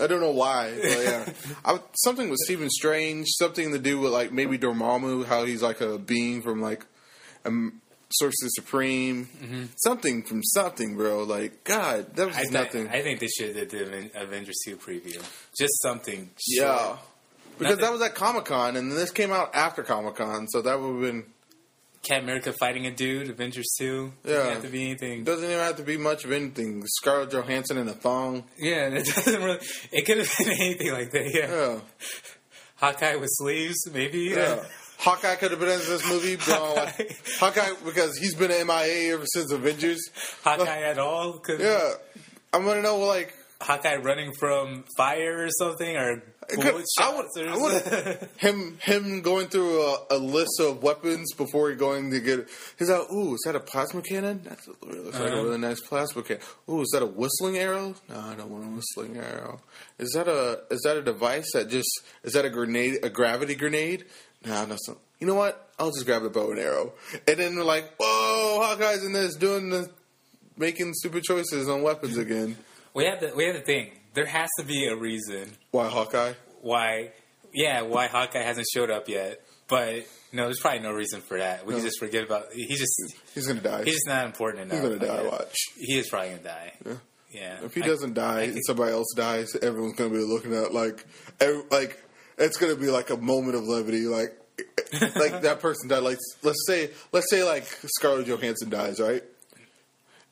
I 0.00 0.06
don't 0.06 0.20
know 0.20 0.30
why, 0.32 0.72
but 0.80 0.90
yeah. 1.02 1.32
I, 1.64 1.80
something 1.94 2.28
with 2.30 2.38
Stephen 2.44 2.70
Strange, 2.70 3.26
something 3.30 3.72
to 3.72 3.78
do 3.78 3.98
with 4.00 4.12
like 4.12 4.32
maybe 4.32 4.58
Dormammu, 4.58 5.26
how 5.26 5.44
he's 5.44 5.62
like 5.62 5.80
a 5.80 5.98
being 5.98 6.42
from 6.42 6.60
like 6.60 6.84
um, 7.44 7.80
Sorcerer 8.10 8.48
Supreme, 8.50 9.28
something 9.76 10.22
from 10.22 10.42
something, 10.42 10.96
bro. 10.96 11.24
Like 11.24 11.64
God, 11.64 12.14
that 12.16 12.26
was 12.26 12.36
Mm-hmm. 12.36 12.40
I, 12.40 12.44
thi- 12.44 12.52
nothing. 12.52 12.88
I 12.88 13.02
think 13.02 13.20
they 13.20 13.26
should 13.28 13.56
have 13.56 13.68
did 13.68 14.12
the 14.12 14.22
Avengers 14.22 14.56
Two 14.64 14.76
preview. 14.76 15.22
Just 15.58 15.80
something. 15.82 16.30
yeah, 16.46 16.96
because 17.58 17.76
Nothing- 17.76 17.84
that 17.84 17.92
was 17.92 18.02
at 18.02 18.14
Comic 18.14 18.44
Con, 18.46 18.76
and 18.76 18.92
this 18.92 19.10
came 19.10 19.32
out 19.32 19.54
after 19.54 19.82
Comic 19.82 20.16
Con, 20.16 20.46
so 20.48 20.62
that 20.62 20.80
would 20.80 20.92
have 20.92 21.00
been. 21.02 21.24
Cap 22.02 22.22
America 22.22 22.52
fighting 22.58 22.86
a 22.86 22.90
dude. 22.90 23.28
Avengers 23.30 23.74
Two. 23.78 24.12
Yeah. 24.24 24.32
Doesn't 24.34 24.52
have 24.52 24.62
to 24.62 24.68
be 24.68 24.84
anything. 24.84 25.24
Doesn't 25.24 25.44
even 25.44 25.58
have 25.58 25.76
to 25.76 25.82
be 25.82 25.96
much 25.96 26.24
of 26.24 26.32
anything. 26.32 26.84
Scarlett 26.86 27.30
Johansson 27.30 27.76
in 27.78 27.88
a 27.88 27.92
thong. 27.92 28.44
Yeah, 28.58 28.86
it 28.92 29.04
doesn't 29.06 29.42
really. 29.42 29.58
It 29.92 30.06
could 30.06 30.18
have 30.18 30.32
been 30.38 30.48
anything 30.60 30.92
like 30.92 31.10
that. 31.10 31.30
Yeah. 31.34 31.50
Yeah. 31.50 31.80
Hawkeye 32.76 33.16
with 33.16 33.30
sleeves, 33.32 33.76
maybe. 33.92 34.20
Yeah. 34.36 34.62
Hawkeye 34.98 35.36
could 35.36 35.52
have 35.52 35.60
been 35.60 35.68
in 35.68 35.78
this 35.78 36.08
movie, 36.08 36.36
but 36.36 36.48
uh, 36.48 36.74
I 36.86 37.06
Hawkeye 37.38 37.72
because 37.84 38.16
he's 38.18 38.34
been 38.34 38.50
MIA 38.50 39.14
ever 39.14 39.24
since 39.26 39.52
Avengers. 39.52 40.00
Hawkeye 40.42 40.82
at 40.82 40.98
all? 40.98 41.40
Yeah, 41.58 41.92
I'm 42.52 42.64
gonna 42.64 42.82
know 42.82 42.98
like 42.98 43.32
Hawkeye 43.60 43.96
running 43.96 44.32
from 44.38 44.84
fire 44.96 45.44
or 45.44 45.48
something, 45.50 45.96
or 45.96 46.22
I 46.50 46.72
would- 47.14 47.48
I 47.48 47.56
would- 47.58 48.28
him 48.38 48.78
him 48.80 49.20
going 49.22 49.48
through 49.48 49.82
a, 49.82 49.98
a 50.12 50.18
list 50.18 50.60
of 50.60 50.82
weapons 50.82 51.32
before 51.34 51.68
he 51.70 51.76
going 51.76 52.10
to 52.10 52.20
get. 52.20 52.48
He's 52.78 52.88
like, 52.88 53.10
"Ooh, 53.12 53.34
is 53.34 53.40
that 53.44 53.54
a 53.54 53.60
plasma 53.60 54.00
cannon? 54.02 54.42
That 54.44 54.58
looks 54.82 55.18
like 55.18 55.30
a 55.30 55.32
Uh-huh. 55.34 55.42
really 55.44 55.58
nice 55.58 55.80
plasma 55.80 56.22
cannon. 56.22 56.42
Ooh, 56.68 56.80
is 56.80 56.88
that 56.92 57.02
a 57.02 57.06
whistling 57.06 57.58
arrow? 57.58 57.94
No, 58.08 58.18
I 58.18 58.34
don't 58.34 58.50
want 58.50 58.64
a 58.64 58.68
whistling 58.68 59.16
arrow. 59.18 59.60
Is 59.98 60.12
that 60.12 60.28
a 60.28 60.60
is 60.70 60.80
that 60.84 60.96
a 60.96 61.02
device 61.02 61.50
that 61.52 61.68
just 61.68 61.90
is 62.24 62.32
that 62.32 62.44
a 62.44 62.50
grenade? 62.50 63.00
A 63.02 63.10
gravity 63.10 63.54
grenade? 63.54 64.06
No, 64.46 64.64
no. 64.64 64.76
So, 64.78 64.96
you 65.18 65.26
know 65.26 65.34
what? 65.34 65.68
I'll 65.78 65.90
just 65.90 66.06
grab 66.06 66.22
the 66.22 66.30
bow 66.30 66.50
and 66.50 66.58
arrow. 66.60 66.92
And 67.26 67.36
then 67.38 67.54
they're 67.56 67.64
like, 67.64 67.94
"Whoa, 67.98 68.60
Hawkeye's 68.62 69.04
in 69.04 69.12
this 69.12 69.34
doing 69.36 69.68
the 69.70 69.90
making 70.56 70.94
stupid 70.94 71.24
choices 71.24 71.68
on 71.68 71.82
weapons 71.82 72.16
again." 72.26 72.56
we 72.94 73.04
have 73.04 73.20
the 73.20 73.32
We 73.36 73.44
have 73.44 73.54
the 73.56 73.60
think. 73.62 73.97
There 74.14 74.26
has 74.26 74.48
to 74.58 74.64
be 74.64 74.86
a 74.86 74.96
reason 74.96 75.52
Why 75.70 75.88
Hawkeye? 75.88 76.32
why. 76.60 77.12
Yeah, 77.52 77.82
why 77.82 78.08
Hawkeye 78.08 78.42
hasn't 78.42 78.66
showed 78.72 78.90
up 78.90 79.08
yet. 79.08 79.40
But 79.68 80.06
no, 80.32 80.44
there's 80.44 80.60
probably 80.60 80.80
no 80.80 80.92
reason 80.92 81.20
for 81.20 81.38
that. 81.38 81.66
We 81.66 81.74
can 81.74 81.82
just 81.82 81.98
forget 81.98 82.24
about. 82.24 82.46
He 82.52 82.66
just. 82.74 82.92
He's 83.34 83.46
gonna 83.46 83.60
die. 83.60 83.84
He's 83.84 83.94
just 83.94 84.06
not 84.08 84.24
important 84.26 84.64
enough. 84.72 84.80
He's 84.88 84.98
gonna 84.98 85.06
die. 85.22 85.28
Watch. 85.28 85.56
He 85.78 85.98
is 85.98 86.08
probably 86.08 86.30
gonna 86.30 86.42
die. 86.42 86.72
Yeah. 86.86 86.92
Yeah. 87.30 87.64
If 87.64 87.74
he 87.74 87.82
I- 87.82 87.86
doesn't 87.86 88.14
die 88.14 88.42
and 88.42 88.58
somebody 88.66 88.92
else 88.92 89.12
dies, 89.14 89.54
everyone's 89.60 89.96
gonna 89.96 90.10
be 90.10 90.18
looking 90.24 90.54
at 90.54 90.72
like, 90.72 91.04
every, 91.40 91.62
like 91.70 92.02
it's 92.38 92.56
gonna 92.56 92.76
be 92.76 92.86
like 92.90 93.10
a 93.10 93.16
moment 93.18 93.56
of 93.56 93.64
levity. 93.64 94.06
Like, 94.06 94.34
like 95.16 95.42
that 95.42 95.60
person 95.60 95.88
died. 95.88 96.02
Like, 96.02 96.18
let's 96.42 96.64
say, 96.66 96.90
let's 97.12 97.28
say 97.30 97.44
like 97.44 97.64
Scarlett 97.96 98.26
Johansson 98.26 98.70
dies, 98.70 99.00
right? 99.00 99.22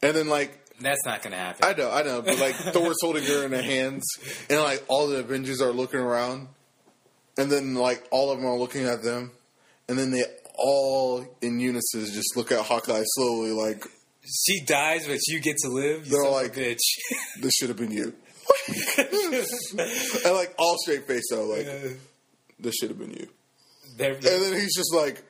And 0.02 0.16
then 0.16 0.28
like, 0.28 0.58
that's 0.80 1.04
not 1.06 1.22
gonna 1.22 1.36
happen. 1.36 1.64
I 1.68 1.72
know, 1.72 1.90
I 1.90 2.02
know, 2.02 2.22
but 2.22 2.38
like 2.38 2.54
Thor's 2.54 2.96
holding 3.00 3.24
her 3.24 3.44
in 3.46 3.52
her 3.52 3.62
hands, 3.62 4.04
and 4.50 4.60
like 4.60 4.84
all 4.88 5.08
the 5.08 5.18
Avengers 5.18 5.60
are 5.60 5.72
looking 5.72 6.00
around, 6.00 6.48
and 7.38 7.50
then 7.50 7.74
like 7.74 8.06
all 8.10 8.30
of 8.30 8.38
them 8.38 8.46
are 8.46 8.58
looking 8.58 8.84
at 8.84 9.02
them, 9.02 9.30
and 9.88 9.98
then 9.98 10.10
they 10.10 10.24
all 10.58 11.24
in 11.42 11.60
unison 11.60 12.04
just 12.06 12.36
look 12.36 12.50
at 12.52 12.60
Hawkeye 12.64 13.02
slowly, 13.04 13.50
like 13.52 13.84
she 14.24 14.64
dies, 14.64 15.06
but 15.06 15.18
you 15.28 15.40
get 15.40 15.56
to 15.58 15.68
live. 15.68 16.04
You 16.06 16.12
They're 16.12 16.22
son 16.24 16.26
of 16.26 16.32
a 16.32 16.42
like- 16.42 16.54
bitch. 16.54 16.80
this 17.40 17.52
should 17.54 17.68
have 17.68 17.76
been 17.78 17.92
you. 17.92 18.12
and 19.38 20.34
like 20.34 20.54
all 20.58 20.76
straight 20.82 21.06
face 21.06 21.24
though, 21.30 21.44
like 21.46 21.66
this 22.58 22.74
should 22.74 22.90
have 22.90 22.98
been 22.98 23.10
you. 23.12 23.28
they're, 23.96 24.14
And 24.14 24.22
then 24.22 24.52
he's 24.54 24.74
just 24.76 24.94
like, 24.94 25.22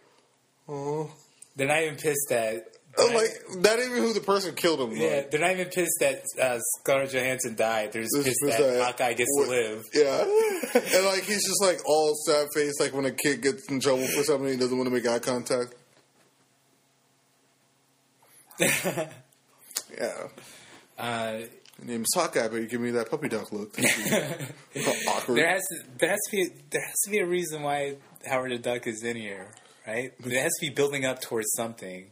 oh, 0.68 1.10
they're 1.56 1.68
not 1.68 1.82
even 1.82 1.96
pissed 1.96 2.26
that. 2.30 2.68
I'm 2.98 3.14
like 3.14 3.30
not 3.58 3.78
even 3.78 3.98
who 3.98 4.12
the 4.14 4.20
person 4.20 4.54
killed 4.54 4.80
him. 4.80 4.96
Yeah, 4.96 5.08
like, 5.16 5.30
they're 5.30 5.40
not 5.40 5.50
even 5.52 5.68
pissed 5.68 5.96
that 6.00 6.22
uh, 6.40 6.58
Scarlett 6.80 7.12
Johansson 7.12 7.54
died. 7.54 7.92
They're 7.92 8.02
just 8.02 8.14
pissed 8.16 8.28
is 8.42 8.50
that 8.56 8.58
that- 8.60 8.82
Hawkeye 8.84 9.12
gets 9.14 9.30
what- 9.34 9.44
to 9.44 9.50
live. 9.50 9.82
Yeah, 9.92 10.20
and 10.96 11.04
like 11.06 11.24
he's 11.24 11.46
just 11.46 11.60
like 11.62 11.80
all 11.86 12.14
sad 12.26 12.48
face, 12.54 12.80
like 12.80 12.94
when 12.94 13.04
a 13.04 13.10
kid 13.12 13.42
gets 13.42 13.68
in 13.70 13.80
trouble 13.80 14.06
for 14.06 14.22
something, 14.24 14.48
he 14.48 14.56
doesn't 14.56 14.76
want 14.76 14.88
to 14.88 14.94
make 14.94 15.06
eye 15.06 15.18
contact. 15.18 15.74
Yeah, 19.96 20.28
Uh, 20.98 21.38
your 21.78 21.86
name's 21.86 22.08
Hawkeye, 22.14 22.48
but 22.48 22.56
you 22.56 22.66
give 22.66 22.80
me 22.80 22.90
that 22.92 23.08
puppy 23.10 23.28
dog 23.28 23.52
look. 23.52 23.74
Awkward. 25.08 25.36
there 25.38 25.48
has 25.48 25.62
to 25.62 25.84
there 25.98 26.10
has 26.10 26.18
to 26.30 26.36
be 26.36 26.48
there 26.70 26.82
has 26.84 27.00
to 27.04 27.10
be 27.10 27.18
a 27.18 27.26
reason 27.26 27.62
why 27.62 27.96
Howard 28.26 28.50
the 28.52 28.58
Duck 28.58 28.86
is 28.86 29.02
in 29.04 29.16
here, 29.16 29.48
right? 29.86 30.12
It 30.24 30.42
has 30.42 30.52
to 30.60 30.66
be 30.66 30.70
building 30.70 31.04
up 31.04 31.20
towards 31.20 31.46
something. 31.56 32.10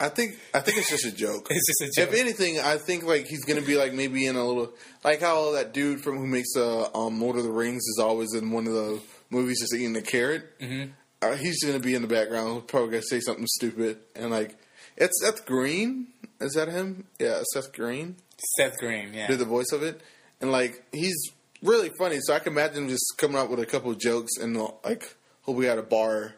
I 0.00 0.08
think 0.08 0.38
I 0.52 0.60
think 0.60 0.78
it's 0.78 0.90
just 0.90 1.04
a 1.04 1.12
joke. 1.12 1.48
It's 1.50 1.66
just 1.66 1.98
a 1.98 2.00
joke. 2.00 2.12
If 2.12 2.20
anything, 2.20 2.58
I 2.58 2.76
think 2.76 3.04
like 3.04 3.26
he's 3.26 3.44
gonna 3.44 3.62
be 3.62 3.76
like 3.76 3.92
maybe 3.92 4.26
in 4.26 4.36
a 4.36 4.44
little 4.44 4.72
like 5.04 5.20
how 5.20 5.52
that 5.52 5.72
dude 5.72 6.02
from 6.02 6.18
who 6.18 6.26
makes 6.26 6.56
uh, 6.56 6.88
um 6.94 7.20
Lord 7.20 7.36
of 7.36 7.44
the 7.44 7.50
Rings 7.50 7.82
is 7.82 7.98
always 8.00 8.34
in 8.34 8.50
one 8.50 8.66
of 8.66 8.72
the 8.72 9.00
movies 9.30 9.60
just 9.60 9.74
eating 9.74 9.96
a 9.96 10.02
carrot. 10.02 10.58
Mm-hmm. 10.58 10.90
Uh, 11.22 11.36
he's 11.36 11.62
gonna 11.64 11.78
be 11.78 11.94
in 11.94 12.02
the 12.02 12.08
background. 12.08 12.48
He'll 12.48 12.60
probably 12.60 12.90
gonna 12.90 13.02
say 13.02 13.20
something 13.20 13.46
stupid 13.46 13.98
and 14.14 14.30
like 14.30 14.56
it's 14.96 15.20
Seth 15.22 15.46
Green. 15.46 16.08
Is 16.40 16.54
that 16.54 16.68
him? 16.68 17.04
Yeah, 17.18 17.42
Seth 17.52 17.72
Green. 17.72 18.16
Seth 18.56 18.78
Green, 18.78 19.14
yeah. 19.14 19.28
did 19.28 19.38
the 19.38 19.44
voice 19.44 19.72
of 19.72 19.82
it, 19.82 20.00
and 20.40 20.50
like 20.50 20.84
he's 20.92 21.16
really 21.62 21.90
funny. 21.98 22.18
So 22.20 22.34
I 22.34 22.38
can 22.38 22.52
imagine 22.52 22.84
him 22.84 22.88
just 22.88 23.14
coming 23.16 23.36
up 23.36 23.48
with 23.48 23.60
a 23.60 23.66
couple 23.66 23.90
of 23.90 23.98
jokes 23.98 24.32
and 24.40 24.56
like 24.84 25.16
he'll 25.44 25.58
be 25.58 25.68
at 25.68 25.78
a 25.78 25.82
bar 25.82 26.34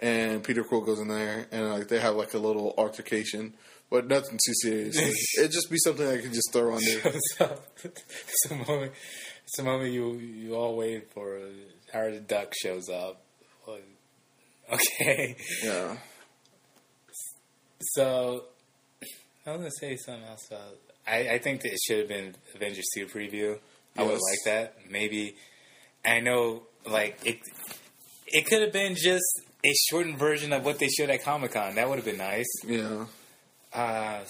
and 0.00 0.42
Peter 0.42 0.64
Quill 0.64 0.80
goes 0.80 0.98
in 0.98 1.08
there 1.08 1.46
and 1.52 1.70
like 1.70 1.88
they 1.88 2.00
have 2.00 2.16
like 2.16 2.34
a 2.34 2.38
little 2.38 2.74
altercation, 2.76 3.54
but 3.90 4.08
nothing 4.08 4.38
too 4.44 4.54
serious. 4.54 4.96
Like, 4.96 5.14
it'd 5.38 5.52
just 5.52 5.70
be 5.70 5.76
something 5.78 6.06
I 6.06 6.18
could 6.18 6.32
just 6.32 6.52
throw 6.52 6.74
on 6.74 6.80
there. 6.82 7.12
it's 7.84 8.50
a 8.50 8.54
moment. 8.54 8.92
It's 9.44 9.60
moment 9.62 9.92
you 9.92 10.14
you 10.14 10.54
all 10.54 10.76
wait 10.76 11.12
for. 11.12 11.38
Howard 11.92 12.14
the 12.14 12.20
Duck 12.20 12.52
shows 12.60 12.88
up. 12.88 13.20
Okay, 14.72 15.36
Yeah, 15.64 15.96
so 17.80 18.44
I 19.44 19.50
was 19.50 19.58
gonna 19.58 19.70
say 19.80 19.96
something 19.96 20.24
else 20.24 20.46
about. 20.48 20.78
I, 21.06 21.34
I 21.34 21.38
think 21.38 21.62
that 21.62 21.72
it 21.72 21.78
should 21.84 21.98
have 21.98 22.08
been 22.08 22.36
Avengers 22.54 22.86
two 22.94 23.06
preview. 23.06 23.58
I 23.96 24.04
would 24.04 24.12
like 24.12 24.38
that. 24.44 24.76
Maybe 24.88 25.34
I 26.04 26.20
know, 26.20 26.62
like 26.88 27.18
it. 27.24 27.40
It 28.28 28.46
could 28.46 28.62
have 28.62 28.72
been 28.72 28.94
just 28.94 29.24
a 29.64 29.72
shortened 29.90 30.18
version 30.18 30.52
of 30.52 30.64
what 30.64 30.78
they 30.78 30.88
showed 30.88 31.10
at 31.10 31.22
Comic 31.22 31.52
Con. 31.52 31.74
That 31.74 31.88
would 31.88 31.96
have 31.96 32.04
been 32.04 32.18
nice. 32.18 32.46
yeah. 32.66 33.04
Uh, 33.72 34.20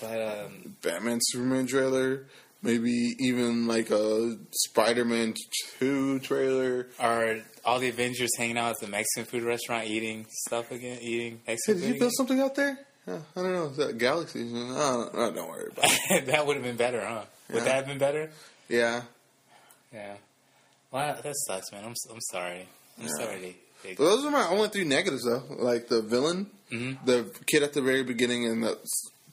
but 0.00 0.22
um, 0.46 0.76
Batman 0.82 1.18
Superman 1.22 1.66
trailer, 1.66 2.26
maybe 2.62 3.14
even 3.18 3.66
like 3.66 3.90
a 3.90 4.36
Spider 4.52 5.04
Man 5.04 5.34
two 5.78 6.18
trailer. 6.20 6.86
are 6.98 7.36
all 7.64 7.78
the 7.78 7.88
Avengers 7.88 8.30
hanging 8.38 8.56
out 8.58 8.70
at 8.70 8.76
the 8.80 8.88
Mexican 8.88 9.24
food 9.24 9.42
restaurant 9.42 9.86
eating 9.86 10.26
stuff 10.46 10.70
again? 10.70 10.98
Eating 11.02 11.40
Hey, 11.44 11.52
Mexican 11.52 11.74
did 11.74 11.82
food 11.82 11.94
you 11.94 12.00
build 12.00 12.12
something 12.16 12.40
out 12.40 12.54
there? 12.54 12.78
Yeah, 13.06 13.18
I 13.36 13.40
don't 13.42 13.52
know. 13.52 13.66
Is 13.66 13.76
that 13.76 13.98
don't, 15.12 15.14
I 15.14 15.30
don't 15.34 15.48
worry 15.48 15.68
about 15.70 15.84
it. 16.10 16.26
that 16.26 16.46
would 16.46 16.56
have 16.56 16.64
been 16.64 16.76
better, 16.76 17.04
huh? 17.04 17.22
Would 17.50 17.58
Yeah. 17.58 17.64
that 17.64 17.74
have 17.74 17.86
been 17.86 17.98
better? 17.98 18.30
Yeah. 18.68 19.02
Yeah. 19.92 20.14
Well, 20.90 21.18
that 21.22 21.34
sucks, 21.46 21.70
man. 21.72 21.84
I'm 21.84 21.94
I'm 22.10 22.20
sorry. 22.20 22.66
I'm 22.98 23.04
Yeah. 23.04 23.24
sorry. 23.24 23.56
Those 23.94 24.24
are 24.24 24.30
my 24.30 24.46
only 24.48 24.68
three 24.68 24.84
negatives, 24.84 25.24
though. 25.24 25.42
Like 25.50 25.88
the 25.88 26.02
villain, 26.02 26.50
Mhm. 26.70 27.04
the 27.06 27.30
kid 27.46 27.62
at 27.62 27.72
the 27.72 27.82
very 27.82 28.02
beginning, 28.02 28.46
and 28.46 28.62
the 28.64 28.78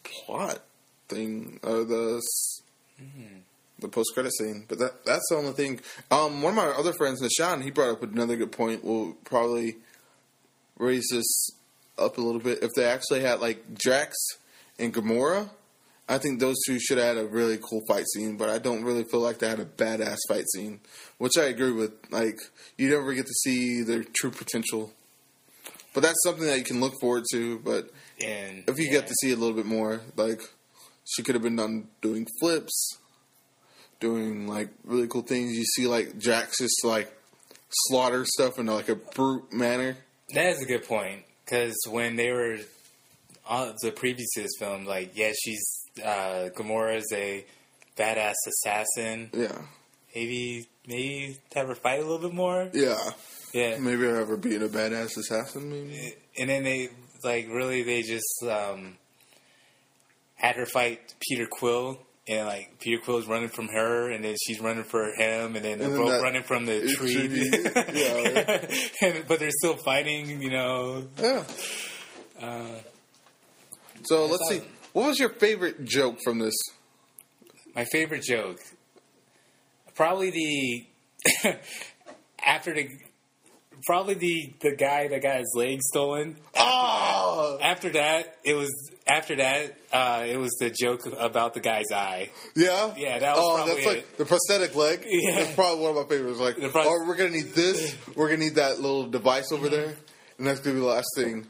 plot 0.04 0.62
thing, 1.10 1.60
or 1.64 1.84
the 1.84 2.18
s 2.18 2.62
the 3.80 3.88
post 3.90 4.12
credit 4.14 4.34
scene. 4.34 4.66
But 4.68 4.80
that 4.80 5.04
that's 5.06 5.28
the 5.30 5.36
only 5.36 5.54
thing. 5.54 5.82
Um, 6.12 6.42
one 6.42 6.52
of 6.58 6.64
my 6.64 6.68
other 6.72 6.94
friends, 6.94 7.22
Nishan, 7.22 7.64
he 7.64 7.72
brought 7.72 7.90
up 7.92 8.04
another 8.04 8.36
good 8.38 8.52
point. 8.52 8.84
We'll 8.84 9.14
probably 9.26 9.78
raise 10.78 11.08
this 11.12 11.50
up 11.98 12.18
a 12.18 12.22
little 12.22 12.40
bit. 12.42 12.64
If 12.64 12.72
they 12.76 12.86
actually 12.86 13.22
had 13.22 13.40
like 13.42 13.76
Drax 13.76 14.16
and 14.80 14.94
Gamora, 14.94 15.50
I 16.08 16.18
think 16.18 16.40
those 16.40 16.58
two 16.66 16.80
should 16.80 16.98
have 16.98 17.16
had 17.16 17.26
a 17.26 17.28
really 17.28 17.58
cool 17.58 17.82
fight 17.88 18.06
scene. 18.14 18.38
But 18.38 18.50
I 18.50 18.60
don't 18.60 18.84
really 18.84 19.04
feel 19.04 19.22
like 19.22 19.40
they 19.40 19.48
had 19.48 19.60
a 19.60 19.66
badass 19.66 20.18
fight 20.28 20.46
scene, 20.54 20.82
which 21.18 21.38
I 21.38 21.46
agree 21.46 21.72
with. 21.72 21.92
Like 22.12 22.40
you 22.78 22.90
never 22.90 23.14
get 23.14 23.26
to 23.26 23.34
see 23.34 23.84
their 23.84 24.04
true 24.04 24.32
potential. 24.32 24.92
But 25.94 26.02
that's 26.02 26.22
something 26.24 26.46
that 26.46 26.58
you 26.58 26.64
can 26.64 26.82
look 26.82 26.94
forward 27.00 27.24
to. 27.32 27.60
But 27.60 27.90
and 28.24 28.64
if 28.68 28.78
you 28.80 28.86
yeah. 28.86 28.92
get 28.92 29.08
to 29.08 29.14
see 29.22 29.32
a 29.32 29.36
little 29.36 29.56
bit 29.56 29.66
more, 29.66 30.02
like 30.16 30.42
she 31.06 31.24
could 31.24 31.36
have 31.36 31.44
been 31.44 31.56
done 31.56 31.88
doing 32.02 32.28
flips, 32.40 32.98
doing 34.00 34.48
like 34.48 34.70
really 34.84 35.08
cool 35.08 35.22
things. 35.22 35.56
You 35.56 35.64
see 35.64 35.88
like 35.88 36.20
Drax 36.20 36.58
just 36.60 36.84
like 36.84 37.12
slaughter 37.70 38.26
stuff 38.26 38.60
in 38.60 38.66
like 38.66 38.90
a 38.90 38.96
brute 38.96 39.52
manner. 39.52 39.98
that 40.34 40.48
is 40.48 40.62
a 40.62 40.66
good 40.66 40.88
point 40.88 41.24
because 41.46 41.76
when 41.90 42.16
they 42.16 42.32
were 42.32 42.58
on 43.48 43.76
the 43.82 43.92
previous 43.92 44.30
film, 44.60 44.86
like 44.86 45.12
yeah, 45.16 45.32
she's 45.38 45.64
uh, 46.04 46.50
Gamora 46.56 46.96
is 46.98 47.12
a 47.14 47.46
badass 47.98 48.34
assassin. 48.48 49.30
Yeah, 49.34 49.58
Maybe 50.16 50.68
maybe 50.88 51.38
have 51.56 51.68
her 51.68 51.76
fight 51.76 52.00
a 52.00 52.04
little 52.04 52.20
bit 52.20 52.34
more. 52.34 52.70
yeah. 52.74 52.98
Yeah, 53.54 53.78
Maybe 53.78 54.08
I 54.08 54.18
ever 54.18 54.36
being 54.36 54.64
a 54.64 54.68
badass 54.68 55.16
assassin. 55.18 55.70
Maybe. 55.70 56.16
and 56.40 56.50
then 56.50 56.64
they 56.64 56.90
like 57.24 57.48
really 57.50 57.84
they 57.84 58.02
just 58.02 58.44
um, 58.50 58.96
had 60.36 60.56
her 60.56 60.66
fight 60.66 61.14
Peter 61.20 61.46
Quill. 61.46 62.00
And 62.26 62.48
like 62.48 62.80
Peter 62.80 63.02
Quill's 63.04 63.28
running 63.28 63.50
from 63.50 63.68
her, 63.68 64.10
and 64.10 64.24
then 64.24 64.36
she's 64.48 64.62
running 64.62 64.86
for 64.86 65.12
him, 65.14 65.58
and 65.58 65.66
then 65.66 65.78
they're 65.78 65.90
then 65.90 65.98
both 65.98 66.22
running 66.24 66.44
from 66.44 66.66
the 66.66 66.80
tree. 66.96 67.52
yeah. 67.94 68.66
and, 69.02 69.28
but 69.28 69.40
they're 69.40 69.52
still 69.52 69.76
fighting, 69.76 70.42
you 70.42 70.50
know. 70.50 71.04
Yeah. 71.22 71.44
Uh, 72.42 72.80
So 74.06 74.26
let's 74.28 74.48
see. 74.48 74.62
What 74.94 75.08
was 75.08 75.20
your 75.20 75.30
favorite 75.30 75.84
joke 75.86 76.20
from 76.24 76.40
this? 76.40 76.54
My 77.76 77.86
favorite 77.86 78.22
joke, 78.24 78.60
probably 79.96 80.30
the 81.44 81.58
after 82.46 82.74
the 82.74 82.88
probably 83.88 84.14
the 84.14 84.54
the 84.62 84.76
guy 84.76 85.08
that 85.08 85.22
got 85.24 85.38
his 85.40 85.52
leg 85.56 85.80
stolen. 85.82 86.38
Oh, 86.56 87.58
After 87.62 87.90
that, 87.92 88.38
it 88.46 88.54
was 88.54 88.70
after 89.08 89.36
that 89.38 89.76
uh, 89.92 90.24
it 90.28 90.38
was 90.38 90.52
the 90.60 90.70
joke 90.70 91.02
about 91.20 91.54
the 91.56 91.60
guy's 91.60 91.92
eye. 91.92 92.30
yeah, 92.56 92.94
Yeah, 92.96 93.18
that 93.20 93.36
was 93.36 93.44
oh, 93.44 93.56
probably 93.56 93.74
that's 93.76 93.86
like 93.88 93.98
it. 93.98 94.18
the 94.18 94.26
prosthetic 94.26 94.76
leg. 94.76 95.04
Yeah. 95.08 95.40
that's 95.40 95.56
probably 95.56 95.82
one 95.84 95.98
of 95.98 96.08
my 96.08 96.16
favorites. 96.16 96.40
Like, 96.40 96.56
pros- 96.72 96.86
oh, 96.88 97.06
we're 97.08 97.16
gonna 97.16 97.32
need 97.32 97.54
this. 97.54 97.96
We're 98.16 98.28
gonna 98.30 98.44
need 98.44 98.56
that 98.56 98.80
little 98.80 99.08
device 99.08 99.52
over 99.52 99.68
there, 99.70 99.96
and 100.38 100.46
that's 100.48 100.60
gonna 100.60 100.76
be 100.76 100.82
the 100.82 100.86
last 100.86 101.08
thing. 101.16 101.48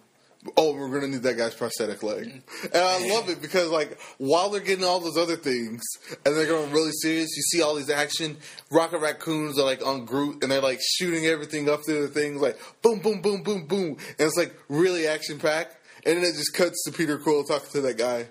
Oh, 0.57 0.73
we're 0.73 0.89
gonna 0.89 1.07
need 1.07 1.23
that 1.23 1.37
guy's 1.37 1.53
prosthetic 1.53 2.03
leg, 2.03 2.43
and 2.63 2.75
I 2.75 3.07
love 3.13 3.29
it 3.29 3.41
because 3.41 3.69
like 3.69 3.97
while 4.17 4.49
they're 4.49 4.61
getting 4.61 4.83
all 4.83 4.99
those 4.99 5.17
other 5.17 5.37
things 5.37 5.81
and 6.25 6.35
they're 6.35 6.47
going 6.47 6.71
really 6.71 6.91
serious, 6.91 7.29
you 7.35 7.43
see 7.43 7.61
all 7.61 7.75
these 7.75 7.89
action. 7.89 8.37
Rocket 8.69 8.99
raccoons 8.99 9.57
are 9.57 9.65
like 9.65 9.85
on 9.85 10.05
Groot, 10.05 10.43
and 10.43 10.51
they're 10.51 10.61
like 10.61 10.79
shooting 10.81 11.25
everything 11.25 11.69
up 11.69 11.85
through 11.85 12.01
the 12.01 12.13
things, 12.13 12.41
like 12.41 12.59
boom, 12.81 12.99
boom, 12.99 13.21
boom, 13.21 13.43
boom, 13.43 13.65
boom, 13.67 13.97
and 14.19 14.27
it's 14.27 14.37
like 14.37 14.53
really 14.69 15.07
action 15.07 15.39
packed. 15.39 15.77
And 16.05 16.17
then 16.17 16.25
it 16.25 16.35
just 16.35 16.53
cuts 16.53 16.83
to 16.83 16.91
Peter 16.91 17.17
Quill 17.17 17.45
talking 17.45 17.69
to 17.71 17.81
that 17.81 17.97
guy. 17.97 18.27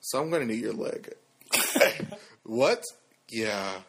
So 0.00 0.20
I'm 0.20 0.30
gonna 0.30 0.46
need 0.46 0.60
your 0.60 0.74
leg. 0.74 1.14
what? 2.42 2.82
Yeah. 3.28 3.80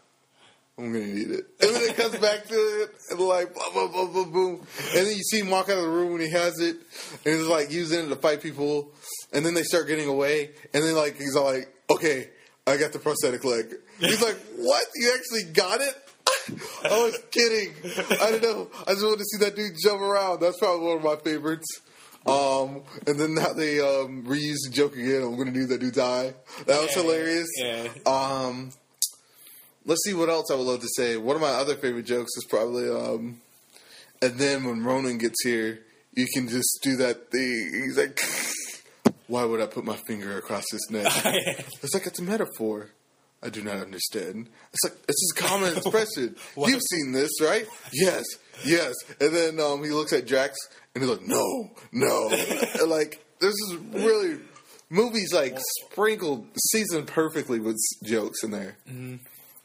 I'm 0.78 0.92
gonna 0.92 1.06
need 1.06 1.32
it. 1.32 1.46
And 1.62 1.74
then 1.76 1.82
it 1.90 1.96
comes 1.96 2.18
back 2.18 2.46
to 2.48 2.54
it 2.54 2.90
and 3.10 3.20
like 3.20 3.54
blah 3.54 3.72
blah 3.72 3.88
blah 3.88 4.08
blah 4.08 4.26
boom. 4.26 4.68
And 4.94 5.08
then 5.08 5.16
you 5.16 5.24
see 5.24 5.40
him 5.40 5.50
walk 5.50 5.70
out 5.70 5.78
of 5.78 5.84
the 5.84 5.90
room 5.90 6.12
when 6.12 6.22
he 6.22 6.30
has 6.32 6.60
it 6.60 6.76
and 7.26 7.34
he's 7.40 7.48
like 7.48 7.72
using 7.72 8.06
it 8.06 8.10
to 8.10 8.16
fight 8.18 8.42
people. 8.42 8.92
And 9.32 9.46
then 9.46 9.54
they 9.54 9.64
start 9.64 9.88
getting 9.88 10.08
away 10.10 10.52
and 10.74 10.84
then 10.84 10.96
like 10.96 11.18
he's 11.18 11.36
all 11.36 11.46
like, 11.46 11.72
Okay, 11.90 12.30
I 12.68 12.76
got 12.78 12.92
the 12.92 13.00
prosthetic 13.00 13.46
leg. 13.46 13.74
He's 14.00 14.22
like, 14.22 14.38
What? 14.58 14.86
You 14.96 15.14
actually 15.16 15.54
got 15.54 15.80
it? 15.82 15.96
I 16.84 16.90
was 17.04 17.18
kidding. 17.32 17.74
I 18.22 18.32
don't 18.32 18.44
know. 18.44 18.70
I 18.86 18.92
just 18.92 19.04
wanted 19.04 19.20
to 19.20 19.26
see 19.26 19.38
that 19.46 19.56
dude 19.56 19.74
jump 19.82 20.02
around. 20.02 20.42
That's 20.42 20.58
probably 20.60 20.88
one 20.88 20.98
of 20.98 21.04
my 21.04 21.16
favorites. 21.16 21.68
Um, 22.26 22.82
and 23.08 23.20
then 23.20 23.36
now 23.36 23.54
they 23.54 23.80
um, 23.80 24.24
reuse 24.26 24.58
the 24.66 24.72
joke 24.72 24.94
again. 24.96 25.22
I'm 25.22 25.36
going 25.36 25.46
to 25.48 25.54
do 25.54 25.68
that 25.68 25.80
dude's 25.80 26.00
eye. 26.00 26.34
That 26.66 26.82
was 26.82 26.96
Yeah, 26.96 27.02
hilarious. 27.04 27.48
yeah. 27.58 27.88
Um, 28.06 28.72
let's 29.86 30.04
see 30.04 30.14
what 30.14 30.30
else 30.30 30.52
I 30.52 30.56
would 30.56 30.68
love 30.68 30.82
to 30.82 30.90
say. 30.96 31.18
One 31.18 31.36
of 31.36 31.42
my 31.42 31.50
other 31.50 31.76
favorite 31.76 32.06
jokes 32.06 32.32
is 32.38 32.46
probably, 32.50 32.90
um, 32.90 33.42
and 34.22 34.38
then 34.38 34.64
when 34.64 34.84
Ronan 34.84 35.18
gets 35.18 35.44
here, 35.44 35.80
you 36.14 36.28
can 36.34 36.48
just 36.48 36.80
do 36.82 36.96
that 36.98 37.32
thing. 37.32 37.72
He's 37.74 37.98
like, 37.98 38.20
why 39.28 39.46
would 39.46 39.62
I 39.62 39.68
put 39.68 39.86
my 39.86 39.98
finger 40.08 40.38
across 40.38 40.66
his 40.72 40.88
neck? 40.90 41.12
It's 41.84 41.94
like 41.94 42.08
it's 42.08 42.20
a 42.20 42.24
metaphor. 42.24 42.90
I 43.44 43.50
do 43.50 43.62
not 43.62 43.78
understand. 43.78 44.50
It's 44.74 44.84
like 44.84 44.94
it's 45.08 45.22
just 45.22 45.40
a 45.40 45.50
common 45.50 45.74
expression. 45.78 46.36
You've 46.58 46.82
seen 46.82 47.12
this, 47.12 47.30
right? 47.42 47.68
Yes, 47.94 48.24
yes. 48.66 48.96
And 49.20 49.36
then 49.36 49.60
um, 49.60 49.84
he 49.84 49.92
looks 49.92 50.14
at 50.14 50.26
Drax 50.26 50.58
and 50.96 51.04
he's 51.04 51.12
like, 51.12 51.28
"No, 51.28 51.70
no." 51.92 52.30
And, 52.32 52.90
like 52.90 53.24
this 53.40 53.54
is 53.54 53.78
really 53.94 54.40
movies 54.90 55.32
like 55.32 55.56
sprinkled, 55.84 56.48
seasoned 56.72 57.08
perfectly 57.08 57.60
with 57.60 57.78
jokes 58.04 58.44
in 58.44 58.50
there. 58.50 58.78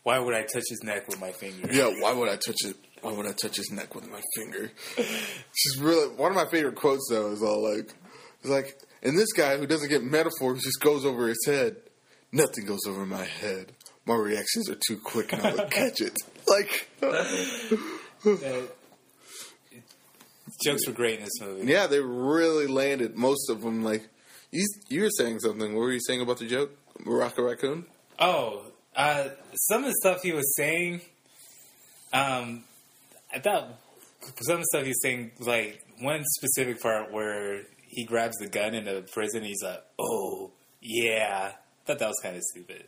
Why 0.02 0.18
would 0.18 0.34
I 0.34 0.42
touch 0.42 0.64
his 0.68 0.80
neck 0.82 1.08
with 1.08 1.20
my 1.20 1.32
finger? 1.32 1.68
Yeah, 1.72 1.90
why 2.00 2.12
would 2.12 2.28
I 2.28 2.36
touch 2.36 2.56
it? 2.64 2.76
Why 3.02 3.12
would 3.12 3.26
I 3.26 3.32
touch 3.32 3.56
his 3.56 3.70
neck 3.70 3.94
with 3.94 4.08
my 4.10 4.20
finger? 4.36 4.70
She's 4.96 5.78
really 5.78 6.08
one 6.16 6.30
of 6.32 6.36
my 6.36 6.46
favorite 6.50 6.76
quotes 6.76 7.06
though. 7.10 7.30
Is 7.32 7.42
all 7.42 7.62
like, 7.62 7.92
it's 8.40 8.48
like, 8.50 8.78
and 9.02 9.18
this 9.18 9.32
guy 9.32 9.56
who 9.58 9.66
doesn't 9.66 9.88
get 9.88 10.02
metaphors 10.02 10.62
just 10.62 10.80
goes 10.80 11.04
over 11.04 11.28
his 11.28 11.44
head. 11.46 11.76
Nothing 12.32 12.64
goes 12.66 12.80
over 12.88 13.04
my 13.06 13.24
head. 13.24 13.72
My 14.06 14.14
reactions 14.16 14.70
are 14.70 14.78
too 14.88 14.96
quick, 14.96 15.32
and 15.32 15.42
I 15.42 15.54
would 15.54 15.70
catch 15.80 16.00
it. 16.00 16.16
Like, 16.48 16.88
Uh, 17.02 18.62
jokes 20.64 20.86
were 20.86 20.92
great 20.92 21.18
in 21.18 21.24
this 21.24 21.40
movie. 21.40 21.70
yeah, 21.70 21.86
they 21.86 22.00
really 22.00 22.66
landed 22.66 23.16
most 23.16 23.48
of 23.50 23.62
them. 23.62 23.82
Like, 23.84 24.08
you, 24.50 24.66
you 24.88 25.02
were 25.02 25.10
saying 25.16 25.40
something. 25.40 25.74
What 25.74 25.80
were 25.80 25.92
you 25.92 26.00
saying 26.06 26.20
about 26.20 26.38
the 26.38 26.46
joke, 26.46 26.70
Rocket 27.04 27.42
Raccoon? 27.42 27.86
Oh, 28.18 28.64
uh, 28.96 29.28
some 29.54 29.84
of 29.84 29.90
the 29.90 29.96
stuff 30.00 30.22
he 30.22 30.32
was 30.32 30.54
saying, 30.56 31.00
um, 32.12 32.64
I 33.32 33.38
thought 33.38 33.68
some 34.42 34.56
of 34.56 34.60
the 34.60 34.66
stuff 34.66 34.82
he 34.82 34.88
was 34.90 35.02
saying, 35.02 35.30
like 35.40 35.84
one 36.00 36.22
specific 36.24 36.80
part 36.82 37.12
where 37.12 37.62
he 37.88 38.04
grabs 38.04 38.36
the 38.38 38.48
gun 38.48 38.74
in 38.74 38.84
the 38.84 39.02
prison, 39.12 39.42
he's 39.44 39.62
like, 39.62 39.82
"Oh, 39.98 40.50
yeah." 40.80 41.52
I 41.52 41.86
thought 41.86 41.98
that 41.98 42.08
was 42.08 42.20
kind 42.22 42.36
of 42.36 42.42
stupid. 42.42 42.84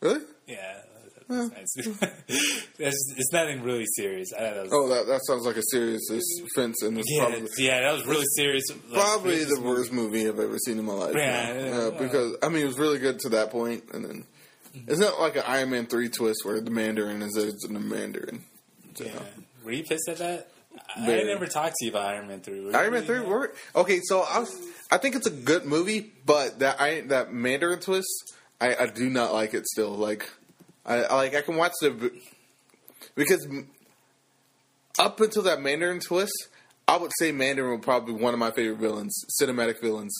Really? 0.00 0.20
Yeah, 0.46 0.80
nice. 1.28 1.74
It's 2.78 3.32
nothing 3.32 3.62
really 3.62 3.86
serious. 3.96 4.32
I 4.32 4.40
thought 4.40 4.54
that 4.54 4.62
was, 4.64 4.72
Oh, 4.74 4.88
that, 4.88 5.06
that 5.06 5.20
sounds 5.26 5.46
like 5.46 5.56
a 5.56 5.62
serious 5.70 6.02
offense, 6.10 6.82
and 6.82 6.98
it's 6.98 7.08
yeah, 7.10 7.24
probably 7.24 7.48
yeah, 7.58 7.80
that 7.82 7.92
was 7.94 8.06
really 8.06 8.26
serious. 8.36 8.64
like, 8.70 8.92
probably 8.92 9.44
the 9.44 9.60
worst 9.62 9.92
movie 9.92 10.28
I've 10.28 10.38
ever 10.40 10.58
seen 10.58 10.78
in 10.78 10.84
my 10.84 10.92
life. 10.92 11.14
Yeah, 11.14 11.52
Yeah, 11.54 11.64
yeah, 11.66 11.90
because 11.98 12.36
I 12.42 12.48
mean, 12.48 12.62
it 12.62 12.66
was 12.66 12.78
really 12.78 12.98
good 12.98 13.20
to 13.20 13.28
that 13.30 13.50
point, 13.50 13.84
and 13.92 14.04
then 14.04 14.24
Mm-hmm. 14.74 14.90
it's 14.90 15.00
not 15.00 15.20
like 15.20 15.36
an 15.36 15.42
Iron 15.46 15.70
Man 15.70 15.86
three 15.86 16.08
twist 16.08 16.44
where 16.44 16.60
the 16.60 16.70
Mandarin 16.70 17.22
is 17.22 17.32
the 17.32 17.68
Mandarin. 17.78 18.44
So, 18.94 19.04
Yeah. 19.04 19.12
Were 19.64 19.72
you 19.72 19.84
pissed 19.84 20.08
at 20.08 20.18
that? 20.18 20.48
I 20.96 21.06
Very. 21.06 21.20
I 21.22 21.24
never 21.24 21.46
talked 21.46 21.76
to 21.76 21.84
you 21.84 21.90
about 21.90 22.06
Iron 22.14 22.28
Man 22.28 22.40
three. 22.40 22.60
Were 22.60 22.76
Iron 22.76 22.92
Man 22.92 23.04
three, 23.04 23.20
were 23.20 23.52
okay. 23.76 24.00
So 24.02 24.20
I 24.20 24.40
was, 24.40 24.58
I 24.90 24.98
think 24.98 25.14
it's 25.14 25.26
a 25.26 25.30
good 25.30 25.64
movie, 25.64 26.12
but 26.24 26.58
that 26.60 26.80
I 26.80 27.02
that 27.02 27.32
Mandarin 27.32 27.80
twist, 27.80 28.34
I, 28.60 28.74
I 28.74 28.86
do 28.86 29.10
not 29.10 29.32
like 29.32 29.54
it. 29.54 29.66
Still, 29.66 29.90
like 29.90 30.30
I, 30.86 31.02
I 31.02 31.14
like 31.16 31.34
I 31.34 31.42
can 31.42 31.56
watch 31.56 31.72
the 31.80 32.12
because 33.14 33.46
up 34.98 35.20
until 35.20 35.42
that 35.42 35.60
Mandarin 35.60 36.00
twist, 36.00 36.48
I 36.88 36.96
would 36.96 37.12
say 37.18 37.32
Mandarin 37.32 37.78
was 37.78 37.84
probably 37.84 38.14
one 38.14 38.34
of 38.34 38.40
my 38.40 38.50
favorite 38.50 38.78
villains, 38.78 39.14
cinematic 39.40 39.80
villains. 39.80 40.14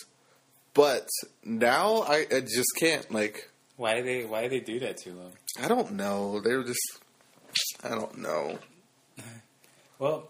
But 0.75 1.09
now 1.45 2.03
I, 2.03 2.27
I 2.31 2.41
just 2.41 2.71
can't 2.79 3.11
like. 3.11 3.49
Why 3.77 3.95
did 3.95 4.07
they 4.07 4.25
Why 4.25 4.43
did 4.43 4.53
they 4.53 4.61
do 4.61 4.81
that 4.81 4.97
to 4.99 5.11
him? 5.11 5.33
I 5.61 5.68
don't 5.68 5.93
know. 5.93 6.41
They 6.41 6.55
were 6.55 6.64
just. 6.64 6.81
I 7.85 7.91
don't 7.91 8.18
know. 8.18 8.59
Well, 9.99 10.29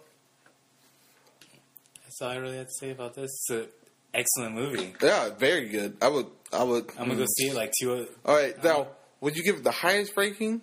that's 2.03 2.21
all 2.21 2.29
I 2.29 2.37
really 2.37 2.57
have 2.59 2.67
to 2.67 2.73
say 2.79 2.91
about 2.91 3.15
this. 3.15 3.31
It's 3.31 3.51
an 3.51 3.67
excellent 4.13 4.55
movie. 4.55 4.95
Yeah, 5.03 5.31
very 5.31 5.69
good. 5.69 5.97
I 6.03 6.09
would. 6.09 6.27
I 6.53 6.63
would. 6.63 6.91
I'm 6.99 7.07
gonna 7.07 7.17
go 7.17 7.23
mm. 7.23 7.29
see 7.39 7.49
it 7.49 7.55
like 7.55 7.73
two. 7.81 8.07
All 8.27 8.37
right, 8.37 8.55
uh, 8.59 8.63
now 8.63 8.89
would 9.21 9.37
you 9.37 9.43
give 9.43 9.57
it 9.57 9.65
the 9.65 9.71
highest 9.71 10.17
ranking? 10.17 10.61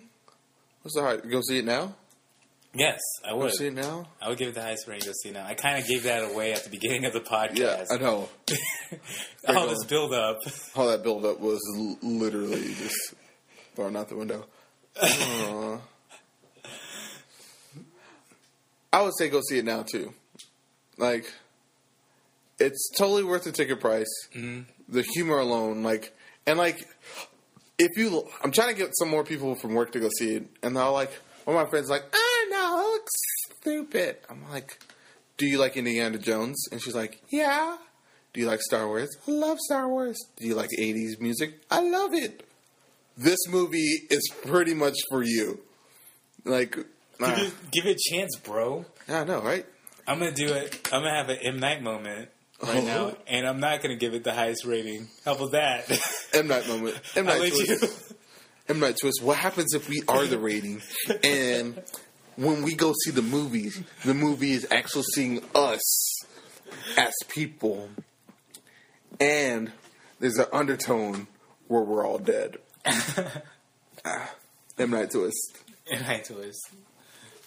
What's 0.82 0.94
the 0.94 1.02
highest? 1.02 1.28
Go 1.28 1.40
see 1.40 1.58
it 1.58 1.64
now. 1.64 1.94
Yes, 2.72 3.00
I 3.24 3.30
Go 3.30 3.38
would. 3.38 3.52
see 3.54 3.66
it 3.66 3.74
now. 3.74 4.06
I 4.22 4.28
would 4.28 4.38
give 4.38 4.48
it 4.48 4.54
the 4.54 4.62
highest 4.62 4.86
rating. 4.86 5.06
Go 5.06 5.12
see 5.22 5.30
it 5.30 5.32
now. 5.32 5.44
I 5.44 5.54
kind 5.54 5.78
of 5.82 5.88
gave 5.88 6.04
that 6.04 6.30
away 6.30 6.52
at 6.52 6.62
the 6.62 6.70
beginning 6.70 7.04
of 7.04 7.12
the 7.12 7.20
podcast. 7.20 7.56
Yeah, 7.56 7.84
I 7.90 7.96
know. 7.98 8.28
all 9.48 9.66
this 9.66 9.84
build 9.86 10.12
up. 10.14 10.38
All 10.76 10.86
that 10.88 11.02
build 11.02 11.24
up 11.24 11.40
was 11.40 11.60
l- 11.76 11.98
literally 12.02 12.72
just 12.74 13.14
thrown 13.74 13.96
out 13.96 14.08
the 14.08 14.16
window. 14.16 14.46
Aw. 15.02 15.78
I 18.92 19.02
would 19.02 19.16
say 19.16 19.28
go 19.28 19.40
see 19.48 19.58
it 19.58 19.64
now 19.64 19.82
too. 19.82 20.12
Like, 20.96 21.32
it's 22.58 22.90
totally 22.96 23.24
worth 23.24 23.44
the 23.44 23.52
ticket 23.52 23.80
price. 23.80 24.08
The 24.32 25.02
humor 25.14 25.38
alone, 25.38 25.82
like, 25.82 26.14
and 26.46 26.58
like, 26.58 26.84
if 27.78 27.96
you, 27.96 28.28
I'm 28.42 28.50
trying 28.52 28.68
to 28.68 28.74
get 28.80 28.90
some 28.98 29.08
more 29.08 29.24
people 29.24 29.54
from 29.54 29.74
work 29.74 29.92
to 29.92 30.00
go 30.00 30.08
see 30.18 30.34
it, 30.34 30.46
and 30.62 30.76
they're 30.76 30.82
all 30.82 30.92
like, 30.92 31.12
one 31.44 31.56
of 31.56 31.64
my 31.64 31.70
friends 31.70 31.88
like, 31.88 32.02
ah, 32.12 32.29
no, 32.50 32.80
it 32.80 32.92
looks 32.92 33.12
stupid. 33.60 34.16
I'm 34.28 34.48
like, 34.50 34.78
do 35.36 35.46
you 35.46 35.58
like 35.58 35.76
Indiana 35.76 36.18
Jones? 36.18 36.66
And 36.72 36.80
she's 36.82 36.94
like, 36.94 37.22
yeah. 37.30 37.76
Do 38.32 38.40
you 38.40 38.46
like 38.46 38.60
Star 38.62 38.86
Wars? 38.86 39.08
I 39.26 39.30
love 39.30 39.58
Star 39.58 39.88
Wars. 39.88 40.16
Do 40.36 40.46
you 40.46 40.54
like 40.54 40.70
80s 40.78 41.20
music? 41.20 41.60
I 41.70 41.80
love 41.80 42.14
it. 42.14 42.46
This 43.16 43.38
movie 43.48 44.02
is 44.08 44.30
pretty 44.46 44.72
much 44.74 44.96
for 45.10 45.22
you. 45.22 45.60
Like, 46.44 46.76
Give 47.18 47.28
it, 47.38 47.52
give 47.70 47.86
it 47.86 47.96
a 47.98 48.14
chance, 48.14 48.36
bro. 48.36 48.86
yeah, 49.08 49.20
I 49.20 49.24
know, 49.24 49.40
right? 49.42 49.66
I'm 50.06 50.18
gonna 50.20 50.32
do 50.32 50.46
it. 50.54 50.88
I'm 50.90 51.02
gonna 51.02 51.14
have 51.14 51.28
an 51.28 51.36
M 51.42 51.58
Night 51.60 51.82
moment 51.82 52.30
right 52.62 52.78
Oh. 52.82 52.86
now, 52.86 53.16
and 53.26 53.46
I'm 53.46 53.60
not 53.60 53.82
gonna 53.82 53.96
give 53.96 54.14
it 54.14 54.24
the 54.24 54.32
highest 54.32 54.64
rating. 54.64 55.08
How 55.26 55.34
about 55.34 55.52
that? 55.52 56.00
M 56.34 56.48
Night 56.48 56.66
moment. 56.66 56.98
M 57.16 57.26
Night 57.26 57.40
let 57.40 57.52
you. 57.52 57.66
twist. 57.78 58.14
M 58.70 58.80
Night 58.80 58.96
twist. 58.98 59.22
What 59.22 59.36
happens 59.36 59.74
if 59.74 59.86
we 59.90 60.02
are 60.08 60.24
the 60.26 60.38
rating, 60.38 60.80
and 61.22 61.82
when 62.40 62.62
we 62.62 62.74
go 62.74 62.92
see 63.04 63.10
the 63.10 63.22
movies, 63.22 63.82
the 64.04 64.14
movie 64.14 64.52
is 64.52 64.66
actually 64.70 65.04
seeing 65.14 65.42
us 65.54 66.24
as 66.96 67.12
people, 67.28 67.88
and 69.18 69.70
there's 70.18 70.38
an 70.38 70.46
undertone 70.52 71.26
where 71.68 71.82
we're 71.82 72.06
all 72.06 72.18
dead. 72.18 72.56
Ah, 74.04 74.30
M 74.78 74.90
Night 74.90 75.10
twist. 75.10 75.58
M 75.90 76.02
Night 76.02 76.24
twist. 76.24 76.60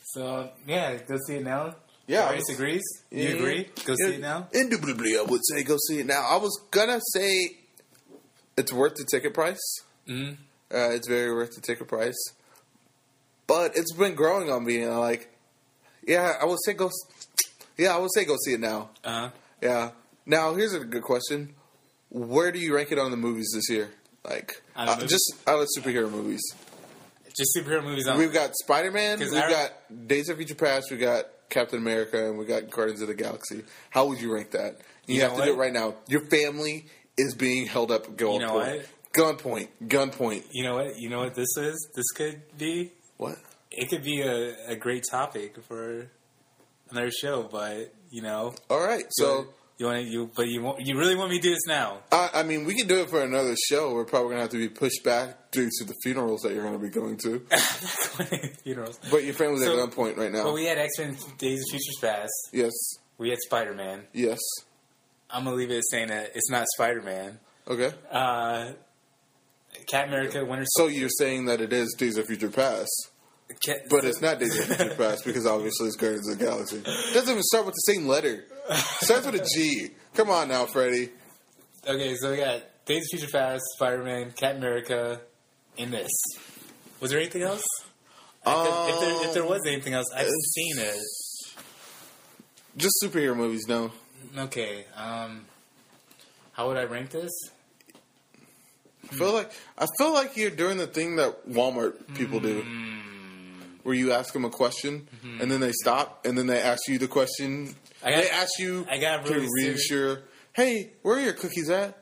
So 0.05 0.49
yeah, 0.67 0.95
go 1.07 1.17
see 1.27 1.35
it 1.35 1.43
now. 1.43 1.75
Yeah, 2.05 2.27
Bryce 2.27 2.49
agrees. 2.49 2.83
You 3.11 3.35
agree? 3.37 3.69
Go 3.85 3.95
see 3.95 4.15
it 4.15 4.19
now. 4.21 4.47
Indubitably, 4.53 5.17
I 5.17 5.23
would 5.23 5.41
say 5.49 5.63
go 5.63 5.77
see 5.87 5.99
it 5.99 6.05
now. 6.05 6.25
I 6.29 6.37
was 6.37 6.59
gonna 6.69 6.99
say 7.13 7.57
it's 8.57 8.71
worth 8.73 8.95
the 8.95 9.05
ticket 9.09 9.33
price. 9.33 9.61
Mhm. 10.07 10.33
Uh, 10.73 10.89
it's 10.91 11.07
very 11.07 11.33
worth 11.33 11.55
the 11.55 11.61
ticket 11.61 11.87
price, 11.87 12.15
but 13.47 13.75
it's 13.75 13.93
been 13.93 14.15
growing 14.15 14.49
on 14.51 14.65
me. 14.65 14.81
And 14.81 14.93
I'm 14.93 14.99
like, 14.99 15.29
yeah, 16.07 16.33
I 16.41 16.45
would 16.45 16.59
say 16.65 16.73
go. 16.73 16.89
Yeah, 17.77 17.95
I 17.95 17.97
would 17.97 18.11
say 18.13 18.25
go 18.25 18.35
see 18.43 18.53
it 18.53 18.59
now. 18.59 18.89
Uh 19.03 19.11
huh. 19.11 19.29
Yeah. 19.61 19.91
Now 20.25 20.53
here's 20.53 20.73
a 20.73 20.79
good 20.79 21.03
question: 21.03 21.53
Where 22.09 22.51
do 22.51 22.59
you 22.59 22.75
rank 22.75 22.91
it 22.91 22.99
on 22.99 23.11
the 23.11 23.17
movies 23.17 23.51
this 23.53 23.69
year? 23.69 23.91
Like, 24.23 24.61
uh, 24.75 24.99
just 25.01 25.33
out 25.47 25.59
of 25.59 25.67
superhero 25.77 26.09
movies. 26.09 26.41
Just 27.35 27.57
superhero 27.57 27.83
movies 27.83 28.07
on. 28.07 28.17
We've 28.17 28.31
got 28.33 28.55
Spider 28.55 28.91
Man. 28.91 29.19
We've 29.19 29.33
I- 29.33 29.49
got 29.49 30.07
Days 30.07 30.29
of 30.29 30.37
Future 30.37 30.55
Past. 30.55 30.91
We 30.91 30.97
got 30.97 31.25
Captain 31.49 31.79
America, 31.79 32.29
and 32.29 32.37
we 32.37 32.45
got 32.45 32.69
Guardians 32.69 33.01
of 33.01 33.07
the 33.07 33.15
Galaxy. 33.15 33.63
How 33.89 34.05
would 34.07 34.21
you 34.21 34.33
rank 34.33 34.51
that? 34.51 34.77
You, 35.07 35.15
You 35.15 35.21
have 35.21 35.35
to 35.37 35.43
do 35.43 35.53
it 35.53 35.57
right 35.57 35.73
now. 35.73 35.95
Your 36.07 36.25
family 36.27 36.85
is 37.17 37.35
being 37.35 37.65
held 37.65 37.91
up 37.91 38.15
gunpoint. 38.15 38.33
You 38.33 38.39
know 38.39 38.53
what? 38.53 38.85
Gunpoint. 39.13 39.67
Gunpoint. 39.85 40.43
You 40.51 40.63
know 40.63 40.75
what? 40.75 40.97
You 40.97 41.09
know 41.09 41.19
what 41.19 41.35
this 41.35 41.57
is? 41.57 41.89
This 41.95 42.09
could 42.11 42.41
be. 42.57 42.91
What? 43.23 43.37
It 43.71 43.89
could 43.89 44.03
be 44.03 44.21
a, 44.21 44.71
a 44.71 44.75
great 44.75 45.03
topic 45.09 45.55
for 45.67 46.07
another 46.91 47.09
show, 47.11 47.43
but 47.51 47.93
you 48.11 48.21
know. 48.21 48.53
All 48.69 48.79
right. 48.85 49.05
So, 49.09 49.47
you 49.79 49.87
want 49.87 49.97
to 49.99 50.03
you, 50.03 50.29
but 50.35 50.47
you 50.47 50.61
want, 50.61 50.85
you 50.85 50.97
really 50.97 51.15
want 51.15 51.31
me 51.31 51.37
to 51.37 51.41
do 51.41 51.49
this 51.49 51.65
now? 51.67 51.97
I, 52.11 52.29
I 52.35 52.43
mean, 52.43 52.65
we 52.65 52.75
can 52.75 52.87
do 52.87 52.99
it 53.01 53.09
for 53.09 53.21
another 53.23 53.55
show. 53.69 53.93
We're 53.93 54.05
probably 54.05 54.29
gonna 54.31 54.41
have 54.41 54.51
to 54.51 54.57
be 54.57 54.69
pushed 54.69 55.03
back 55.03 55.51
due 55.51 55.69
to 55.79 55.83
the 55.85 55.95
funerals 56.03 56.41
that 56.41 56.53
you're 56.53 56.63
gonna 56.63 56.77
be 56.77 56.89
going 56.89 57.17
to. 57.23 57.39
Funerals. 58.63 58.99
But 59.09 59.23
your 59.23 59.33
family's 59.33 59.63
So- 59.65 59.81
at 59.83 59.89
gunpoint 59.89 60.17
right 60.17 60.31
now. 60.31 60.43
But 60.43 60.53
we 60.53 60.65
had 60.65 60.77
X 60.77 60.99
Men 60.99 61.17
Days 61.37 61.59
of 61.59 61.65
Futures 61.71 61.97
Past. 62.01 62.31
yes. 62.51 62.71
We 63.17 63.29
had 63.29 63.39
Spider 63.39 63.73
Man. 63.73 64.03
Yes. 64.13 64.39
I'm 65.29 65.45
gonna 65.45 65.55
leave 65.55 65.71
it 65.71 65.77
as 65.77 65.89
saying 65.89 66.07
that 66.09 66.31
it's 66.35 66.49
not 66.49 66.65
Spider 66.75 67.01
Man. 67.01 67.39
Okay. 67.67 67.91
Uh, 68.11 68.73
Cap 69.87 70.07
America, 70.07 70.43
Winter 70.45 70.65
So 70.67 70.87
you're 70.87 71.09
saying 71.09 71.45
that 71.45 71.59
it 71.61 71.73
is 71.73 71.93
Days 71.97 72.17
of 72.17 72.27
Future 72.27 72.49
Past, 72.49 73.09
Cat, 73.61 73.81
but 73.89 74.03
it's 74.05 74.21
not 74.21 74.39
Days 74.39 74.57
of 74.57 74.65
Future 74.65 74.95
Past 74.95 75.25
because 75.25 75.45
obviously 75.45 75.87
it's 75.87 75.95
Guardians 75.95 76.29
of 76.29 76.39
the 76.39 76.45
Galaxy. 76.45 76.77
It 76.77 77.13
doesn't 77.13 77.29
even 77.29 77.43
start 77.43 77.65
with 77.65 77.75
the 77.75 77.93
same 77.93 78.07
letter. 78.07 78.45
It 78.69 78.77
starts 78.77 79.25
with 79.25 79.35
a 79.35 79.47
G. 79.55 79.89
Come 80.13 80.29
on 80.29 80.47
now, 80.47 80.65
Freddy. 80.65 81.09
Okay, 81.87 82.15
so 82.15 82.31
we 82.31 82.37
got 82.37 82.61
Days 82.85 83.03
of 83.13 83.19
Future 83.19 83.31
Past, 83.31 83.63
Spider 83.75 84.03
Man, 84.03 84.31
Cap 84.31 84.55
America, 84.55 85.21
and 85.77 85.91
this. 85.91 86.11
Was 86.99 87.11
there 87.11 87.19
anything 87.19 87.41
else? 87.41 87.63
I 88.45 88.53
could- 88.53 88.93
if, 88.93 88.99
there, 88.99 89.27
if 89.27 89.33
there 89.33 89.43
um, 89.43 89.49
was 89.49 89.61
anything 89.65 89.93
else, 89.93 90.07
I've 90.15 90.27
seen 90.27 90.77
it. 90.77 90.97
Just 92.75 92.95
superhero 93.03 93.35
movies, 93.35 93.67
no. 93.67 93.91
Okay, 94.37 94.85
um, 94.95 95.45
how 96.53 96.67
would 96.67 96.77
I 96.77 96.85
rank 96.85 97.11
this? 97.11 97.31
I 99.11 99.15
feel 99.15 99.29
hmm. 99.29 99.35
like 99.35 99.51
I 99.77 99.87
feel 99.97 100.13
like 100.13 100.37
you're 100.37 100.49
doing 100.49 100.77
the 100.77 100.87
thing 100.87 101.17
that 101.17 101.47
Walmart 101.47 102.15
people 102.15 102.39
do, 102.39 102.61
hmm. 102.61 103.12
Where 103.83 103.95
you 103.95 104.11
ask 104.11 104.33
them 104.33 104.45
a 104.45 104.49
question 104.49 105.07
and 105.41 105.51
then 105.51 105.59
they 105.59 105.71
stop 105.71 106.25
and 106.25 106.37
then 106.37 106.47
they 106.47 106.59
ask 106.61 106.81
you 106.87 106.97
the 106.97 107.07
question. 107.07 107.75
I 108.03 108.11
got- 108.11 108.23
they 108.23 108.29
ask 108.29 108.49
you 108.59 108.85
I 108.89 108.97
got 108.97 109.25
to 109.25 109.33
really 109.33 109.47
serious- 109.59 109.89
reassure. 109.91 110.21
Hey, 110.53 110.91
where 111.01 111.17
are 111.17 111.21
your 111.21 111.33
cookies 111.33 111.69
at? 111.69 111.97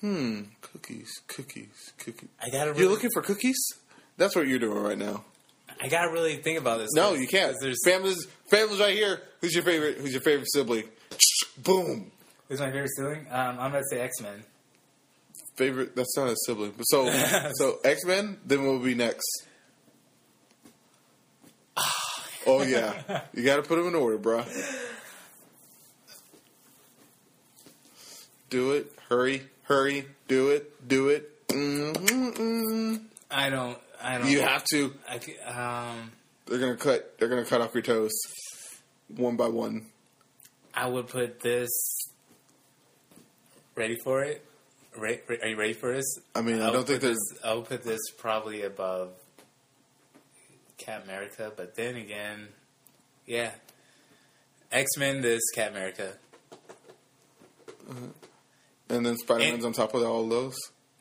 Hmm, 0.00 0.42
cookies, 0.62 1.10
cookies, 1.26 1.92
cookies. 1.98 2.28
I 2.40 2.50
gotta 2.50 2.70
really, 2.70 2.82
You're 2.82 2.90
looking 2.92 3.10
for 3.12 3.20
cookies? 3.22 3.58
That's 4.16 4.34
what 4.36 4.46
you're 4.46 4.58
doing 4.60 4.78
right 4.82 4.96
now. 4.98 5.24
I 5.82 5.88
gotta 5.88 6.10
really 6.12 6.36
think 6.36 6.58
about 6.58 6.78
this. 6.78 6.90
No, 6.94 7.14
you 7.14 7.26
can't. 7.26 7.56
There's 7.60 7.78
Families, 7.84 8.26
families 8.50 8.80
right 8.80 8.94
here. 8.94 9.20
Who's 9.40 9.54
your 9.54 9.64
favorite? 9.64 9.98
Who's 9.98 10.12
your 10.12 10.22
favorite 10.22 10.48
sibling? 10.52 10.84
Boom. 11.58 12.10
who's 12.48 12.60
my 12.60 12.70
favorite 12.70 12.90
sibling? 12.96 13.26
Um, 13.30 13.58
I'm 13.60 13.70
gonna 13.72 13.82
say 13.90 14.00
X 14.00 14.20
Men. 14.20 14.44
Favorite? 15.56 15.96
That's 15.96 16.16
not 16.16 16.28
a 16.28 16.36
sibling. 16.46 16.74
So, 16.82 17.10
so 17.54 17.78
X 17.84 18.04
Men. 18.04 18.38
Then 18.46 18.64
what 18.64 18.72
will 18.74 18.78
be 18.78 18.94
next? 18.94 19.26
Oh 22.48 22.62
yeah, 22.62 23.22
you 23.34 23.44
got 23.44 23.56
to 23.56 23.62
put 23.62 23.76
them 23.76 23.86
in 23.88 23.94
order, 23.94 24.18
bro. 24.18 24.44
Do 28.50 28.72
it. 28.72 28.92
Hurry, 29.08 29.42
hurry. 29.64 30.06
Do 30.26 30.50
it. 30.50 30.88
Do 30.88 31.08
it. 31.08 31.46
Mm-mm-mm. 31.48 33.02
I 33.30 33.50
don't. 33.50 33.78
I 34.02 34.18
don't. 34.18 34.28
You 34.28 34.40
have 34.40 34.64
to. 34.72 34.94
I, 35.08 35.90
um, 35.90 36.12
They're 36.46 36.58
gonna 36.58 36.76
cut. 36.76 37.18
They're 37.18 37.28
gonna 37.28 37.44
cut 37.44 37.60
off 37.60 37.74
your 37.74 37.82
toes, 37.82 38.12
one 39.14 39.36
by 39.36 39.48
one. 39.48 39.86
I 40.74 40.86
would 40.88 41.08
put 41.08 41.40
this. 41.40 41.68
Ready 43.74 43.96
for 44.02 44.22
it? 44.24 44.44
Re- 44.96 45.20
re- 45.28 45.38
are 45.42 45.48
you 45.48 45.56
ready 45.56 45.72
for 45.74 45.94
this? 45.94 46.04
I 46.34 46.40
mean, 46.42 46.60
I 46.60 46.66
I'll 46.66 46.72
don't 46.72 46.86
think 46.86 47.00
there's. 47.00 47.16
this, 47.30 47.38
I'll 47.44 47.62
put 47.62 47.84
this 47.84 48.00
probably 48.18 48.62
above 48.62 49.10
Cap 50.78 51.04
America, 51.04 51.52
but 51.56 51.74
then 51.76 51.96
again, 51.96 52.48
yeah, 53.26 53.50
X 54.72 54.96
Men. 54.96 55.20
This 55.20 55.42
Cap 55.54 55.70
America. 55.72 56.14
And 58.90 59.04
then 59.04 59.16
Spider 59.18 59.40
Man's 59.40 59.64
on 59.64 59.72
top 59.72 59.94
of 59.94 60.02
all 60.02 60.26
those. 60.28 60.56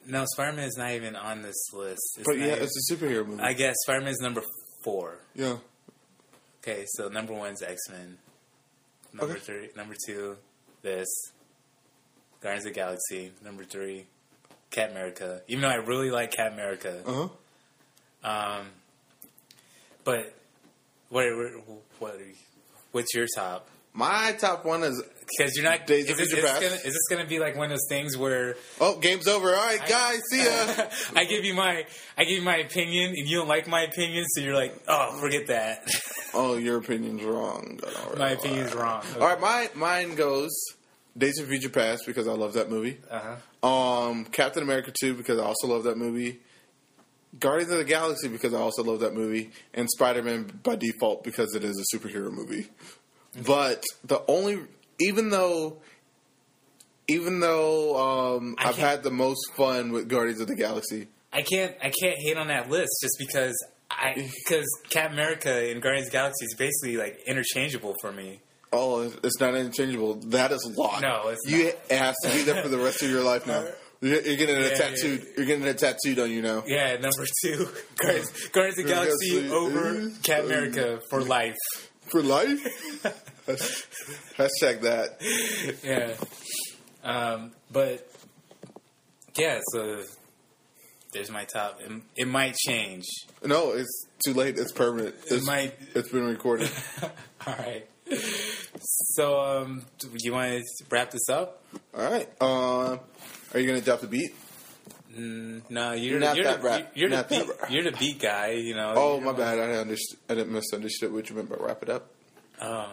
No, 0.05 0.25
Spider 0.33 0.53
Man 0.55 0.67
is 0.67 0.77
not 0.77 0.91
even 0.91 1.15
on 1.15 1.41
this 1.41 1.55
list. 1.73 1.99
It's 2.17 2.25
But 2.25 2.37
yeah, 2.37 2.47
even- 2.53 2.63
it's 2.63 2.91
a 2.91 2.93
superhero 2.93 3.25
movie. 3.25 3.41
I 3.41 3.53
guess 3.53 3.75
Spider 3.83 4.01
Man 4.01 4.09
is 4.11 4.19
number 4.19 4.43
four. 4.83 5.19
yeah. 5.35 5.57
Okay, 6.63 6.83
so 6.95 7.07
number 7.07 7.33
one's 7.33 7.61
X 7.61 7.77
Men. 7.89 8.17
Number 9.13 9.33
Okay. 9.35 9.41
three, 9.41 9.69
number 9.75 9.95
two, 10.05 10.37
this 10.81 11.07
Guardians 12.41 12.65
of 12.65 12.73
the 12.73 12.75
Galaxy. 12.79 13.31
Number 13.41 13.63
three, 13.63 14.05
Cap 14.69 14.91
America. 14.91 15.41
Even 15.47 15.61
though 15.61 15.69
I 15.69 15.75
really 15.75 16.11
like 16.11 16.31
Cap 16.33 16.51
America, 16.51 17.01
Uh 17.05 17.29
huh. 18.23 18.59
um, 18.59 18.71
but 20.07 20.33
what 21.09 21.25
what 21.99 22.15
what's 22.93 23.13
your 23.13 23.27
top? 23.35 23.67
My 23.93 24.31
top 24.39 24.63
one 24.63 24.83
is. 24.83 25.03
Because 25.37 25.57
you're 25.57 25.65
not. 25.65 25.85
Days 25.85 26.05
is, 26.05 26.11
of 26.11 26.17
this, 26.17 26.27
Future 26.31 26.45
is, 26.45 26.49
Past. 26.49 26.61
gonna, 26.61 26.75
is 26.75 26.83
this 26.83 27.07
gonna 27.09 27.25
be 27.25 27.39
like 27.39 27.57
one 27.57 27.65
of 27.65 27.71
those 27.71 27.87
things 27.89 28.15
where 28.15 28.55
Oh, 28.79 28.97
game's 28.99 29.27
over. 29.27 29.49
All 29.49 29.65
right, 29.65 29.85
guys. 29.85 30.21
See 30.31 30.45
ya. 30.45 30.85
I 31.15 31.25
give 31.25 31.43
you 31.43 31.53
my 31.53 31.85
I 32.17 32.23
give 32.23 32.37
you 32.37 32.41
my 32.41 32.55
opinion 32.55 33.09
and 33.09 33.27
you 33.27 33.39
don't 33.39 33.49
like 33.49 33.67
my 33.67 33.81
opinion, 33.81 34.23
so 34.29 34.39
you're 34.41 34.55
like, 34.55 34.73
oh, 34.87 35.19
forget 35.19 35.47
that. 35.47 35.85
oh, 36.33 36.55
your 36.55 36.77
opinion's 36.77 37.23
wrong. 37.23 37.81
Right. 37.83 38.17
my 38.17 38.29
opinion's 38.29 38.73
wrong. 38.73 39.03
All 39.19 39.27
right, 39.27 39.41
my 39.41 39.69
mine 39.75 40.15
goes 40.15 40.51
Days 41.17 41.37
of 41.39 41.49
Future 41.49 41.69
Past 41.69 42.03
because 42.05 42.29
I 42.29 42.33
love 42.33 42.53
that 42.53 42.69
movie. 42.69 42.99
Uh 43.11 43.35
huh. 43.61 43.67
Um, 43.67 44.23
Captain 44.23 44.63
America 44.63 44.93
2 44.97 45.15
because 45.15 45.37
I 45.37 45.43
also 45.43 45.67
love 45.67 45.83
that 45.83 45.97
movie. 45.97 46.39
Guardians 47.39 47.71
of 47.71 47.77
the 47.77 47.83
Galaxy 47.83 48.27
because 48.27 48.53
I 48.53 48.59
also 48.59 48.83
love 48.83 49.01
that 49.01 49.13
movie, 49.13 49.51
and 49.73 49.89
Spider 49.89 50.23
Man 50.23 50.59
by 50.63 50.75
default 50.75 51.23
because 51.23 51.53
it 51.55 51.63
is 51.63 51.77
a 51.79 51.95
superhero 51.97 52.31
movie. 52.31 52.67
But 53.45 53.83
the 54.03 54.23
only, 54.27 54.59
even 54.99 55.29
though, 55.29 55.77
even 57.07 57.39
though 57.39 58.35
um, 58.37 58.55
I 58.57 58.69
I've 58.69 58.77
had 58.77 59.03
the 59.03 59.11
most 59.11 59.53
fun 59.55 59.91
with 59.91 60.09
Guardians 60.09 60.41
of 60.41 60.47
the 60.47 60.55
Galaxy, 60.55 61.07
I 61.31 61.41
can't 61.43 61.75
I 61.81 61.91
can't 61.91 62.17
hate 62.17 62.37
on 62.37 62.47
that 62.47 62.69
list 62.69 62.91
just 63.01 63.15
because 63.19 63.55
I 63.91 64.13
because 64.45 64.67
Cap 64.89 65.11
America 65.11 65.69
and 65.69 65.81
Guardians 65.81 66.07
of 66.07 66.11
the 66.11 66.17
Galaxy 66.17 66.45
is 66.45 66.55
basically 66.55 66.97
like 66.97 67.19
interchangeable 67.27 67.93
for 68.01 68.11
me. 68.11 68.41
oh, 68.73 69.11
it's 69.23 69.39
not 69.39 69.53
interchangeable. 69.55 70.15
That 70.15 70.51
is 70.51 70.65
locked. 70.75 71.01
No, 71.03 71.27
it's 71.29 71.41
you 71.47 71.65
not. 71.65 71.73
it 71.89 71.97
has 71.97 72.15
to 72.23 72.29
be 72.31 72.41
there 72.43 72.63
for 72.63 72.69
the 72.69 72.79
rest 72.79 73.01
of 73.03 73.09
your 73.09 73.23
life 73.23 73.45
now. 73.45 73.65
You're, 74.01 74.21
you're 74.21 74.35
getting 74.37 74.55
it 74.57 74.71
Yeah, 74.71 74.77
tattooed. 74.77 75.19
yeah. 75.21 75.29
You're 75.37 75.45
getting 75.45 75.65
it 75.65 75.77
tattooed 75.77 76.19
on 76.19 76.29
you 76.31 76.41
now. 76.41 76.63
Yeah, 76.67 76.93
number 76.97 77.25
two, 77.43 77.67
Guardians, 77.97 78.47
Guardians 78.49 78.79
of 78.79 78.85
the 78.85 78.91
Galaxy 78.93 79.49
over 79.49 80.09
Cap 80.23 80.43
America 80.45 80.99
for 81.09 81.21
life. 81.21 81.55
For 82.11 82.21
life? 82.21 82.59
Hashtag 84.37 84.81
that. 84.81 85.77
Yeah, 85.83 86.13
um, 87.03 87.51
but 87.71 88.07
yeah, 89.37 89.59
so 89.71 90.03
there's 91.13 91.31
my 91.31 91.45
top. 91.45 91.79
It, 91.81 91.91
it 92.15 92.27
might 92.27 92.55
change. 92.55 93.05
No, 93.43 93.71
it's 93.71 94.05
too 94.25 94.33
late. 94.33 94.57
It's 94.57 94.71
permanent. 94.73 95.15
It's, 95.29 95.45
might- 95.45 95.75
it's 95.95 96.09
been 96.09 96.25
recorded. 96.25 96.69
All 97.47 97.55
right. 97.57 97.87
So, 98.79 99.39
um, 99.39 99.85
you 100.21 100.31
want 100.33 100.51
to 100.61 100.85
wrap 100.89 101.11
this 101.11 101.29
up? 101.29 101.63
All 101.97 102.09
right. 102.09 102.29
Um, 102.41 102.99
are 103.53 103.59
you 103.59 103.67
going 103.67 103.79
to 103.79 103.85
drop 103.85 104.01
the 104.01 104.07
beat? 104.07 104.35
Mm, 105.17 105.61
no, 105.69 105.93
you're 105.93 106.19
Not 106.19 106.35
you're 106.35 106.45
that 106.45 106.61
the, 106.61 106.67
rap. 106.67 106.91
You're 106.93 107.09
the 107.09 107.15
Not 107.15 107.29
that 107.29 107.45
beat, 107.47 107.55
rap. 107.61 107.71
you're 107.71 107.83
the 107.83 107.97
beat 107.97 108.19
guy. 108.19 108.51
You 108.51 108.75
know. 108.75 108.93
Oh, 108.95 109.19
my 109.19 109.31
the 109.31 109.37
bad. 109.39 109.59
I 109.59 109.67
didn't, 109.67 109.87
underst- 109.89 110.15
I 110.29 110.35
didn't 110.35 110.53
misunderstood 110.53 111.11
what 111.13 111.29
you 111.29 111.35
meant 111.35 111.49
by 111.49 111.55
wrap 111.59 111.81
it 111.81 111.89
up. 111.89 112.11
Oh, 112.61 112.91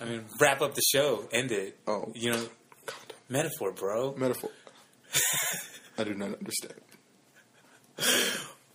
I 0.00 0.04
mean, 0.04 0.24
wrap 0.40 0.60
up 0.60 0.74
the 0.74 0.82
show, 0.92 1.24
end 1.32 1.50
it. 1.52 1.78
Oh. 1.86 2.12
you 2.14 2.30
know, 2.30 2.44
God. 2.84 3.14
metaphor, 3.28 3.72
bro. 3.72 4.14
Metaphor. 4.16 4.50
I 5.98 6.04
do 6.04 6.14
not 6.14 6.34
understand. 6.38 6.74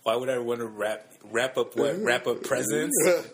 Why 0.02 0.16
would 0.16 0.28
I 0.30 0.38
want 0.38 0.60
to 0.60 0.66
wrap 0.66 1.12
wrap 1.30 1.56
up 1.58 1.76
what? 1.76 1.96
Wrap 2.02 2.26
up 2.26 2.42
presents? 2.42 2.96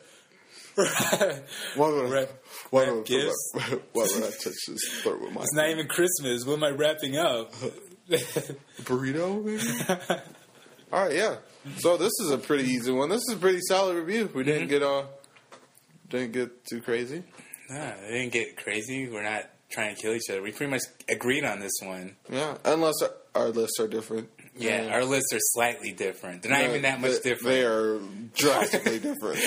why 0.77 1.89
would 1.91 2.07
I, 2.07 2.11
Wrap- 2.11 2.31
why, 2.71 2.85
wrap 2.85 2.93
would 2.95 3.01
I, 3.01 3.03
gifts? 3.05 3.51
why, 3.53 3.63
why 3.93 4.03
would 4.15 4.23
I 4.25 4.31
touch 4.31 4.55
this 4.69 5.01
throat 5.03 5.21
with 5.21 5.33
my 5.33 5.43
It's 5.43 5.55
not 5.55 5.69
even 5.71 5.87
Christmas. 5.89 6.45
What 6.45 6.55
am 6.55 6.65
I 6.65 6.71
wrapping 6.71 7.17
up? 7.17 7.53
burrito? 8.83 9.45
Maybe? 9.45 10.21
All 10.93 11.07
right, 11.07 11.15
yeah. 11.17 11.37
So 11.79 11.97
this 11.97 12.13
is 12.21 12.31
a 12.31 12.39
pretty 12.39 12.65
easy 12.71 12.93
one. 12.93 13.09
This 13.09 13.23
is 13.29 13.35
a 13.35 13.39
pretty 13.39 13.61
solid 13.69 13.97
review. 13.97 14.31
We 14.35 14.43
Mm-hmm. 14.43 14.51
didn't 14.51 14.69
get 14.69 14.83
uh, 14.83 15.05
didn't 16.11 16.33
get 16.33 16.65
too 16.67 16.81
crazy. 16.81 17.23
nah, 17.71 17.89
it 17.89 18.09
didn't 18.11 18.33
get 18.33 18.57
crazy. 18.57 19.09
We're 19.09 19.23
not 19.23 19.45
trying 19.71 19.95
to 19.97 20.01
kill 20.01 20.13
each 20.15 20.29
other. 20.31 20.43
We 20.43 20.53
pretty 20.53 20.71
much 20.71 20.83
agreed 21.09 21.45
on 21.45 21.59
this 21.61 21.73
one. 21.83 22.17
Yeah, 22.31 22.57
unless 22.65 22.95
our, 23.03 23.11
our 23.35 23.49
lists 23.49 23.81
are 23.81 23.89
different. 23.89 24.29
Yeah, 24.57 24.89
our 24.93 25.05
lists 25.05 25.33
are 25.33 25.41
slightly 25.41 25.91
different. 25.93 26.43
They're 26.43 26.53
not 26.53 26.61
Yeah, 26.63 26.69
even 26.69 26.83
that 26.83 27.01
much 27.01 27.23
they- 27.23 27.31
different. 27.31 27.49
They 27.57 27.65
are 27.65 27.99
drastically 28.37 28.99
different. 29.01 29.41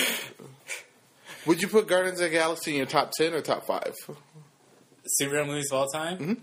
Would 1.48 1.62
you 1.62 1.68
put 1.68 1.88
Guardians 1.88 2.20
of 2.20 2.26
the 2.30 2.36
Galaxy 2.36 2.72
in 2.72 2.78
your 2.78 2.86
top 2.86 3.12
ten 3.18 3.34
or 3.34 3.41
top 3.41 3.66
five? 3.66 3.95
Superhero 5.22 5.48
movies 5.48 5.72
of 5.72 5.78
all 5.80 5.88
time? 5.88 6.18
Mhm. 6.18 6.38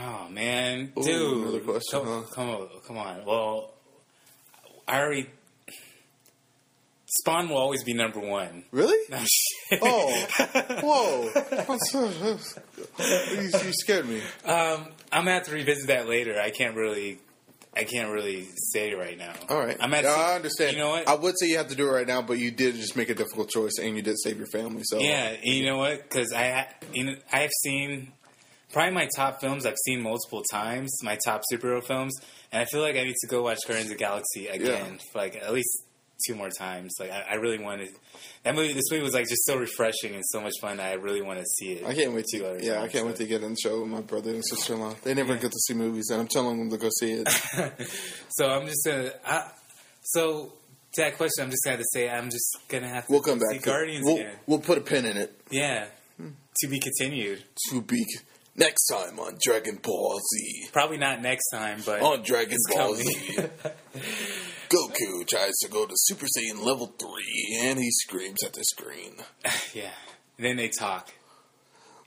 Oh 0.00 0.28
man, 0.30 0.92
Ooh, 0.98 1.02
dude! 1.02 1.42
another 1.42 1.60
question, 1.60 2.00
come, 2.00 2.06
huh? 2.06 2.22
come 2.34 2.48
on, 2.50 2.68
come 2.86 2.98
on. 2.98 3.24
Well, 3.24 3.70
I 4.86 5.00
already. 5.00 5.28
Spawn 7.20 7.48
will 7.48 7.56
always 7.56 7.82
be 7.84 7.94
number 7.94 8.20
one. 8.20 8.64
Really? 8.70 8.98
No, 9.08 9.18
shit. 9.18 9.80
Oh, 9.82 10.26
whoa! 10.82 12.36
You, 12.98 13.42
you 13.42 13.72
scared 13.72 14.06
me. 14.08 14.20
um, 14.44 14.88
I'm 15.10 15.24
gonna 15.24 15.32
have 15.32 15.44
to 15.44 15.52
revisit 15.52 15.86
that 15.88 16.06
later. 16.08 16.38
I 16.38 16.50
can't 16.50 16.76
really, 16.76 17.18
I 17.78 17.84
can't 17.84 18.10
really 18.10 18.48
say 18.56 18.92
right 18.94 19.16
now. 19.16 19.32
All 19.48 19.58
right, 19.58 19.76
I'm 19.78 19.94
at. 19.94 20.04
I 20.04 20.34
understand. 20.34 20.72
You 20.72 20.78
know 20.82 20.90
what? 20.90 21.08
I 21.08 21.14
would 21.14 21.38
say 21.38 21.46
you 21.46 21.58
have 21.58 21.68
to 21.68 21.76
do 21.76 21.88
it 21.88 21.92
right 21.92 22.06
now, 22.06 22.22
but 22.22 22.38
you 22.38 22.50
did 22.50 22.74
just 22.74 22.96
make 22.96 23.08
a 23.08 23.14
difficult 23.14 23.50
choice, 23.50 23.78
and 23.80 23.94
you 23.94 24.02
did 24.02 24.16
save 24.18 24.36
your 24.36 24.48
family. 24.48 24.82
So 24.84 24.98
Yeah, 24.98 25.28
and 25.28 25.44
you 25.44 25.64
know 25.64 25.78
what? 25.78 26.02
Because 26.02 26.32
I, 26.32 26.66
you 26.92 27.04
know, 27.04 27.14
I 27.32 27.40
have 27.40 27.52
seen 27.62 28.12
probably 28.72 28.94
my 28.94 29.08
top 29.14 29.40
films. 29.40 29.64
I've 29.64 29.78
seen 29.84 30.02
multiple 30.02 30.42
times. 30.50 30.90
My 31.04 31.16
top 31.24 31.42
superhero 31.52 31.82
films, 31.82 32.14
and 32.50 32.60
I 32.60 32.64
feel 32.64 32.80
like 32.80 32.96
I 32.96 33.04
need 33.04 33.16
to 33.20 33.28
go 33.28 33.42
watch 33.42 33.58
Guardians 33.66 33.90
of 33.92 33.96
the 33.96 34.02
Galaxy 34.02 34.48
again, 34.48 34.98
for 35.12 35.18
like 35.18 35.36
at 35.36 35.52
least 35.52 35.84
two 36.26 36.34
more 36.34 36.50
times. 36.50 36.96
Like 36.98 37.10
I, 37.10 37.24
I 37.30 37.34
really 37.34 37.58
wanted 37.58 37.90
that 38.44 38.54
movie. 38.54 38.72
This 38.72 38.90
movie 38.90 39.02
was 39.02 39.14
like 39.14 39.28
just 39.28 39.44
so 39.44 39.56
refreshing 39.56 40.14
and 40.14 40.24
so 40.26 40.40
much 40.40 40.54
fun. 40.60 40.78
that 40.78 40.90
I 40.90 40.94
really 40.94 41.22
want 41.22 41.38
to 41.38 41.44
see 41.58 41.72
it. 41.72 41.86
I 41.86 41.94
can't 41.94 42.12
wait 42.12 42.26
to. 42.26 42.58
Yeah, 42.60 42.82
I 42.82 42.88
can't 42.88 43.06
wait 43.06 43.16
to 43.16 43.26
get 43.26 43.42
in 43.42 43.50
the 43.50 43.56
show 43.56 43.80
with 43.80 43.90
my 43.90 44.00
brother 44.00 44.30
and 44.30 44.44
sister 44.44 44.74
in 44.74 44.80
law. 44.80 44.94
They 45.02 45.14
never 45.14 45.34
get 45.34 45.50
to 45.50 45.58
see 45.66 45.74
movies, 45.74 46.10
and 46.10 46.20
I'm 46.20 46.28
telling 46.28 46.58
them 46.58 46.70
to 46.70 46.76
go 46.78 46.88
see 47.00 47.12
it. 47.12 47.28
so 48.28 48.48
I'm 48.48 48.66
just 48.66 48.84
gonna. 48.84 49.12
I, 49.26 49.50
so 50.02 50.52
to 50.94 51.02
that 51.02 51.16
question, 51.16 51.44
I'm 51.44 51.50
just 51.50 51.62
gonna 51.64 51.76
have 51.76 51.84
to 51.84 51.88
say 51.92 52.08
I'm 52.10 52.30
just 52.30 52.56
gonna 52.68 52.88
have 52.88 53.06
to 53.06 53.12
We'll 53.12 53.22
come 53.22 53.38
back. 53.38 53.62
Guardians 53.62 54.04
We'll, 54.04 54.16
again. 54.16 54.36
we'll 54.46 54.60
put 54.60 54.78
a 54.78 54.80
pin 54.82 55.04
in 55.04 55.16
it. 55.16 55.38
Yeah, 55.50 55.86
hmm. 56.16 56.30
to 56.60 56.68
be 56.68 56.80
continued. 56.80 57.44
To 57.70 57.82
be 57.82 58.04
next 58.56 58.86
time 58.88 59.18
on 59.18 59.38
Dragon 59.42 59.78
Ball 59.82 60.18
Z. 60.18 60.68
Probably 60.72 60.98
not 60.98 61.22
next 61.22 61.48
time, 61.50 61.80
but 61.86 62.02
On 62.02 62.22
Dragon 62.22 62.58
Ball. 62.70 62.94
Z, 62.94 63.38
Goku 64.68 65.26
tries 65.26 65.56
to 65.62 65.68
go 65.68 65.86
to 65.86 65.94
Super 65.96 66.26
Saiyan 66.26 66.62
level 66.64 66.94
three, 66.98 67.58
and 67.62 67.78
he 67.78 67.90
screams 67.90 68.42
at 68.44 68.52
the 68.52 68.64
screen. 68.64 69.14
yeah. 69.74 69.90
then 70.38 70.56
they 70.56 70.68
talk. 70.68 71.10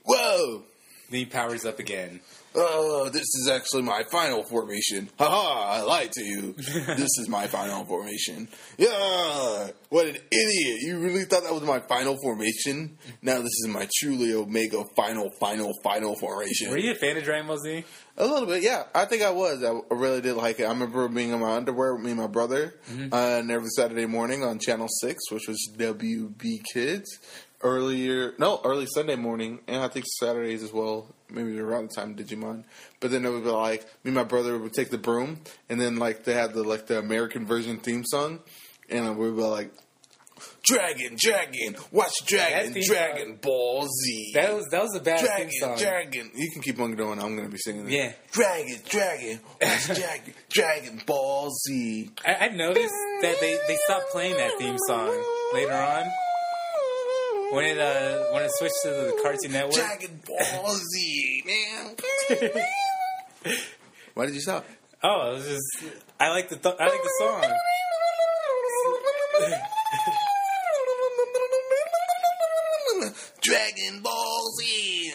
Whoa! 0.04 0.62
Then 1.10 1.18
he 1.20 1.26
powers 1.26 1.64
up 1.64 1.78
again. 1.78 2.20
Oh, 2.54 3.08
this 3.10 3.22
is 3.22 3.48
actually 3.50 3.82
my 3.82 4.02
final 4.10 4.42
formation. 4.42 5.08
Haha, 5.18 5.78
I 5.78 5.80
lied 5.82 6.12
to 6.12 6.22
you. 6.22 6.52
this 6.56 7.18
is 7.18 7.28
my 7.28 7.46
final 7.46 7.84
formation. 7.84 8.48
Yeah, 8.76 9.70
what 9.88 10.06
an 10.06 10.16
idiot. 10.30 10.80
You 10.82 10.98
really 11.00 11.24
thought 11.24 11.44
that 11.44 11.52
was 11.52 11.62
my 11.62 11.80
final 11.80 12.16
formation? 12.22 12.98
Now 13.22 13.38
this 13.38 13.52
is 13.64 13.68
my 13.68 13.88
truly 13.98 14.34
Omega 14.34 14.84
final, 14.96 15.30
final, 15.40 15.72
final 15.82 16.14
formation. 16.16 16.70
Were 16.70 16.78
you 16.78 16.92
a 16.92 16.94
fan 16.94 17.16
of 17.16 17.24
Dragon 17.24 17.46
Ball 17.46 17.58
Z? 17.58 17.84
A 18.18 18.26
little 18.26 18.46
bit, 18.46 18.62
yeah. 18.62 18.84
I 18.94 19.06
think 19.06 19.22
I 19.22 19.30
was. 19.30 19.64
I 19.64 19.80
really 19.94 20.20
did 20.20 20.34
like 20.36 20.60
it. 20.60 20.64
I 20.64 20.68
remember 20.68 21.08
being 21.08 21.30
in 21.30 21.40
my 21.40 21.56
underwear 21.56 21.94
with 21.94 22.04
me 22.04 22.10
and 22.10 22.20
my 22.20 22.26
brother 22.26 22.74
Mm-hmm. 22.90 23.12
on 23.14 23.50
every 23.50 23.70
Saturday 23.74 24.06
morning 24.06 24.44
on 24.44 24.58
Channel 24.58 24.88
6, 25.00 25.30
which 25.30 25.48
was 25.48 25.58
WB 25.78 26.60
Kids. 26.72 27.08
Earlier, 27.62 28.34
no, 28.38 28.60
early 28.64 28.86
Sunday 28.92 29.14
morning, 29.14 29.60
and 29.68 29.82
I 29.82 29.88
think 29.88 30.04
Saturdays 30.18 30.64
as 30.64 30.72
well, 30.72 31.06
maybe 31.30 31.58
around 31.60 31.90
the 31.90 31.94
time 31.94 32.16
Digimon. 32.16 32.64
But 32.98 33.12
then 33.12 33.24
it 33.24 33.30
would 33.30 33.44
be 33.44 33.50
like, 33.50 33.82
me 34.02 34.08
and 34.08 34.14
my 34.16 34.24
brother 34.24 34.58
would 34.58 34.72
take 34.72 34.90
the 34.90 34.98
broom, 34.98 35.40
and 35.68 35.80
then 35.80 35.96
like 35.96 36.24
they 36.24 36.34
had 36.34 36.54
the 36.54 36.64
like 36.64 36.88
the 36.88 36.98
American 36.98 37.46
version 37.46 37.78
theme 37.78 38.02
song, 38.04 38.40
and 38.90 39.16
we 39.16 39.30
would 39.30 39.36
be 39.36 39.42
like 39.44 39.72
Dragon, 40.62 41.16
Dragon, 41.18 41.76
watch 41.90 42.12
Dragon, 42.26 42.66
That 42.66 42.72
theme 42.74 42.82
Dragon 42.84 43.38
Ball 43.42 43.88
Z. 43.88 44.30
That 44.34 44.54
was 44.54 44.66
that 44.70 44.82
was 44.82 44.94
a 44.96 45.00
bad 45.00 45.20
Dragon, 45.20 45.48
theme 45.48 45.60
song. 45.60 45.76
Dragon. 45.78 46.30
You 46.34 46.50
can 46.52 46.62
keep 46.62 46.78
on 46.80 46.94
going. 46.94 47.18
I'm 47.20 47.34
going 47.36 47.48
to 47.48 47.52
be 47.52 47.58
singing. 47.58 47.84
This. 47.84 47.94
Yeah. 47.94 48.12
Dragon, 48.30 48.78
Dragon, 48.88 49.40
watch 49.60 49.86
Dragon, 49.98 50.34
Dragon 50.50 51.02
Ball 51.06 51.50
Z. 51.66 52.10
I, 52.24 52.36
I've 52.46 52.54
noticed 52.54 52.94
that 53.22 53.36
they, 53.40 53.58
they 53.66 53.76
stopped 53.86 54.10
playing 54.12 54.36
that 54.36 54.52
theme 54.58 54.76
song 54.86 55.08
later 55.52 55.72
on 55.72 56.06
when 57.52 57.64
it 57.66 57.78
uh 57.78 58.32
when 58.32 58.42
it 58.44 58.50
switched 58.54 58.74
to 58.84 58.88
the 58.88 59.20
Cartoon 59.22 59.52
Network. 59.52 59.74
Dragon 59.74 60.20
Ball 60.26 60.74
Z, 60.94 61.42
man. 61.46 61.96
Why 64.14 64.26
did 64.26 64.34
you 64.34 64.40
stop? 64.40 64.64
Oh, 65.02 65.30
it 65.30 65.34
was 65.34 65.46
just 65.48 65.94
I 66.20 66.28
like 66.30 66.48
the 66.48 66.56
th- 66.56 66.76
I 66.78 66.84
like 66.88 67.02
the 67.02 67.10
song. 67.18 67.42
Dragon 73.52 74.02
Ball 74.02 74.48
Z. 74.58 75.12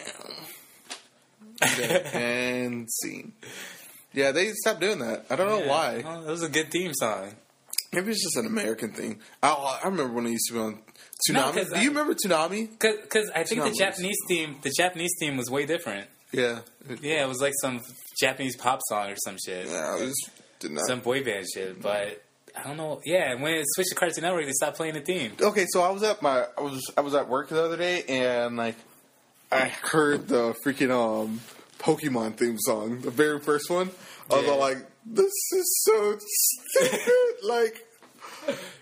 and 2.14 2.88
scene. 2.90 3.32
Yeah, 4.12 4.32
they 4.32 4.52
stopped 4.52 4.80
doing 4.80 4.98
that. 5.00 5.26
I 5.30 5.36
don't 5.36 5.48
know 5.48 5.68
why. 5.68 6.02
Oh, 6.04 6.08
well, 6.20 6.28
it 6.28 6.30
was 6.30 6.42
a 6.42 6.48
good 6.48 6.70
theme 6.70 6.92
song. 6.94 7.34
Maybe 7.92 8.10
it's 8.10 8.22
just 8.22 8.36
an 8.36 8.46
American 8.46 8.92
thing. 8.92 9.20
I, 9.42 9.50
I 9.82 9.88
remember 9.88 10.12
when 10.14 10.26
it 10.26 10.30
used 10.32 10.48
to 10.48 10.54
be 10.54 10.60
on 10.60 10.82
No, 11.30 11.40
Toonami. 11.50 11.54
'cause 11.54 11.68
Do 11.68 11.74
I- 11.76 11.80
you 11.82 11.88
remember 11.88 12.14
Toonami? 12.14 12.70
Because 12.78 13.30
I 13.34 13.44
think 13.44 13.62
the 13.62 13.70
Toonamis. 13.70 13.78
Japanese 13.78 14.16
theme 14.28 14.56
the 14.62 14.72
Japanese 14.76 15.10
theme 15.20 15.36
was 15.36 15.50
way 15.50 15.66
different. 15.66 16.08
Yeah. 16.32 16.60
Yeah, 17.00 17.24
it 17.24 17.28
was 17.28 17.40
like 17.40 17.54
some 17.60 17.80
Japanese 18.20 18.56
pop 18.56 18.80
song 18.88 19.10
or 19.10 19.16
some 19.24 19.36
shit, 19.44 19.66
Yeah, 19.68 19.94
I 19.94 19.98
just 20.00 20.30
did 20.60 20.72
not. 20.72 20.86
some 20.86 21.00
boy 21.00 21.24
band 21.24 21.46
shit. 21.52 21.80
But 21.80 22.22
I 22.58 22.68
don't 22.68 22.76
know. 22.76 23.00
Yeah, 23.04 23.34
when 23.34 23.54
it 23.54 23.64
switched 23.68 23.90
to 23.90 23.94
Cartoon 23.94 24.22
Network, 24.22 24.46
they 24.46 24.52
stopped 24.52 24.76
playing 24.76 24.94
the 24.94 25.00
theme. 25.00 25.32
okay, 25.40 25.66
so 25.68 25.82
I 25.82 25.90
was 25.90 26.02
at 26.02 26.22
my 26.22 26.46
I 26.56 26.60
was 26.60 26.90
I 26.96 27.02
was 27.02 27.14
at 27.14 27.28
work 27.28 27.48
the 27.48 27.62
other 27.62 27.76
day 27.76 28.02
and 28.08 28.56
like 28.56 28.76
I 29.50 29.68
heard 29.68 30.28
the 30.28 30.54
freaking 30.64 30.90
um 30.90 31.40
Pokemon 31.78 32.36
theme 32.36 32.58
song, 32.58 33.00
the 33.00 33.10
very 33.10 33.40
first 33.40 33.70
one. 33.70 33.90
I 34.30 34.40
was 34.40 34.46
like, 34.46 34.78
"This 35.06 35.32
is 35.52 35.82
so 35.84 36.18
stupid!" 36.18 37.10
like 37.44 37.86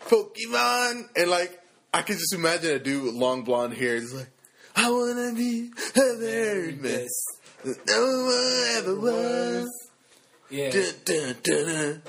Pokemon, 0.06 1.08
and 1.16 1.30
like 1.30 1.60
I 1.92 2.02
could 2.02 2.18
just 2.18 2.34
imagine 2.34 2.70
a 2.70 2.78
dude 2.78 3.04
with 3.04 3.14
long 3.14 3.42
blonde 3.42 3.74
hair, 3.74 4.00
just 4.00 4.14
like, 4.14 4.30
"I 4.74 4.90
wanna 4.90 5.34
be 5.34 5.68
the 5.94 6.16
very 6.18 6.72
best 6.72 7.14
no 7.64 8.24
one 8.24 8.76
ever 8.76 9.00
was." 9.00 9.68
Yeah. 10.50 10.70
Dun, 10.70 10.94
dun, 11.04 11.36
dun, 11.42 12.02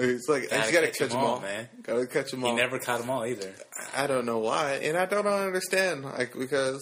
It's 0.00 0.28
like 0.28 0.44
I 0.44 0.46
Gotta 0.46 0.60
just 0.60 0.72
gotta 0.72 0.86
catch 0.86 0.98
catch 0.98 1.02
'em 1.02 1.16
them 1.16 1.18
all, 1.18 1.34
all, 1.34 1.40
man. 1.40 1.68
Gotta 1.82 2.06
catch 2.06 2.30
them 2.30 2.44
all. 2.44 2.50
He 2.50 2.56
never 2.56 2.78
caught 2.78 3.00
them 3.00 3.10
all 3.10 3.24
either. 3.26 3.52
I 3.96 4.06
don't 4.06 4.26
know 4.26 4.38
why, 4.38 4.74
and 4.82 4.96
I 4.96 5.06
don't 5.06 5.26
understand. 5.26 6.04
Like 6.04 6.34
because 6.38 6.80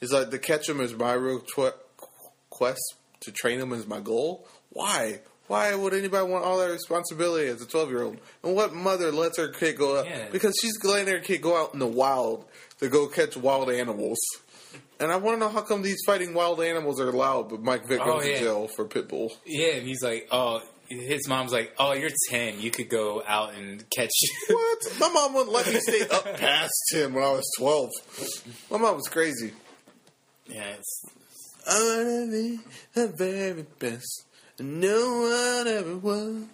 it's 0.00 0.12
like 0.12 0.30
to 0.30 0.38
catch 0.38 0.66
them 0.68 0.80
is 0.80 0.94
my 0.94 1.14
real 1.14 1.40
tw- 1.40 1.74
quest. 2.50 2.80
To 3.20 3.32
train 3.32 3.58
them 3.58 3.72
is 3.72 3.86
my 3.86 4.00
goal. 4.00 4.46
Why? 4.70 5.20
Why 5.46 5.74
would 5.74 5.94
anybody 5.94 6.30
want 6.30 6.44
all 6.44 6.58
that 6.58 6.70
responsibility 6.70 7.48
as 7.48 7.60
a 7.62 7.66
twelve 7.66 7.90
year 7.90 8.02
old? 8.02 8.18
And 8.42 8.54
what 8.54 8.72
mother 8.74 9.10
lets 9.10 9.38
her 9.38 9.48
kid 9.48 9.76
go 9.78 9.98
out 9.98 10.06
Yeah. 10.06 10.28
because 10.30 10.54
she's 10.60 10.74
letting 10.84 11.12
her 11.12 11.20
kid 11.20 11.40
go 11.42 11.56
out 11.60 11.72
in 11.72 11.80
the 11.80 11.86
wild 11.86 12.44
to 12.80 12.88
go 12.88 13.06
catch 13.08 13.36
wild 13.36 13.70
animals? 13.70 14.18
And 15.00 15.10
I 15.12 15.16
want 15.16 15.36
to 15.36 15.40
know 15.40 15.48
how 15.48 15.60
come 15.62 15.82
these 15.82 16.00
fighting 16.06 16.34
wild 16.34 16.60
animals 16.62 17.00
are 17.00 17.08
allowed, 17.08 17.50
but 17.50 17.62
Mike 17.62 17.86
Vick 17.86 18.00
Oh, 18.02 18.18
goes 18.18 18.26
yeah. 18.26 18.34
to 18.34 18.40
jail 18.40 18.68
for 18.68 18.84
pit 18.84 19.08
bull. 19.08 19.32
Yeah, 19.44 19.74
and 19.74 19.86
he's 19.86 20.02
like, 20.02 20.28
oh, 20.30 20.60
his 20.88 21.26
mom's 21.28 21.52
like, 21.52 21.74
oh, 21.78 21.92
you're 21.92 22.10
10. 22.30 22.60
You 22.60 22.70
could 22.70 22.88
go 22.88 23.22
out 23.26 23.54
and 23.54 23.84
catch. 23.90 24.10
What? 24.48 24.78
My 25.00 25.08
mom 25.08 25.34
wouldn't 25.34 25.52
let 25.52 25.66
me 25.66 25.80
stay 25.80 26.02
up 26.08 26.24
past 26.38 26.72
ten 26.92 27.12
when 27.12 27.24
I 27.24 27.30
was 27.30 27.50
twelve. 27.58 27.90
My 28.70 28.76
mom 28.78 28.94
was 28.96 29.08
crazy. 29.08 29.52
yeah, 30.46 30.74
it's, 30.78 31.04
I 31.68 31.78
wanna 31.80 32.30
be 32.30 32.60
the 32.92 33.08
very 33.08 33.62
best. 33.78 34.26
No 34.60 35.20
one 35.64 35.66
ever 35.68 35.96
was. 35.96 36.44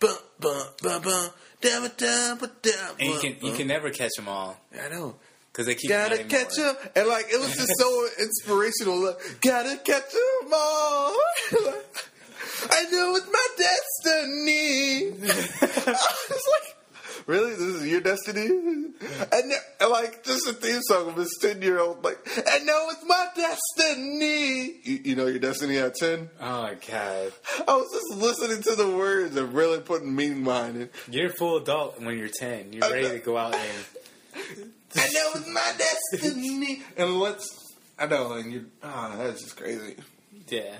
Bum, 0.00 0.16
bum, 0.40 0.66
bum, 0.82 1.02
bum. 1.02 1.30
Da, 1.60 1.80
ba, 1.80 1.92
da, 1.96 2.34
ba, 2.36 2.50
da, 2.62 2.70
and 2.98 3.08
you 3.14 3.18
can 3.20 3.36
you 3.46 3.52
can 3.54 3.66
never 3.68 3.90
catch 3.90 4.12
them 4.16 4.28
all 4.28 4.58
I 4.74 4.88
know. 4.88 5.16
Because 5.52 5.66
they 5.66 5.74
keep 5.74 5.90
Gotta 5.90 6.24
catch 6.24 6.56
more. 6.58 6.68
him, 6.68 6.76
and 6.96 7.08
like 7.08 7.26
it 7.30 7.40
was 7.40 7.54
just 7.56 7.72
so 7.78 8.06
inspirational. 8.20 9.00
Like, 9.04 9.40
Gotta 9.40 9.76
catch 9.78 10.10
them 10.10 10.52
all. 10.52 11.16
I 12.72 12.84
know 12.92 13.16
it's 13.16 13.26
my 13.32 13.48
destiny. 13.56 15.06
I 15.86 15.96
was 16.30 16.48
like, 16.52 17.26
really? 17.26 17.50
This 17.52 17.60
is 17.60 17.86
your 17.86 18.00
destiny? 18.02 18.46
And, 18.46 19.52
and 19.80 19.90
like 19.90 20.24
just 20.24 20.46
a 20.46 20.52
theme 20.52 20.80
song 20.82 21.08
of 21.08 21.16
this 21.16 21.30
ten 21.40 21.62
year 21.62 21.80
old. 21.80 22.04
Like, 22.04 22.18
I 22.46 22.58
know 22.58 22.88
it's 22.90 23.04
my 23.06 23.28
destiny. 23.34 24.78
You, 24.84 25.00
you 25.04 25.16
know 25.16 25.26
your 25.26 25.38
destiny 25.38 25.78
at 25.78 25.94
ten. 25.94 26.28
Oh 26.40 26.62
my 26.62 26.74
god, 26.86 27.32
I 27.66 27.76
was 27.76 27.88
just 27.92 28.20
listening 28.22 28.62
to 28.64 28.74
the 28.76 28.88
words 28.94 29.34
and 29.36 29.54
really 29.54 29.80
putting 29.80 30.14
meaning 30.14 30.44
behind 30.44 30.76
it. 30.76 30.94
you're 31.10 31.30
a 31.30 31.32
full 31.32 31.56
adult 31.56 31.98
when 32.00 32.18
you're 32.18 32.28
10. 32.28 32.72
You're 32.74 32.90
ready 32.90 33.08
to 33.08 33.18
go 33.20 33.36
out 33.38 33.54
and 33.54 34.72
I 34.96 35.08
know 35.12 35.30
it's 35.34 35.48
my 35.48 35.72
destiny. 35.78 36.82
and 36.96 37.18
let's. 37.20 37.48
I 37.98 38.06
know, 38.06 38.32
and 38.32 38.52
you. 38.52 38.66
Ah, 38.82 39.14
that's 39.18 39.42
just 39.42 39.56
crazy. 39.56 39.96
yeah. 40.48 40.76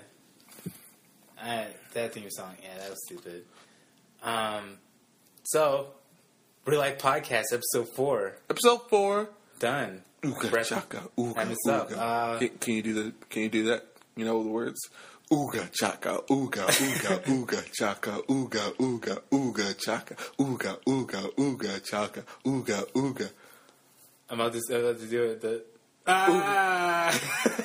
I, 1.43 1.67
that 1.95 2.13
theme 2.13 2.29
song, 2.31 2.55
yeah, 2.63 2.77
that 2.79 2.91
was 2.91 2.99
stupid. 3.07 3.45
Um, 4.23 4.77
so 5.45 5.89
real 6.67 6.81
life 6.81 6.99
podcast 6.99 7.45
episode 7.53 7.89
four 7.97 8.35
Episode 8.51 8.81
four. 8.91 9.31
done. 9.59 10.03
Ooga 10.23 10.51
Brett, 10.51 10.67
chaka, 10.67 11.01
ooga, 11.17 11.37
wrap 11.37 11.49
this 11.49 11.67
up. 11.67 11.89
ooga. 11.91 11.97
Uh, 11.97 12.39
can, 12.39 12.49
can 12.59 12.75
you 12.75 12.83
do 12.83 12.93
the? 12.93 13.13
Can 13.31 13.43
you 13.45 13.49
do 13.49 13.65
that? 13.69 13.87
You 14.17 14.27
know 14.27 14.43
the 14.43 14.51
words. 14.51 14.79
Ooga 15.33 15.71
chaka, 15.73 16.21
ooga, 16.29 16.67
ooga, 16.67 17.23
ooga 17.25 17.73
chaka, 17.73 18.11
ooga, 18.29 18.75
ooga, 18.77 19.21
ooga 19.33 19.79
chaka, 19.79 20.15
ooga, 20.39 20.77
ooga, 20.85 21.35
ooga 21.37 21.83
chaka, 21.85 22.25
ooga, 22.45 22.85
ooga, 22.93 23.31
I'm 24.31 24.41
about 24.41 24.53
to, 24.53 24.61
I'm 24.70 24.85
about 24.85 25.01
to 25.01 25.07
do 25.07 25.22
it. 25.24 25.41
The 25.41 25.64
ah, 26.07 27.11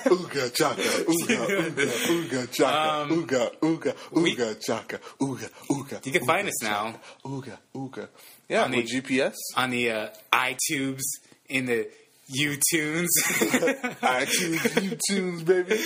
ooga 0.05 0.53
chaka, 0.53 0.82
ooga, 0.82 1.47
ooga, 1.47 1.88
ooga 2.07 2.51
chaka, 2.51 2.91
Um, 3.03 3.09
ooga, 3.26 3.55
ooga, 3.59 3.95
we- 4.11 4.36
chaka, 4.36 4.99
ooga, 5.22 5.49
ooga. 5.70 6.05
You 6.05 6.11
can 6.11 6.26
find 6.26 6.47
ooga, 6.47 6.49
us 6.49 6.63
now. 6.63 6.84
chaka, 6.91 6.99
Ooga, 7.26 7.57
ooga. 7.76 8.07
Yeah, 8.49 8.63
On 8.66 8.72
with 8.72 8.88
the- 8.89 9.01
GPS, 9.01 9.34
on 9.55 9.70
the 9.72 9.91
uh, 9.91 10.07
iTubes 10.34 11.01
in 11.49 11.66
the 11.68 11.88
YouTunes. 12.39 13.07
iTunes, 14.01 14.59
YouTunes, 15.07 15.45
baby. 15.45 15.80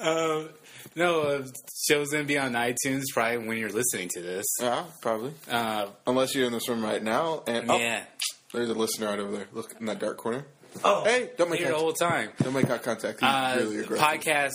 um, 0.00 0.48
no, 0.94 1.20
uh, 1.22 1.46
show's 1.86 2.08
gonna 2.10 2.24
be 2.24 2.38
on 2.38 2.52
iTunes 2.52 3.02
probably 3.12 3.46
when 3.46 3.58
you're 3.58 3.70
listening 3.70 4.08
to 4.14 4.22
this. 4.22 4.46
Yeah, 4.60 4.84
probably. 5.02 5.34
Uh, 5.50 5.88
Unless 6.06 6.34
you're 6.34 6.46
in 6.46 6.52
this 6.52 6.68
room 6.68 6.82
right 6.82 7.02
now, 7.02 7.42
and 7.46 7.70
oh, 7.70 7.76
yeah. 7.78 8.04
There's 8.52 8.70
a 8.70 8.74
listener 8.74 9.08
right 9.08 9.18
over 9.18 9.32
there. 9.36 9.46
Look 9.52 9.74
in 9.78 9.86
that 9.86 9.98
dark 9.98 10.16
corner. 10.18 10.46
Oh, 10.84 11.04
Hey, 11.04 11.30
don't 11.36 11.50
make 11.50 11.60
here 11.60 11.70
the 11.70 11.74
whole 11.78 11.92
time. 11.92 12.30
Don't 12.42 12.52
make 12.52 12.68
eye 12.70 12.78
contact. 12.78 13.20
He's 13.20 13.28
Uh, 13.28 13.56
really 13.58 13.78
aggressive. 13.80 14.06
podcast 14.06 14.52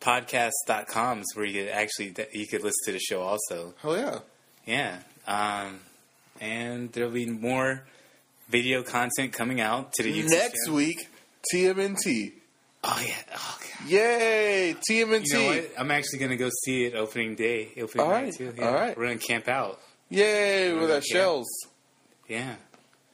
podcast.com 0.00 1.20
is 1.20 1.32
where 1.34 1.44
you 1.44 1.62
could 1.64 1.70
actually 1.72 2.14
you 2.32 2.46
could 2.46 2.62
listen 2.62 2.82
to 2.86 2.92
the 2.92 2.98
show 2.98 3.20
also. 3.22 3.74
Hell 3.82 3.96
yeah. 3.96 4.18
Yeah. 4.66 4.98
Um, 5.26 5.80
and 6.40 6.92
there'll 6.92 7.10
be 7.10 7.26
more 7.26 7.84
video 8.48 8.82
content 8.82 9.32
coming 9.32 9.60
out 9.60 9.92
to 9.94 10.02
the 10.02 10.12
YouTube 10.12 10.30
Next 10.30 10.64
channel. 10.66 10.76
week, 10.76 11.08
TMNT. 11.52 12.32
Oh 12.84 13.04
yeah. 13.06 13.14
Oh, 13.36 13.58
God. 13.80 13.88
Yay, 13.88 14.74
TMNT. 14.88 15.26
You 15.32 15.38
know 15.38 15.46
what? 15.46 15.70
I'm 15.78 15.90
actually 15.90 16.18
gonna 16.20 16.36
go 16.36 16.50
see 16.64 16.84
it 16.84 16.94
opening 16.94 17.34
day, 17.36 17.72
opening 17.80 18.06
All 18.06 18.12
night 18.12 18.22
right, 18.24 18.34
too. 18.34 18.54
all 18.62 18.72
right. 18.74 18.96
We're 18.96 19.06
gonna 19.06 19.18
camp 19.18 19.48
out. 19.48 19.80
Yay, 20.08 20.72
with 20.72 20.90
our 20.90 20.96
Yeah. 20.96 21.00
shells. 21.12 21.48
Yeah. 22.28 22.54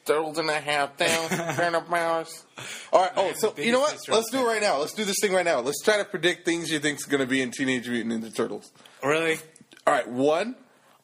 Turtles 0.08 0.38
and 0.38 0.50
a 0.50 0.58
half 0.60 0.96
down, 0.96 1.28
turnip 1.56 1.88
mouse. 1.88 2.44
All 2.92 3.02
right. 3.02 3.12
Oh, 3.16 3.32
so 3.36 3.54
you 3.56 3.70
know 3.70 3.78
what? 3.80 3.96
Let's 4.08 4.30
do 4.32 4.38
it 4.40 4.44
right 4.44 4.60
now. 4.60 4.78
Let's 4.78 4.94
do 4.94 5.04
this 5.04 5.16
thing 5.20 5.32
right 5.32 5.44
now. 5.44 5.60
Let's 5.60 5.80
try 5.84 5.98
to 5.98 6.04
predict 6.04 6.44
things 6.44 6.70
you 6.72 6.80
think's 6.80 7.04
going 7.04 7.20
to 7.20 7.26
be 7.26 7.40
in 7.42 7.50
Teenage 7.52 7.88
Mutant 7.88 8.24
Ninja 8.24 8.34
Turtles. 8.34 8.72
Really? 9.04 9.38
All 9.86 9.92
right. 9.94 10.08
One, 10.08 10.56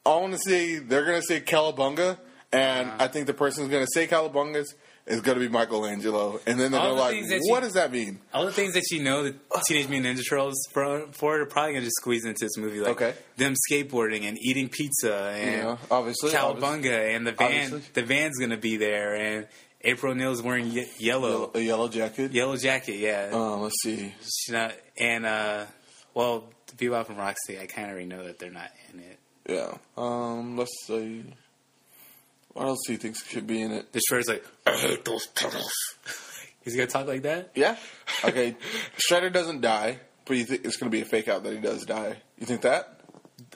I 0.04 0.16
want 0.16 0.32
to 0.32 0.38
say 0.38 0.78
they're 0.78 1.04
going 1.04 1.20
to 1.20 1.26
say 1.26 1.40
Cowabunga, 1.40 2.18
and 2.52 2.88
Uh-huh. 2.88 2.96
I 3.04 3.08
think 3.08 3.26
the 3.26 3.34
person 3.34 3.62
who's 3.64 3.70
going 3.70 3.84
to 3.84 3.90
say 3.92 4.06
Cowabungas 4.06 4.74
is 5.06 5.20
going 5.20 5.38
to 5.38 5.40
be 5.46 5.48
Michelangelo. 5.52 6.40
And 6.46 6.58
then 6.58 6.72
they're 6.72 6.80
the 6.80 6.92
like, 6.92 7.22
"What 7.22 7.40
you- 7.42 7.60
does 7.60 7.72
that 7.74 7.92
mean?" 7.92 8.20
All 8.32 8.44
the 8.46 8.52
things 8.52 8.74
that 8.74 8.84
you 8.90 9.02
know 9.02 9.22
the 9.24 9.34
Teenage 9.66 9.88
Mutant 9.88 10.18
Ninja 10.18 10.22
Turtles 10.28 10.54
for, 10.72 11.06
for 11.12 11.40
are 11.40 11.46
probably 11.46 11.72
gonna 11.74 11.84
just 11.84 11.96
squeeze 11.96 12.24
into 12.24 12.44
this 12.44 12.56
movie, 12.56 12.80
like 12.80 12.92
Okay. 13.00 13.14
them 13.36 13.54
skateboarding 13.70 14.22
and 14.28 14.38
eating 14.40 14.68
pizza 14.68 15.14
and 15.36 15.62
Yeah, 15.62 15.76
obviously, 15.90 16.30
Cowabunga, 16.30 17.14
and 17.16 17.26
the 17.26 17.32
van. 17.32 17.64
Obviously. 17.72 17.82
The 17.92 18.02
van's 18.02 18.38
gonna 18.38 18.56
be 18.56 18.76
there, 18.76 19.14
and 19.14 19.46
April 19.82 20.12
O'Neil's 20.12 20.40
wearing 20.40 20.70
ye- 20.70 20.88
yellow, 20.98 21.50
A 21.54 21.60
yellow 21.60 21.88
jacket. 21.88 22.32
yellow 22.32 22.56
jacket. 22.56 22.96
Yeah, 22.96 23.28
Uh, 23.32 23.56
let's 23.58 23.76
see. 23.82 24.14
She's 24.22 24.52
not- 24.52 24.72
and 24.98 25.26
uh, 25.26 25.66
well, 26.14 26.48
Bebop 26.78 27.08
and 27.10 27.18
Roxy, 27.18 27.58
I 27.60 27.66
kind 27.66 27.86
of 27.88 27.92
already 27.92 28.06
know 28.06 28.24
that 28.24 28.38
they're 28.38 28.50
not 28.50 28.70
in 28.92 29.00
it. 29.00 29.18
Yeah. 29.48 29.74
Um. 29.98 30.56
Let's 30.56 30.72
see. 30.86 31.24
What 32.54 32.66
else 32.66 32.80
do 32.86 32.92
you 32.92 32.98
think 32.98 33.16
should 33.16 33.46
be 33.46 33.60
in 33.60 33.70
it? 33.72 33.92
The 33.92 34.00
Shredder's 34.10 34.28
like, 34.28 34.44
I 34.66 34.76
hate 34.76 35.04
those 35.04 35.26
turtles. 35.28 35.72
He's 36.62 36.74
gonna 36.74 36.86
talk 36.86 37.06
like 37.06 37.22
that. 37.22 37.50
Yeah. 37.54 37.76
Okay. 38.24 38.56
Shredder 39.10 39.30
doesn't 39.32 39.60
die, 39.60 39.98
but 40.24 40.36
you 40.38 40.44
think 40.44 40.64
it's 40.64 40.76
going 40.78 40.90
to 40.90 40.96
be 40.96 41.02
a 41.02 41.04
fake 41.04 41.28
out 41.28 41.42
that 41.42 41.52
he 41.52 41.58
does 41.60 41.84
die? 41.84 42.16
You 42.38 42.46
think 42.46 42.62
that? 42.62 43.00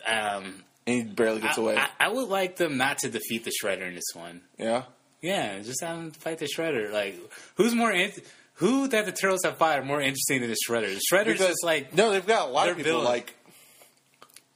Um, 0.07 0.63
And 0.87 0.97
he 0.97 1.03
barely 1.05 1.41
gets 1.41 1.57
I, 1.57 1.63
away. 1.63 1.77
I, 1.79 1.89
I 2.01 2.09
would 2.09 2.29
like 2.29 2.57
them 2.57 2.77
not 2.77 2.99
to 2.99 3.09
defeat 3.09 3.45
the 3.45 3.53
Shredder 3.63 3.89
in 3.89 3.95
this 3.95 4.05
one. 4.15 4.43
yeah. 4.59 4.83
Yeah, 5.21 5.59
just 5.63 5.83
have 5.83 5.97
them 5.97 6.11
fight 6.13 6.39
the 6.39 6.47
Shredder. 6.47 6.93
Like, 6.93 7.19
who's 7.57 7.75
more? 7.75 7.91
In- 7.91 8.13
who 8.55 8.87
that 8.89 9.05
the 9.07 9.11
turtles 9.13 9.41
have 9.45 9.57
fought 9.57 9.79
are 9.81 9.85
more 9.85 10.01
interesting 10.01 10.41
than 10.43 10.51
the 10.51 10.57
Shredder? 10.69 10.95
The 10.95 11.01
Shredder's 11.13 11.39
just 11.39 11.65
like 11.65 11.93
no, 11.95 12.11
they've 12.13 12.25
got 12.27 12.49
a 12.49 12.53
lot 12.53 12.69
of 12.69 12.77
people 12.77 12.93
villains. 12.93 13.09
like 13.09 13.35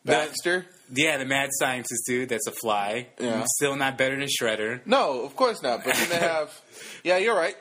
Baxter. 0.05 0.67
Yeah, 0.95 1.17
the 1.17 1.25
mad 1.25 1.49
scientist 1.53 2.05
dude 2.07 2.29
that's 2.29 2.47
a 2.47 2.53
fly. 2.53 3.09
Yeah. 3.19 3.45
Still 3.57 3.77
not 3.77 3.97
better 3.97 4.17
than 4.19 4.29
Shredder. 4.29 4.81
No, 4.87 5.23
of 5.23 5.35
course 5.37 5.63
not. 5.63 5.85
But 5.85 5.95
then 5.95 6.09
they 6.11 6.17
have. 6.27 6.61
yeah, 7.03 7.17
you're 7.17 7.37
right. 7.37 7.57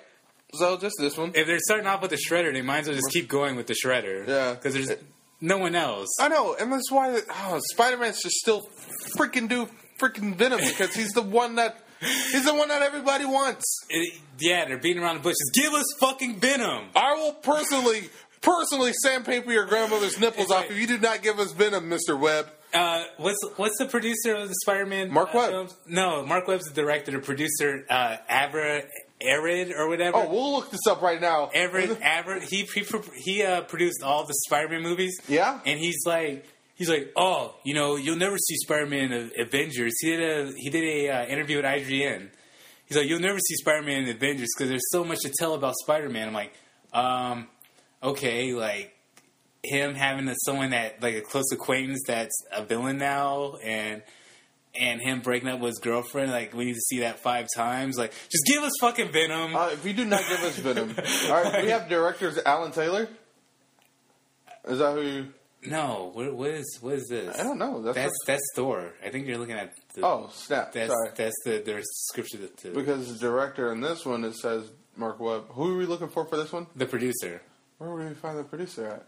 So 0.53 0.77
just 0.77 0.95
this 0.99 1.17
one. 1.17 1.31
If 1.33 1.47
they're 1.47 1.59
starting 1.59 1.87
off 1.87 2.01
with 2.01 2.11
the 2.11 2.17
Shredder, 2.17 2.51
they 2.51 2.61
might 2.61 2.79
as 2.79 2.87
well 2.87 2.95
just 2.97 3.09
keep 3.11 3.29
going 3.29 3.55
with 3.55 3.67
the 3.67 3.73
Shredder. 3.75 4.27
Yeah. 4.27 4.53
Because 4.53 4.73
there's 4.73 4.91
no 5.39 5.57
one 5.59 5.75
else. 5.75 6.09
I 6.19 6.27
know, 6.27 6.55
and 6.59 6.71
that's 6.71 6.91
why 6.91 7.21
oh, 7.29 7.59
Spider 7.71 7.97
Man 7.97 8.13
should 8.13 8.31
still 8.31 8.67
freaking 9.17 9.47
do 9.47 9.69
freaking 9.97 10.35
Venom 10.35 10.59
because 10.59 10.93
he's 10.93 11.11
the 11.11 11.21
one 11.21 11.55
that 11.55 11.77
he's 12.01 12.43
the 12.45 12.53
one 12.53 12.67
that 12.67 12.81
everybody 12.81 13.23
wants. 13.25 13.63
It- 13.89 14.19
yeah, 14.39 14.65
they're 14.65 14.77
beating 14.77 15.01
around 15.03 15.17
the 15.17 15.21
bushes. 15.21 15.51
Give 15.53 15.71
us 15.73 15.85
fucking 15.99 16.39
Venom. 16.39 16.85
I 16.95 17.13
will 17.13 17.33
personally, 17.33 18.09
personally 18.41 18.91
sandpaper 19.03 19.51
your 19.53 19.65
grandmother's 19.67 20.19
nipples 20.19 20.45
It's 20.45 20.51
off 20.51 20.61
like- 20.63 20.71
if 20.71 20.77
you 20.77 20.87
do 20.87 20.97
not 20.97 21.21
give 21.21 21.39
us 21.39 21.51
Venom, 21.53 21.87
Mister 21.87 22.17
Webb. 22.17 22.47
Uh, 22.73 23.03
what's 23.17 23.39
what's 23.57 23.77
the 23.77 23.85
producer 23.85 24.33
of 24.35 24.47
the 24.47 24.55
Spider-Man? 24.63 25.11
Mark 25.11 25.29
uh, 25.35 25.37
Webb. 25.37 25.49
films? 25.51 25.77
No, 25.87 26.25
Mark 26.25 26.47
Webb's 26.47 26.65
the 26.65 26.73
director. 26.73 27.11
The 27.11 27.19
producer, 27.19 27.85
uh, 27.89 28.17
Avra 28.29 28.85
Arid 29.21 29.71
or 29.71 29.87
whatever. 29.87 30.17
Oh, 30.17 30.29
we'll 30.29 30.53
look 30.53 30.71
this 30.71 30.87
up 30.87 31.01
right 31.01 31.19
now. 31.21 31.49
Everett, 31.53 31.99
Everett, 32.01 32.43
he 32.43 32.63
he, 32.63 32.85
he 33.17 33.43
uh, 33.43 33.61
produced 33.61 34.01
all 34.03 34.25
the 34.25 34.33
Spider-Man 34.45 34.81
movies. 34.81 35.19
Yeah? 35.27 35.59
and 35.65 35.79
he's 35.79 36.01
like, 36.05 36.45
he's 36.75 36.89
like, 36.89 37.11
oh, 37.15 37.55
you 37.63 37.73
know, 37.73 37.95
you'll 37.95 38.17
never 38.17 38.37
see 38.37 38.55
Spider-Man 38.57 39.11
in 39.11 39.31
Avengers. 39.37 39.93
He 39.99 40.15
did 40.15 40.21
a 40.21 40.53
he 40.55 40.69
did 40.69 40.83
a 40.83 41.09
uh, 41.09 41.25
interview 41.25 41.57
with 41.57 41.65
IGN. 41.65 42.29
He's 42.85 42.97
like, 42.97 43.07
you'll 43.07 43.21
never 43.21 43.39
see 43.39 43.55
Spider-Man 43.55 44.03
in 44.03 44.09
Avengers 44.09 44.49
because 44.55 44.69
there's 44.69 44.89
so 44.91 45.03
much 45.03 45.19
to 45.19 45.31
tell 45.37 45.53
about 45.53 45.75
Spider-Man. 45.75 46.27
I'm 46.27 46.33
like, 46.33 46.53
um, 46.93 47.47
okay, 48.03 48.53
like 48.53 48.93
him 49.63 49.95
having 49.95 50.27
a, 50.27 50.35
someone 50.45 50.71
that 50.71 51.01
like 51.01 51.15
a 51.15 51.21
close 51.21 51.51
acquaintance 51.51 52.01
that's 52.07 52.35
a 52.51 52.63
villain 52.63 52.97
now, 52.97 53.55
and 53.63 54.01
and 54.73 55.01
him 55.01 55.19
breaking 55.19 55.49
up 55.49 55.59
with 55.59 55.71
his 55.71 55.79
girlfriend. 55.79 56.31
Like 56.31 56.53
we 56.53 56.65
need 56.65 56.73
to 56.73 56.81
see 56.81 56.99
that 56.99 57.19
five 57.19 57.47
times. 57.55 57.97
Like, 57.97 58.13
just 58.29 58.45
give 58.45 58.63
us 58.63 58.73
fucking 58.79 59.11
Venom. 59.11 59.55
Uh, 59.55 59.69
if 59.73 59.85
you 59.85 59.93
do 59.93 60.05
not 60.05 60.21
give 60.27 60.43
us 60.43 60.57
Venom, 60.57 60.95
all 61.29 61.43
right. 61.43 61.63
We 61.63 61.69
have 61.69 61.89
directors 61.89 62.39
Alan 62.45 62.71
Taylor. 62.71 63.07
Is 64.65 64.79
that 64.79 64.93
who? 64.93 65.01
You, 65.01 65.27
No, 65.65 66.11
what, 66.13 66.33
what 66.33 66.51
is 66.51 66.77
what 66.81 66.95
is 66.95 67.07
this? 67.07 67.39
I 67.39 67.43
don't 67.43 67.57
know. 67.57 67.81
That's, 67.81 67.97
That's 67.97 68.13
that's 68.27 68.43
Thor. 68.55 68.93
I 69.03 69.09
think 69.09 69.27
you're 69.27 69.37
looking 69.37 69.55
at. 69.57 69.73
The, 69.93 70.05
oh 70.05 70.29
snap! 70.31 70.71
that's 70.71 70.91
Sorry, 70.91 71.11
that's 71.15 71.35
the 71.43 71.51
the 71.65 71.73
description 71.73 72.43
of 72.43 72.55
the, 72.55 72.69
because 72.69 73.11
the 73.11 73.19
director 73.19 73.71
in 73.73 73.81
this 73.81 74.05
one 74.05 74.23
it 74.23 74.35
says 74.35 74.71
Mark 74.95 75.19
Webb. 75.19 75.45
Who 75.49 75.73
are 75.73 75.77
we 75.77 75.85
looking 75.85 76.09
for 76.09 76.25
for 76.25 76.37
this 76.37 76.51
one? 76.51 76.67
the 76.75 76.85
producer 76.85 77.41
Where 77.77 77.89
would 77.89 78.07
we 78.07 78.13
find 78.13 78.37
the 78.37 78.43
producer 78.43 78.87
at? 78.87 79.05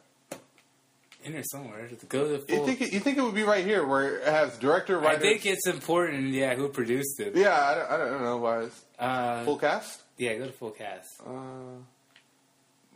In 1.23 1.33
there 1.33 1.43
somewhere. 1.43 1.89
Go 2.09 2.37
to 2.37 2.43
the 2.43 2.53
You 2.53 2.65
think 2.65 2.81
it, 2.81 2.93
you 2.93 2.99
think 2.99 3.17
it 3.17 3.21
would 3.21 3.35
be 3.35 3.43
right 3.43 3.65
here 3.65 3.85
where 3.85 4.17
it 4.19 4.27
has 4.27 4.57
director, 4.57 5.03
I 5.05 5.17
think 5.17 5.45
it's 5.45 5.67
important. 5.67 6.29
Yeah, 6.33 6.55
who 6.55 6.69
produced 6.69 7.19
it? 7.19 7.35
yeah, 7.35 7.59
I 7.59 7.75
don't, 7.75 7.91
I 7.91 7.97
don't 8.09 8.21
know 8.23 8.37
why. 8.37 8.59
It's 8.63 8.81
Uh, 8.99 9.43
full 9.45 9.57
cast. 9.57 10.01
yeah, 10.17 10.35
go 10.35 10.45
to 10.47 10.51
full 10.51 10.71
cast. 10.71 11.07
Uh, 11.25 11.79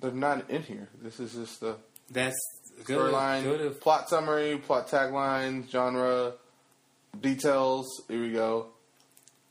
they're 0.02 0.12
not 0.12 0.50
in 0.50 0.62
here. 0.64 0.88
This 1.02 1.20
is 1.20 1.34
just 1.34 1.60
the 1.62 1.76
That's 2.12 2.36
storyline, 2.84 3.80
plot 3.82 4.10
summary, 4.10 4.58
plot 4.58 4.88
tagline, 4.88 5.70
genre, 5.70 6.34
details. 7.20 7.88
Here 8.08 8.22
we 8.22 8.32
go. 8.32 8.68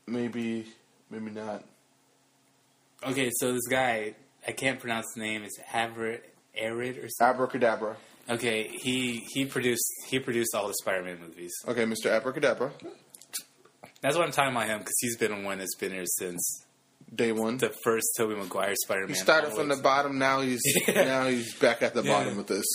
Maybe, 0.07 0.65
maybe 1.09 1.31
not. 1.31 1.63
okay. 3.05 3.29
So 3.39 3.51
this 3.51 3.67
guy, 3.67 4.15
I 4.47 4.53
can't 4.53 4.79
pronounce 4.79 5.07
the 5.15 5.21
name. 5.21 5.43
It's 5.43 5.59
Arid 5.73 6.21
Arid 6.55 6.97
or 6.97 7.09
something. 7.09 7.35
Abracadabra. 7.35 7.97
Okay, 8.29 8.67
he 8.67 9.25
he 9.33 9.45
produced 9.45 9.85
he 10.09 10.19
produced 10.19 10.53
all 10.53 10.67
the 10.67 10.73
Spider-Man 10.81 11.19
movies. 11.21 11.53
Okay, 11.67 11.85
Mr. 11.85 12.07
Abracadabra. 12.11 12.71
That's 14.01 14.15
what 14.15 14.25
I'm 14.25 14.31
talking 14.31 14.51
about 14.55 14.67
him 14.67 14.79
because 14.79 14.95
he's 14.99 15.17
been 15.17 15.43
one 15.43 15.57
that's 15.59 15.75
been 15.75 15.91
here 15.91 16.05
since 16.05 16.63
Day 17.13 17.31
one. 17.31 17.57
the 17.57 17.73
first 17.83 18.07
Tobey 18.17 18.35
Maguire 18.35 18.75
Spider-Man. 18.83 19.09
He 19.09 19.15
started 19.15 19.53
from 19.53 19.69
the 19.69 19.77
bottom. 19.77 20.19
Now 20.19 20.41
he's 20.41 20.61
Yeah. 20.87 21.03
now 21.05 21.27
he's 21.27 21.53
back 21.55 21.81
at 21.81 21.93
the 21.93 22.03
Yeah. 22.03 22.11
bottom 22.11 22.37
with 22.37 22.47
this. 22.47 22.65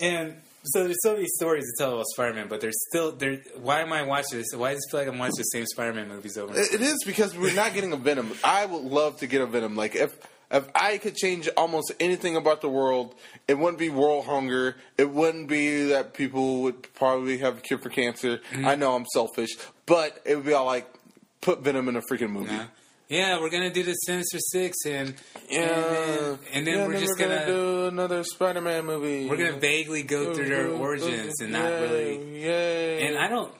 And 0.00 0.36
so 0.64 0.84
there's 0.84 1.00
so 1.02 1.14
many 1.14 1.26
stories 1.26 1.64
to 1.64 1.82
tell 1.84 1.94
about 1.94 2.06
Spider-Man, 2.14 2.48
but 2.48 2.60
there's 2.60 2.74
still 2.88 3.12
there. 3.12 3.40
Why 3.60 3.80
am 3.82 3.92
I 3.92 4.02
watching 4.02 4.38
this? 4.38 4.48
Why 4.54 4.72
does 4.74 4.84
it 4.86 4.90
feel 4.90 5.00
like 5.00 5.08
I'm 5.08 5.18
watching 5.18 5.36
the 5.38 5.42
same 5.44 5.66
Spider-Man 5.66 6.08
movies 6.08 6.36
over? 6.36 6.52
and 6.52 6.60
It, 6.60 6.74
it 6.74 6.80
is 6.80 7.02
because 7.06 7.36
we're 7.36 7.54
not 7.54 7.72
getting 7.72 7.92
a 7.92 7.96
Venom. 7.96 8.32
I 8.44 8.66
would 8.66 8.82
love 8.82 9.18
to 9.20 9.26
get 9.26 9.40
a 9.42 9.46
Venom. 9.46 9.76
Like 9.76 9.94
if 9.94 10.12
if 10.52 10.68
I 10.74 10.98
could 10.98 11.16
change 11.16 11.48
almost 11.56 11.92
anything 11.98 12.36
about 12.36 12.60
the 12.60 12.68
world, 12.68 13.14
it 13.48 13.58
wouldn't 13.58 13.78
be 13.78 13.88
world 13.88 14.26
hunger. 14.26 14.76
It 14.98 15.10
wouldn't 15.10 15.48
be 15.48 15.86
that 15.86 16.14
people 16.14 16.62
would 16.62 16.92
probably 16.94 17.38
have 17.38 17.58
a 17.58 17.60
cure 17.60 17.78
for 17.78 17.88
cancer. 17.88 18.38
Mm-hmm. 18.52 18.66
I 18.66 18.74
know 18.74 18.94
I'm 18.94 19.06
selfish, 19.12 19.50
but 19.86 20.20
it 20.24 20.36
would 20.36 20.46
be 20.46 20.52
all 20.52 20.66
like 20.66 20.86
put 21.40 21.60
Venom 21.62 21.88
in 21.88 21.96
a 21.96 22.02
freaking 22.02 22.30
movie. 22.30 22.52
Yeah. 22.52 22.66
Yeah, 23.08 23.40
we're 23.40 23.50
gonna 23.50 23.72
do 23.72 23.82
the 23.82 23.92
Sinister 23.92 24.38
Six, 24.40 24.86
and 24.86 25.14
Yeah, 25.50 25.60
and 25.60 25.84
then, 25.84 26.38
and 26.54 26.66
then 26.66 26.74
Yeah, 26.78 26.86
we're 26.86 26.98
just 26.98 27.20
we're 27.20 27.28
gonna, 27.28 27.46
do 27.46 27.86
another 27.88 28.24
Spider-Man 28.24 28.86
movie. 28.86 29.28
we're 29.28 29.36
gonna 29.36 29.58
vaguely 29.58 30.02
go 30.02 30.32
through 30.32 30.48
their 30.48 30.68
origins 30.68 31.38
and 31.42 31.52
not 31.52 31.64
Yay, 31.64 31.80
really. 31.82 32.42
Yeah, 32.42 33.06
And 33.08 33.18
I 33.18 33.28
don't. 33.28 33.52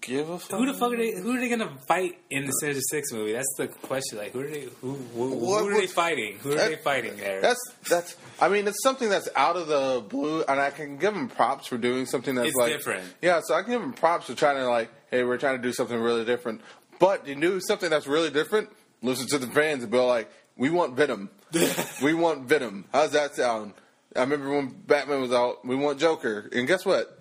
Give 0.00 0.28
a 0.30 0.38
fuck. 0.38 0.58
Who 0.58 0.66
the 0.66 0.74
fuck 0.74 0.92
are 0.92 0.96
they? 0.96 1.12
Who 1.12 1.36
are 1.36 1.40
they 1.40 1.48
gonna 1.48 1.72
fight 1.88 2.18
in 2.30 2.46
the 2.46 2.52
Sinister 2.52 2.80
Six 2.90 3.12
movie? 3.12 3.32
That's 3.32 3.54
the 3.56 3.68
question. 3.68 4.18
Like, 4.18 4.32
who 4.32 4.40
are 4.40 4.46
they? 4.46 4.68
Who, 4.80 4.94
who, 4.94 5.28
who 5.28 5.36
What- 5.36 5.64
are 5.64 5.74
they 5.80 5.86
fighting? 5.86 6.38
Who 6.38 6.52
are 6.52 6.54
that- 6.56 6.70
they 6.70 6.76
fighting 6.76 7.16
there? 7.16 7.40
That's 7.40 7.60
that's. 7.88 8.16
I 8.40 8.48
mean, 8.48 8.66
it's 8.68 8.82
something 8.82 9.08
that's 9.08 9.28
out 9.36 9.56
of 9.56 9.66
the 9.68 10.04
blue, 10.08 10.42
and 10.48 10.60
I 10.60 10.70
can 10.70 10.96
give 10.96 11.14
them 11.14 11.28
props 11.28 11.66
for 11.66 11.78
doing 11.78 12.06
something 12.06 12.34
that's 12.34 12.48
It's 12.48 12.56
like 12.56 12.72
different. 12.72 13.04
Yeah, 13.22 13.40
so 13.44 13.54
I 13.54 13.62
can 13.62 13.72
give 13.72 13.80
them 13.80 13.92
props 13.92 14.26
for 14.26 14.34
trying 14.34 14.56
to 14.56 14.68
like, 14.68 14.90
hey, 15.10 15.24
we're 15.24 15.38
trying 15.38 15.56
to 15.56 15.62
do 15.62 15.72
something 15.72 15.98
really 16.00 16.24
different. 16.24 16.60
But 16.98 17.26
you 17.26 17.34
do 17.34 17.60
something 17.60 17.88
that's 17.90 18.06
really 18.06 18.30
different. 18.30 18.68
Listen 19.02 19.26
to 19.28 19.38
the 19.38 19.46
fans 19.46 19.82
and 19.82 19.90
be 19.92 19.98
like, 19.98 20.30
we 20.56 20.68
want 20.70 20.94
Venom. 20.96 21.30
we 22.02 22.12
want 22.14 22.42
Venom. 22.46 22.84
How's 22.92 23.12
that 23.12 23.34
sound? 23.34 23.72
I 24.16 24.20
remember 24.20 24.50
when 24.50 24.68
Batman 24.68 25.20
was 25.20 25.32
out. 25.32 25.64
We 25.64 25.76
want 25.76 25.98
Joker, 26.00 26.48
and 26.52 26.66
guess 26.66 26.84
what? 26.84 27.19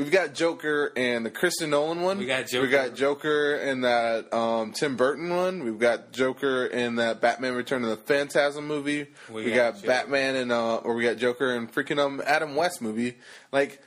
We've 0.00 0.10
got 0.10 0.32
Joker 0.32 0.92
and 0.96 1.26
the 1.26 1.30
Kristen 1.30 1.68
Nolan 1.68 2.00
one. 2.00 2.16
We 2.16 2.24
got 2.24 2.46
Joker. 2.46 2.66
We 2.66 2.72
got 2.72 2.94
Joker 2.94 3.56
in 3.56 3.82
that 3.82 4.32
um, 4.32 4.72
Tim 4.72 4.96
Burton 4.96 5.28
one. 5.28 5.62
We've 5.62 5.78
got 5.78 6.12
Joker 6.12 6.64
in 6.64 6.96
that 6.96 7.20
Batman 7.20 7.52
Return 7.54 7.84
of 7.84 7.90
the 7.90 7.96
Phantasm 7.98 8.66
movie. 8.66 9.08
We 9.30 9.44
We, 9.44 9.50
got 9.52 9.74
got, 9.74 9.84
Batman 9.84 10.36
and 10.36 10.52
uh, 10.52 10.76
or 10.76 10.94
we 10.94 11.02
got 11.02 11.18
Joker 11.18 11.54
and 11.54 11.70
freaking 11.70 11.98
um 11.98 12.22
Adam 12.24 12.56
West 12.56 12.80
movie. 12.80 13.18
Like, 13.52 13.82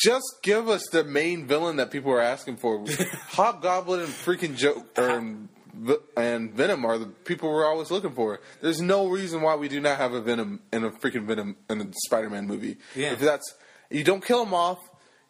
just 0.00 0.42
give 0.42 0.68
us 0.68 0.86
the 0.92 1.02
main 1.02 1.46
villain 1.46 1.76
that 1.76 1.90
people 1.90 2.12
are 2.12 2.20
asking 2.20 2.58
for. 2.58 2.84
Hobgoblin 3.30 4.00
and 4.00 4.08
freaking 4.08 4.56
Joker 4.56 5.08
and, 5.08 5.48
and 6.16 6.52
Venom 6.52 6.84
are 6.84 6.98
the 6.98 7.06
people 7.06 7.48
we're 7.50 7.66
always 7.66 7.90
looking 7.90 8.12
for. 8.12 8.40
There's 8.60 8.80
no 8.80 9.08
reason 9.08 9.42
why 9.42 9.56
we 9.56 9.66
do 9.68 9.80
not 9.80 9.98
have 9.98 10.12
a 10.12 10.20
Venom 10.20 10.60
in 10.72 10.84
a 10.84 10.90
freaking 10.90 11.24
Venom 11.24 11.56
in 11.68 11.80
a 11.80 11.86
Spider-Man 12.06 12.46
movie. 12.46 12.76
Yeah. 12.94 13.12
If 13.12 13.18
that's 13.18 13.54
you 13.90 14.04
don't 14.04 14.24
kill 14.24 14.44
him 14.44 14.54
off. 14.54 14.78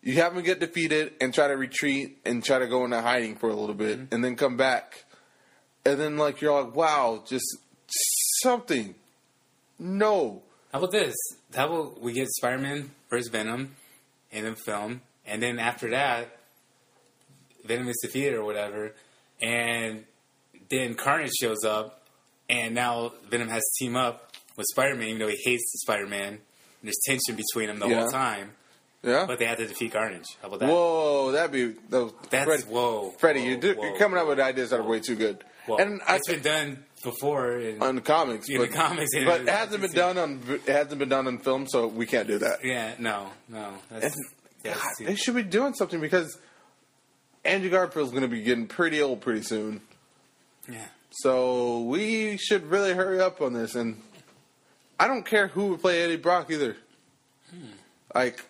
You 0.07 0.15
have 0.23 0.37
him 0.37 0.43
get 0.45 0.61
defeated 0.61 1.15
and 1.21 1.35
try 1.35 1.49
to 1.49 1.57
retreat 1.57 2.19
and 2.25 2.45
try 2.45 2.61
to 2.61 2.69
go 2.69 2.85
into 2.85 3.01
hiding 3.01 3.35
for 3.35 3.49
a 3.51 3.55
little 3.57 3.75
bit 3.75 3.99
Mm-hmm. 3.99 4.15
and 4.15 4.25
then 4.25 4.37
come 4.37 4.57
back. 4.57 5.05
And 5.85 5.99
then 5.99 6.17
like 6.17 6.41
you're 6.41 6.63
like, 6.63 6.77
wow, 6.77 7.25
just 7.27 7.45
something. 8.41 8.95
No. 9.81 10.43
How 10.73 10.79
about 10.79 10.93
this? 10.93 11.15
How 11.55 11.67
about 11.67 12.01
we 12.01 12.13
get 12.13 12.29
Spider-Man 12.29 12.91
versus 13.11 13.29
Venom 13.29 13.75
in 14.31 14.45
the 14.45 14.55
film, 14.55 15.01
and 15.27 15.43
then 15.43 15.59
after 15.59 15.91
that, 15.91 16.37
Venom 17.65 17.89
is 17.89 17.99
defeated 18.03 18.35
or 18.35 18.45
whatever, 18.45 18.93
and 19.41 20.05
then 20.71 20.95
Carnage 20.95 21.33
shows 21.41 21.65
up, 21.65 22.03
and 22.49 22.75
now 22.75 23.13
Venom 23.31 23.49
has 23.49 23.63
to 23.63 23.85
team 23.85 23.97
up 23.97 24.33
with 24.57 24.67
Spider-Man, 24.71 25.09
even 25.09 25.19
though 25.21 25.29
he 25.29 25.39
hates 25.45 25.65
Spider-Man. 25.83 26.29
And 26.35 26.41
there's 26.83 26.99
tension 27.07 27.35
between 27.37 27.69
them 27.69 27.79
the 27.79 27.89
Yeah. 27.89 28.01
whole 28.03 28.11
time. 28.11 28.53
Yeah. 29.07 29.25
but 29.27 29.39
they 29.39 29.47
had 29.47 29.59
to 29.59 29.67
defeat 29.67 29.93
Carnage. 29.93 30.25
How 30.43 30.49
about 30.49 30.61
that? 30.61 30.69
Whoa, 30.69 31.33
that'd 31.33 31.53
be 31.53 31.75
that, 31.91 32.13
That's 32.31 32.45
Freddie, 32.45 32.63
whoa, 32.65 33.11
Freddie, 33.19 33.41
whoa, 33.41 33.47
you're, 33.47 33.57
do, 33.61 33.75
whoa, 33.75 33.83
you're 33.85 33.99
coming 33.99 34.19
up 34.19 34.27
with 34.29 34.41
ideas 34.41 34.71
that 34.71 34.81
are 34.81 34.83
way 34.83 35.01
too 35.01 35.15
good. 35.17 35.43
Well, 35.69 35.79
and 35.79 36.01
I, 36.07 36.17
it's 36.17 36.29
been 36.29 36.43
done 36.43 36.85
before. 37.03 37.59
In, 37.59 37.83
on 37.83 38.01
comics, 38.01 38.49
in 38.49 38.59
but, 38.59 38.71
the 38.71 38.77
comics, 38.77 39.11
but 39.25 39.41
in- 39.41 39.49
it 39.49 39.53
hasn't 39.53 39.81
been 39.83 39.93
done 39.93 40.19
on 40.19 40.41
it 40.49 40.69
hasn't 40.69 40.99
been 40.99 41.09
done 41.09 41.27
on 41.27 41.39
film, 41.39 41.67
so 41.69 41.87
we 41.87 42.07
can't 42.07 42.27
do 42.29 42.39
that. 42.39 42.65
Yeah, 42.65 42.95
no, 42.99 43.31
no. 43.49 43.73
That's, 43.91 44.05
And, 44.05 44.15
that's 44.63 44.83
God, 44.99 45.07
they 45.07 45.15
should 45.15 45.35
be 45.37 45.43
doing 45.45 45.75
something 45.75 46.01
because 46.01 46.39
Andrew 47.45 47.71
Garfield's 47.71 48.11
going 48.11 48.23
to 48.23 48.29
be 48.29 48.43
getting 48.43 48.67
pretty 48.67 49.01
old 49.01 49.21
pretty 49.21 49.43
soon. 49.43 49.81
yeah. 50.69 50.87
So 51.11 51.81
we 51.83 52.37
should 52.37 52.67
really 52.71 52.93
hurry 52.93 53.21
up 53.21 53.41
on 53.41 53.53
this. 53.55 53.75
And 53.75 54.03
I 55.01 55.07
don't 55.09 55.25
care 55.25 55.47
who 55.49 55.69
would 55.69 55.81
play 55.81 56.03
Eddie 56.03 56.17
Brock 56.17 56.51
either. 56.51 56.77
Hmm. 57.51 57.67
Like, 58.15 58.45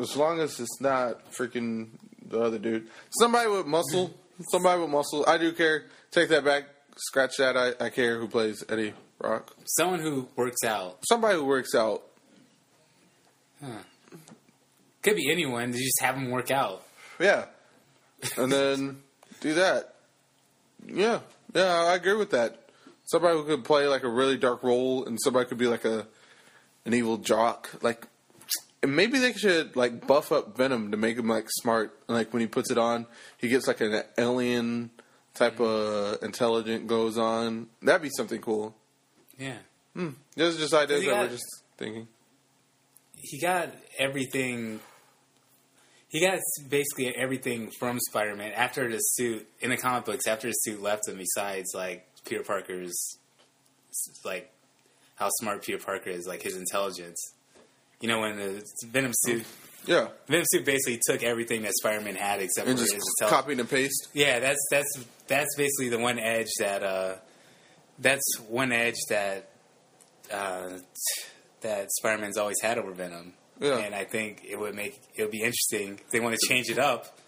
as 0.00 0.16
long 0.16 0.40
as 0.40 0.58
it's 0.60 0.80
not 0.80 1.32
freaking 1.32 1.88
the 2.28 2.40
other 2.40 2.58
dude. 2.58 2.88
Somebody 3.18 3.48
with 3.50 3.66
muscle. 3.66 4.14
Somebody 4.50 4.80
with 4.80 4.90
muscle. 4.90 5.24
I 5.26 5.38
do 5.38 5.52
care. 5.52 5.84
Take 6.10 6.28
that 6.30 6.44
back. 6.44 6.64
Scratch 6.96 7.36
that. 7.38 7.56
I, 7.56 7.84
I 7.84 7.90
care 7.90 8.18
who 8.18 8.28
plays 8.28 8.64
Eddie 8.68 8.94
Brock. 9.18 9.54
Someone 9.64 10.00
who 10.00 10.28
works 10.36 10.64
out 10.64 10.98
Somebody 11.08 11.36
who 11.36 11.44
works 11.44 11.74
out. 11.74 12.02
could 15.02 15.16
be 15.16 15.30
anyone. 15.30 15.70
They 15.70 15.78
just 15.78 16.00
have 16.00 16.14
them 16.14 16.30
work 16.30 16.50
out. 16.50 16.82
Yeah. 17.18 17.46
And 18.36 18.50
then 18.50 19.02
do 19.40 19.54
that. 19.54 19.94
Yeah. 20.86 21.20
Yeah, 21.54 21.84
I 21.84 21.94
agree 21.94 22.14
with 22.14 22.30
that. 22.30 22.56
Somebody 23.06 23.36
who 23.36 23.44
could 23.44 23.64
play 23.64 23.86
like 23.88 24.04
a 24.04 24.08
really 24.08 24.36
dark 24.36 24.62
role 24.62 25.04
and 25.04 25.18
somebody 25.22 25.48
could 25.48 25.58
be 25.58 25.66
like 25.66 25.84
a 25.84 26.06
an 26.84 26.94
evil 26.94 27.16
jock. 27.18 27.68
Like 27.82 28.06
maybe 28.86 29.18
they 29.18 29.32
should 29.32 29.76
like 29.76 30.06
buff 30.06 30.32
up 30.32 30.56
Venom 30.56 30.90
to 30.90 30.96
make 30.96 31.18
him 31.18 31.28
like 31.28 31.46
smart. 31.48 31.98
Like 32.08 32.32
when 32.32 32.40
he 32.40 32.46
puts 32.46 32.70
it 32.70 32.78
on, 32.78 33.06
he 33.38 33.48
gets 33.48 33.66
like 33.66 33.80
an 33.80 34.02
alien 34.18 34.90
type 35.34 35.60
of 35.60 36.16
mm-hmm. 36.16 36.24
intelligent 36.24 36.86
goes 36.86 37.18
on. 37.18 37.68
That'd 37.82 38.02
be 38.02 38.10
something 38.16 38.40
cool. 38.40 38.74
Yeah. 39.38 39.58
Hmm. 39.94 40.10
Those 40.36 40.56
are 40.56 40.60
just 40.60 40.74
ideas 40.74 41.04
that 41.04 41.10
got- 41.10 41.22
we're 41.24 41.32
just 41.32 41.62
thinking. 41.76 42.08
he 43.16 43.40
got 43.40 43.70
everything. 43.98 44.80
He 46.08 46.20
got 46.20 46.40
basically 46.68 47.14
everything 47.16 47.70
from 47.78 47.98
Spider-Man 48.08 48.52
after 48.52 48.90
the 48.90 48.98
suit 48.98 49.46
in 49.60 49.70
the 49.70 49.76
comic 49.76 50.04
books. 50.04 50.26
After 50.26 50.48
the 50.48 50.52
suit 50.52 50.82
left 50.82 51.06
him, 51.06 51.18
besides 51.18 51.70
like 51.72 52.04
Peter 52.24 52.42
Parker's, 52.42 53.18
like 54.24 54.52
how 55.14 55.28
smart 55.38 55.62
Peter 55.62 55.78
Parker 55.78 56.10
is, 56.10 56.26
like 56.26 56.42
his 56.42 56.56
intelligence. 56.56 57.34
You 58.00 58.08
know, 58.08 58.20
when 58.20 58.36
the 58.36 58.62
Venom 58.86 59.12
suit, 59.14 59.44
Yeah. 59.86 60.08
Venom 60.26 60.44
suit 60.50 60.64
basically 60.64 61.00
took 61.06 61.22
everything 61.22 61.62
that 61.62 61.72
Spider-Man 61.74 62.14
had 62.16 62.40
except 62.40 62.66
And 62.68 62.78
for 62.78 62.84
just 62.84 62.94
his 62.94 63.04
copy 63.28 63.52
and 63.52 63.68
paste. 63.68 64.08
Yeah, 64.14 64.38
that's 64.40 64.60
that's 64.70 65.04
that's 65.26 65.54
basically 65.56 65.88
the 65.90 65.98
one 65.98 66.18
edge 66.18 66.48
that 66.58 66.82
uh, 66.82 67.14
that's 67.98 68.38
one 68.48 68.72
edge 68.72 68.96
that 69.08 69.50
uh, 70.32 70.78
that 71.60 71.90
Spider-Man's 71.92 72.38
always 72.38 72.60
had 72.62 72.78
over 72.78 72.92
Venom. 72.92 73.34
Yeah. 73.60 73.76
And 73.78 73.94
I 73.94 74.04
think 74.04 74.42
it 74.48 74.58
would 74.58 74.74
make 74.74 74.98
it 75.14 75.22
would 75.22 75.30
be 75.30 75.42
interesting 75.42 76.00
if 76.04 76.10
they 76.10 76.20
want 76.20 76.36
to 76.38 76.48
change 76.48 76.70
it 76.70 76.78
up. 76.78 77.18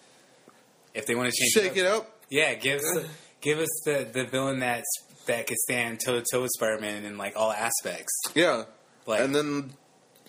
If 0.95 1.07
they 1.07 1.15
want 1.15 1.31
to 1.33 1.37
change 1.39 1.53
Shake 1.53 1.77
it 1.77 1.87
up. 1.87 2.21
yeah, 2.31 2.55
give 2.55 2.81
us 2.81 3.05
give 3.41 3.59
us 3.59 3.69
the, 3.85 4.07
the 4.11 4.25
villain 4.25 4.61
that's 4.61 4.89
that 5.27 5.47
could 5.47 5.59
stand 5.59 6.01
toe 6.05 6.19
to 6.21 6.25
toe 6.33 6.43
with 6.43 6.51
Spider-Man 6.57 7.05
in 7.05 7.19
like 7.19 7.35
all 7.37 7.53
aspects. 7.53 8.13
Yeah. 8.35 8.65
Like 9.07 9.21
and 9.21 9.35
then 9.35 9.73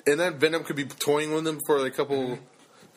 and 0.08 0.20
then 0.20 0.38
Venom 0.40 0.64
could 0.64 0.76
be 0.76 0.86
toying 0.86 1.34
with 1.34 1.48
him 1.48 1.60
for 1.66 1.86
a 1.86 1.92
couple, 1.92 2.18
Mm-hmm. 2.18 2.44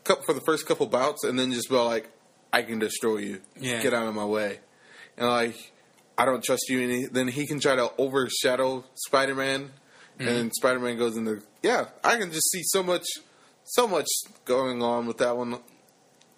cou- 0.04 0.22
for 0.26 0.32
the 0.32 0.40
first 0.42 0.66
couple 0.66 0.86
bouts, 0.86 1.24
and 1.24 1.38
then 1.38 1.52
just 1.52 1.68
be 1.68 1.76
like, 1.76 2.08
"I 2.52 2.62
can 2.62 2.78
destroy 2.78 3.18
you. 3.18 3.40
Yeah. 3.58 3.82
Get 3.82 3.94
out 3.94 4.06
of 4.06 4.14
my 4.14 4.24
way." 4.24 4.60
And 5.16 5.28
like, 5.28 5.72
I 6.18 6.24
don't 6.24 6.42
trust 6.44 6.68
you. 6.68 6.80
And 6.82 6.90
he, 6.90 7.06
then 7.06 7.28
he 7.28 7.46
can 7.46 7.60
try 7.60 7.76
to 7.76 7.90
overshadow 7.98 8.84
Spider 8.94 9.34
Man, 9.34 9.70
Mm-hmm. 10.18 10.28
and 10.28 10.52
Spider 10.54 10.78
Man 10.80 10.96
goes 10.96 11.16
into 11.16 11.42
yeah. 11.62 11.86
I 12.02 12.16
can 12.16 12.30
just 12.32 12.50
see 12.50 12.62
so 12.64 12.82
much, 12.82 13.04
so 13.64 13.86
much 13.86 14.06
going 14.46 14.82
on 14.82 15.06
with 15.06 15.18
that 15.18 15.36
one. 15.36 15.58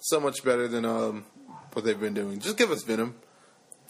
So 0.00 0.18
much 0.20 0.44
better 0.44 0.66
than 0.68 0.84
um 0.84 1.24
what 1.72 1.84
they've 1.84 1.98
been 1.98 2.14
doing. 2.14 2.38
Just 2.40 2.56
give 2.56 2.70
us 2.70 2.82
Venom. 2.84 3.14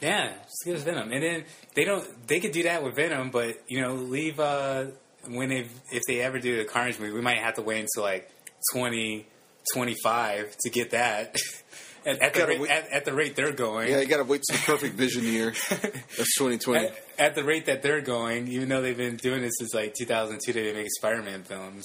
Yeah, 0.00 0.32
just 0.44 0.62
give 0.64 0.76
us 0.76 0.82
Venom, 0.82 1.10
and 1.12 1.22
then 1.22 1.44
they 1.74 1.84
don't. 1.84 2.06
They 2.28 2.38
could 2.40 2.52
do 2.52 2.62
that 2.64 2.82
with 2.84 2.94
Venom, 2.96 3.30
but 3.30 3.62
you 3.68 3.80
know, 3.80 3.94
leave 3.94 4.38
uh, 4.38 4.86
when 5.28 5.48
they 5.48 5.66
if 5.92 6.02
they 6.08 6.20
ever 6.20 6.38
do 6.38 6.56
the 6.58 6.64
Carnage 6.64 6.98
movie, 6.98 7.12
we 7.12 7.20
might 7.20 7.38
have 7.38 7.54
to 7.54 7.62
wait 7.62 7.80
until 7.80 8.02
like 8.02 8.30
twenty 8.72 9.26
twenty 9.74 9.94
five 10.02 10.54
to 10.60 10.70
get 10.70 10.90
that. 10.90 11.36
at, 12.06 12.20
at 12.22 12.34
the 12.34 12.46
rate, 12.46 12.70
at, 12.70 12.88
at 12.90 13.04
the 13.04 13.12
rate 13.12 13.36
they're 13.36 13.52
going, 13.52 13.90
Yeah, 13.90 14.00
you 14.00 14.06
got 14.06 14.18
to 14.18 14.24
wait 14.24 14.42
to 14.48 14.56
the 14.56 14.62
perfect 14.64 14.94
vision 14.94 15.24
year. 15.24 15.52
That's 15.70 16.34
twenty 16.36 16.58
twenty. 16.58 16.86
at, 16.86 16.96
at 17.18 17.34
the 17.34 17.44
rate 17.44 17.66
that 17.66 17.82
they're 17.82 18.00
going, 18.00 18.48
even 18.48 18.68
though 18.68 18.80
they've 18.82 18.96
been 18.96 19.16
doing 19.16 19.42
this 19.42 19.52
since 19.58 19.74
like 19.74 19.94
2002, 19.98 20.52
they've 20.52 20.64
been 20.64 20.74
making 20.74 20.90
Spider-Man 20.98 21.42
films. 21.42 21.84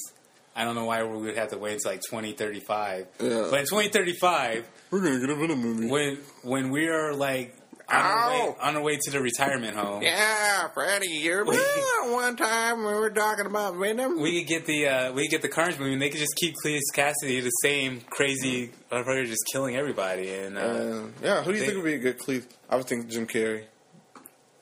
I 0.55 0.65
don't 0.65 0.75
know 0.75 0.85
why 0.85 1.03
we 1.03 1.17
would 1.17 1.35
have 1.35 1.49
to 1.49 1.57
wait 1.57 1.73
until 1.73 1.91
like 1.93 2.01
2035. 2.01 3.07
Yeah. 3.19 3.47
But 3.49 3.61
in 3.61 3.65
2035, 3.65 4.67
We're 4.91 4.99
gonna 5.01 5.19
get 5.19 5.29
a 5.31 5.35
Venom 5.35 5.59
movie. 5.59 5.87
when 5.89 6.17
when 6.43 6.69
we 6.69 6.87
are 6.89 7.13
like 7.15 7.55
on 7.89 7.95
our, 8.01 8.29
way, 8.29 8.55
on 8.61 8.75
our 8.77 8.81
way 8.81 8.97
to 9.01 9.11
the 9.11 9.19
retirement 9.21 9.75
home, 9.75 10.01
Yeah, 10.03 10.67
Freddie, 10.69 11.07
you 11.09 11.37
remember 11.37 11.59
one 12.13 12.35
time 12.37 12.83
when 12.83 12.93
we 12.95 12.99
were 12.99 13.09
talking 13.11 13.45
about 13.45 13.75
Venom? 13.75 14.19
we 14.21 14.39
could 14.39 14.47
get 14.47 14.65
the 14.65 14.87
uh, 14.87 15.11
we 15.13 15.23
could 15.23 15.31
get 15.31 15.41
the 15.41 15.49
Carnage 15.49 15.77
movie, 15.79 15.93
and 15.93 16.01
they 16.01 16.09
could 16.09 16.19
just 16.19 16.35
keep 16.35 16.55
Cletus 16.63 16.81
Kasady 16.95 17.41
the 17.43 17.49
same 17.61 18.01
crazy 18.09 18.71
motherfucker 18.91 19.25
just 19.25 19.43
killing 19.51 19.75
everybody. 19.75 20.29
And 20.33 20.57
uh, 20.57 20.61
Uh, 20.61 21.03
yeah, 21.21 21.43
who 21.43 21.51
do 21.51 21.57
you 21.57 21.61
They- 21.61 21.71
think 21.71 21.77
would 21.83 21.85
be 21.85 21.93
a 21.95 21.99
good 21.99 22.17
Cleve? 22.19 22.47
I 22.69 22.75
would 22.77 22.85
think 22.85 23.09
Jim 23.09 23.27
Carrey. 23.27 23.65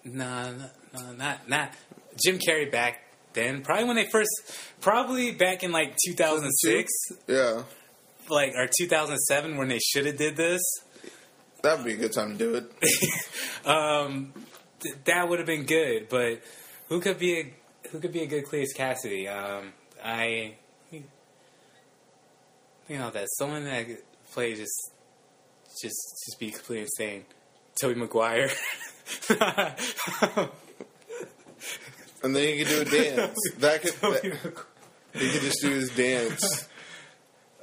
no, 0.03 0.53
no, 0.53 0.65
no, 0.93 1.11
not 1.13 1.47
not 1.47 1.71
Jim 2.23 2.39
Carrey 2.39 2.69
back 2.71 2.99
then. 3.33 3.61
Probably 3.61 3.85
when 3.85 3.95
they 3.95 4.07
first, 4.09 4.29
probably 4.81 5.31
back 5.31 5.63
in 5.63 5.71
like 5.71 5.95
2006, 6.05 6.91
Yeah, 7.27 7.63
like 8.29 8.53
or 8.55 8.67
2007 8.79 9.57
when 9.57 9.67
they 9.69 9.79
should 9.79 10.05
have 10.05 10.17
did 10.17 10.35
this. 10.35 10.61
That 11.63 11.77
would 11.77 11.85
be 11.85 11.93
a 11.93 11.97
good 11.97 12.13
time 12.13 12.37
to 12.37 12.37
do 12.37 12.55
it. 12.55 12.71
Um, 13.63 14.33
th- 14.79 14.95
that 15.05 15.29
would 15.29 15.37
have 15.37 15.45
been 15.45 15.65
good, 15.67 16.09
but 16.09 16.41
who 16.89 16.99
could 16.99 17.19
be 17.19 17.39
a 17.39 17.53
who 17.89 17.99
could 17.99 18.11
be 18.11 18.23
a 18.23 18.25
good 18.25 18.45
Cletus 18.45 18.75
Kasady? 18.75 19.29
Um, 19.29 19.73
I 20.03 20.55
you 20.91 21.03
know 22.89 23.11
that 23.11 23.27
someone 23.37 23.65
that 23.65 23.85
could 23.85 24.01
play 24.33 24.55
just 24.55 24.91
just 25.79 25.95
just 26.25 26.39
be 26.39 26.49
completely 26.49 26.85
insane. 26.85 27.25
Tobey 27.79 27.99
Maguire. 27.99 28.49
And 32.23 32.35
then 32.35 32.55
you 32.55 32.65
could 32.65 32.69
do 32.69 32.81
a 32.81 32.85
dance. 33.15 33.39
that 33.59 33.81
could 33.81 33.93
that, 33.93 34.23
he 35.13 35.29
could 35.31 35.41
just 35.41 35.61
do 35.61 35.69
his 35.69 35.89
dance, 35.95 36.67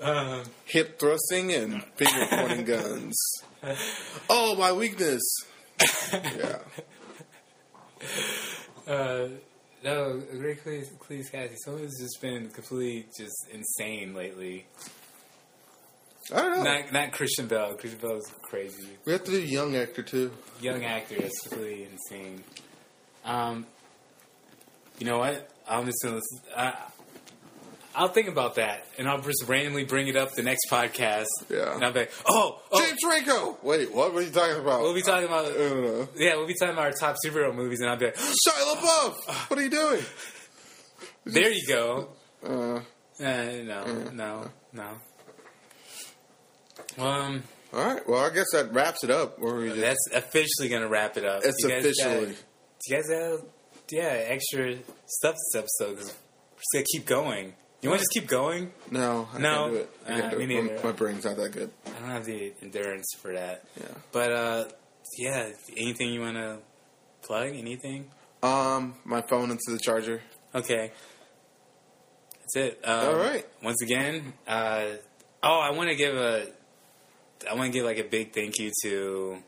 Um, 0.00 0.42
hip 0.64 0.98
thrusting 0.98 1.52
and 1.52 1.82
finger 1.96 2.26
pointing 2.30 2.64
guns. 2.64 3.16
Oh, 4.30 4.54
my 4.56 4.72
weakness. 4.72 5.22
Yeah, 6.12 6.58
uh, 8.92 9.28
no, 9.84 10.22
great 10.38 10.64
Cletus, 10.64 10.88
Cletus 10.98 11.30
Kasady. 11.32 11.56
Someone's 11.64 11.98
just 12.00 12.20
been 12.20 12.48
completely 12.50 13.06
just 13.16 13.48
insane 13.52 14.14
lately. 14.14 14.66
I 16.32 16.42
don't 16.42 16.56
know. 16.58 16.62
Not 16.62 16.92
not 16.92 17.12
Christian 17.12 17.46
Bale. 17.46 17.74
Christian 17.74 18.00
Bale 18.00 18.16
is 18.18 18.32
crazy. 18.42 18.86
we 19.04 19.12
have 19.12 19.24
to 19.24 19.30
do 19.30 19.40
young 19.40 19.76
actor 19.76 20.02
too. 20.02 20.30
young 20.60 20.84
actor 20.84 21.14
is 21.16 21.32
completely 21.40 21.88
insane. 21.90 22.42
Um, 23.24 23.66
you 24.98 25.06
know 25.06 25.18
what? 25.18 25.50
I'm 25.68 25.86
just 25.86 25.98
gonna. 26.02 26.20
Uh, 26.54 26.72
I'll 27.94 28.08
think 28.08 28.28
about 28.28 28.56
that, 28.56 28.86
and 28.98 29.08
I'll 29.08 29.20
just 29.20 29.44
randomly 29.48 29.84
bring 29.84 30.06
it 30.08 30.14
up 30.16 30.32
the 30.32 30.42
next 30.42 30.68
podcast. 30.70 31.26
Yeah. 31.50 31.74
and 31.74 31.84
I'll 31.84 31.92
be 31.92 32.00
like, 32.00 32.12
"Oh, 32.26 32.60
oh 32.70 32.80
James 32.86 32.98
Franco. 33.02 33.58
Wait, 33.62 33.92
what 33.92 34.12
were 34.14 34.20
you 34.22 34.30
talking 34.30 34.60
about? 34.60 34.82
we'll 34.82 34.94
be 34.94 35.02
talking 35.02 35.26
about." 35.26 35.46
I. 35.46 36.06
Yeah, 36.16 36.36
we'll 36.36 36.46
be 36.46 36.54
talking 36.54 36.74
about 36.74 36.84
our 36.86 36.92
top 36.92 37.16
superhero 37.24 37.52
movies, 37.54 37.80
and 37.80 37.90
I'll 37.90 37.96
be 37.96 38.06
like, 38.06 38.16
Shia 38.16 38.74
LaBeouf. 38.76 39.50
What 39.50 39.58
are 39.58 39.62
you 39.62 39.70
doing? 39.70 40.02
"There 41.24 41.50
you 41.50 41.66
go." 41.66 42.08
Uh, 42.44 42.80
Uh, 43.20 43.62
no, 43.64 44.10
no, 44.12 44.50
no. 44.72 44.88
Um, 46.98 47.42
all 47.72 47.84
right. 47.84 48.08
Well, 48.08 48.24
I 48.24 48.30
guess 48.32 48.46
that 48.52 48.72
wraps 48.72 49.02
it 49.04 49.10
up. 49.10 49.38
Or 49.40 49.56
we 49.56 49.68
just, 49.70 49.80
that's 49.80 50.08
officially 50.14 50.68
gonna 50.68 50.88
wrap 50.88 51.16
it 51.16 51.24
up. 51.24 51.42
it's 51.44 51.64
officially. 51.64 52.26
got- 52.26 52.34
do 52.86 52.94
you 52.94 52.96
guys 52.96 53.10
have 53.10 53.40
yeah 53.90 54.06
extra 54.28 54.76
stuff 55.06 55.34
this 55.34 55.62
episode? 55.64 55.96
'Cause 55.98 56.14
we're 56.14 56.58
just 56.58 56.72
gonna 56.72 56.84
keep 56.92 57.06
going. 57.06 57.54
You 57.80 57.90
want 57.90 58.00
to 58.00 58.04
just 58.04 58.12
keep 58.12 58.26
going? 58.28 58.72
No, 58.90 59.28
I 59.32 59.38
No. 59.38 59.48
can't 59.54 59.70
do 59.72 59.76
it. 59.78 59.90
I 60.04 60.08
can't 60.08 60.24
Uh, 60.24 60.30
do 60.30 60.46
me 60.46 60.56
it. 60.58 60.76
My, 60.76 60.82
my 60.90 60.92
brain's 60.92 61.24
not 61.24 61.36
that 61.36 61.52
good. 61.52 61.70
I 61.86 61.90
don't 61.90 62.08
have 62.10 62.24
the 62.24 62.52
endurance 62.62 63.06
for 63.20 63.32
that. 63.32 63.64
Yeah. 63.80 63.86
But 64.10 64.32
uh, 64.32 64.64
yeah, 65.16 65.50
anything 65.76 66.12
you 66.12 66.20
want 66.20 66.36
to 66.36 66.58
plug? 67.22 67.48
Anything? 67.54 68.10
Um, 68.42 68.96
my 69.04 69.22
phone 69.22 69.50
into 69.50 69.62
the 69.70 69.78
charger. 69.78 70.20
Okay. 70.54 70.90
That's 72.40 72.56
it. 72.56 72.80
Um, 72.84 73.06
All 73.08 73.16
right. 73.16 73.46
Once 73.62 73.80
again, 73.82 74.32
uh, 74.46 74.86
oh, 75.42 75.60
I 75.60 75.70
want 75.70 75.88
to 75.90 75.94
give 75.96 76.16
a, 76.16 76.46
I 77.48 77.54
want 77.54 77.66
to 77.66 77.78
give 77.78 77.84
like 77.84 77.98
a 77.98 78.04
big 78.08 78.32
thank 78.32 78.58
you 78.58 78.72
to 78.82 79.38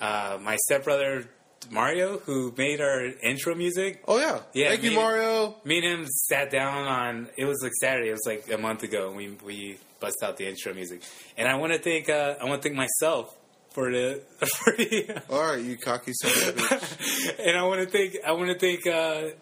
uh, 0.00 0.38
my 0.40 0.56
stepbrother 0.64 1.28
Mario, 1.70 2.18
who 2.18 2.52
made 2.56 2.80
our 2.80 3.04
intro 3.22 3.54
music. 3.54 4.02
Oh 4.08 4.18
yeah. 4.18 4.40
Yeah, 4.52 4.68
Thank 4.70 4.82
you, 4.84 4.92
Mario. 4.92 5.56
Me 5.64 5.78
and 5.78 5.86
him 6.00 6.06
sat 6.06 6.50
down 6.50 6.86
on. 6.86 7.28
It 7.36 7.44
was 7.44 7.60
like 7.62 7.72
Saturday. 7.80 8.08
It 8.08 8.12
was 8.12 8.26
like 8.26 8.50
a 8.52 8.58
month 8.58 8.82
ago. 8.82 9.08
And 9.08 9.16
we 9.16 9.36
we 9.44 9.78
bust 10.00 10.16
out 10.22 10.36
the 10.36 10.46
intro 10.48 10.74
music, 10.74 11.02
and 11.36 11.48
I 11.48 11.54
want 11.56 11.72
to 11.72 11.78
thank 11.78 12.08
uh, 12.08 12.34
I 12.40 12.44
want 12.44 12.62
to 12.62 12.68
thank 12.68 12.76
myself 12.76 13.34
for 13.70 13.90
the 13.90 14.22
for 14.46 14.72
the. 14.76 15.22
All 15.30 15.42
right, 15.52 15.62
you 15.62 15.76
cocky 15.76 16.12
son 16.14 16.30
of 16.30 16.48
a 16.48 16.52
bitch. 16.60 17.38
and 17.46 17.56
I 17.58 17.62
want 17.64 17.80
to 17.80 17.86
thank 17.86 18.16
I 18.26 18.32
want 18.32 18.50
to 18.50 18.58
thank 18.58 18.86
uh, 18.86 19.34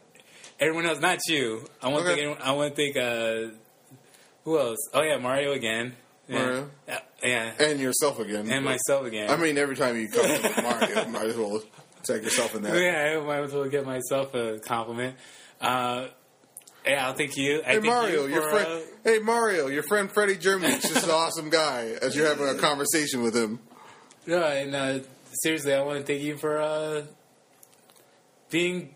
everyone 0.60 0.86
else, 0.86 1.00
not 1.00 1.18
you. 1.28 1.66
I 1.82 1.88
want 1.88 2.04
to 2.06 2.12
Okay. 2.12 2.24
thank 2.26 2.40
I 2.40 2.52
want 2.52 2.74
to 2.74 2.82
thank 2.82 2.96
uh, 2.96 3.54
who 4.44 4.58
else? 4.58 4.78
Oh 4.92 5.02
yeah, 5.02 5.18
Mario 5.18 5.52
again. 5.52 5.94
Yeah. 6.28 6.38
Mario. 6.38 6.70
Yeah, 6.88 7.00
yeah, 7.22 7.52
And 7.60 7.80
yourself 7.80 8.18
again. 8.18 8.50
and 8.50 8.64
myself 8.64 9.04
again. 9.06 9.28
I 9.30 9.36
mean, 9.36 9.58
every 9.58 9.76
time 9.76 9.98
you 9.98 10.08
come 10.08 10.24
to 10.24 10.62
Mario, 10.62 11.04
might 11.08 11.26
as 11.26 11.36
well 11.36 11.62
take 12.04 12.22
yourself 12.22 12.54
in 12.54 12.62
that. 12.62 12.76
yeah, 12.80 13.18
I 13.20 13.24
might 13.24 13.40
as 13.44 13.52
well 13.52 13.68
give 13.68 13.84
myself 13.86 14.34
a 14.34 14.58
compliment. 14.58 15.16
Uh, 15.60 16.08
yeah, 16.86 17.06
I'll 17.08 17.14
thank 17.14 17.36
you. 17.36 17.60
I 17.62 17.64
Hey 17.64 17.72
thank 17.74 17.84
Mario, 17.86 18.26
you 18.26 18.34
your 18.34 18.50
friend. 18.50 18.66
uh, 18.66 18.80
hey 19.04 19.18
Mario, 19.18 19.68
your 19.68 19.82
friend 19.84 20.10
Freddie 20.12 20.36
Germany 20.36 20.74
is 20.74 20.82
just 20.82 21.04
an 21.04 21.10
awesome 21.10 21.48
guy. 21.50 21.96
As 22.02 22.14
you're 22.14 22.26
having 22.26 22.48
a 22.48 22.54
conversation 22.60 23.22
with 23.22 23.34
him, 23.34 23.58
No, 24.26 24.42
and 24.42 24.74
uh, 24.74 24.98
seriously, 25.42 25.72
I 25.74 25.82
want 25.82 26.00
to 26.00 26.04
thank 26.04 26.22
you 26.22 26.36
for 26.36 26.58
uh, 26.60 27.02
being 28.50 28.94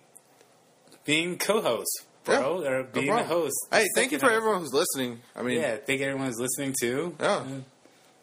being 1.05 1.39
co-host, 1.39 2.03
bro, 2.25 2.63
Yeah, 2.63 2.69
or 2.69 2.83
no 2.83 2.89
being 2.93 3.15
the 3.15 3.25
host. 3.25 3.57
Hey, 3.73 3.87
thank 3.95 4.13
you 4.13 4.19
for 4.19 4.27
host. 4.27 4.37
everyone 4.37 4.61
who's 4.61 4.73
listening. 4.75 5.21
I 5.35 5.43
mean, 5.43 5.59
Yeah, 5.61 5.77
thank 5.77 6.01
everyone 6.03 6.27
who's 6.27 6.39
listening 6.39 6.75
too. 6.79 7.17
Yeah. 7.19 7.45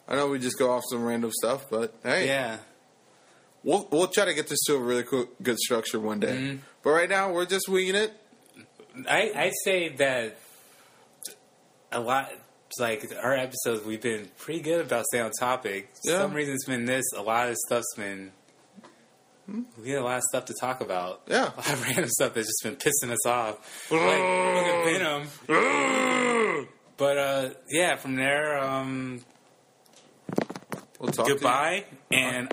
I 0.08 0.14
know 0.14 0.28
we 0.28 0.38
just 0.38 0.56
go 0.58 0.70
off 0.70 0.84
some 0.88 1.04
random 1.04 1.32
stuff, 1.32 1.64
but 1.68 1.92
hey, 2.04 2.26
Yeah, 2.28 2.58
we'll 3.66 3.86
we'll 3.90 4.06
try 4.08 4.24
to 4.24 4.32
get 4.32 4.48
this 4.48 4.60
to 4.68 4.76
a 4.76 4.78
really 4.78 5.02
cool, 5.02 5.26
good 5.42 5.58
structure 5.58 6.00
one 6.00 6.20
day. 6.20 6.28
Mm-hmm. 6.36 6.56
But 6.82 6.90
right 6.90 7.08
now, 7.10 7.32
we're 7.32 7.44
just 7.46 7.68
winging 7.68 7.96
it. 7.96 8.12
I 9.06 9.32
I 9.36 9.52
say 9.64 9.90
that 9.96 10.38
a 11.92 12.00
lot. 12.00 12.30
Like 12.80 13.10
our 13.22 13.32
episodes, 13.34 13.84
we've 13.86 14.02
been 14.02 14.28
pretty 14.38 14.60
good 14.60 14.84
about 14.84 15.04
staying 15.06 15.24
on 15.24 15.30
topic. 15.38 15.88
For 16.04 16.10
Yeah. 16.10 16.18
some 16.22 16.34
reason, 16.34 16.52
it's 16.54 16.66
been 16.66 16.84
this. 16.84 17.04
A 17.16 17.22
lot 17.22 17.48
of 17.48 17.56
stuff's 17.66 17.94
been. 17.96 18.32
We 19.48 19.84
get 19.84 20.00
a 20.02 20.04
lot 20.04 20.16
of 20.16 20.24
stuff 20.24 20.46
to 20.46 20.54
talk 20.60 20.80
about. 20.80 21.22
Yeah. 21.28 21.44
a 21.44 21.56
lot 21.56 21.72
of 21.72 21.82
random 21.84 22.08
stuff 22.08 22.34
that's 22.34 22.48
just 22.48 22.62
been 22.64 22.74
pissing 22.76 23.12
us 23.12 23.24
off. 23.24 23.90
like 23.90 24.00
Venom. 25.46 26.68
but 26.96 27.16
uh, 27.18 27.50
yeah, 27.70 27.94
from 27.96 28.16
there, 28.16 28.58
um, 28.58 29.20
We'll 30.98 31.12
talk. 31.12 31.26
to 31.26 31.32
you. 31.32 31.38
goodbye, 31.38 31.84
and 32.10 32.52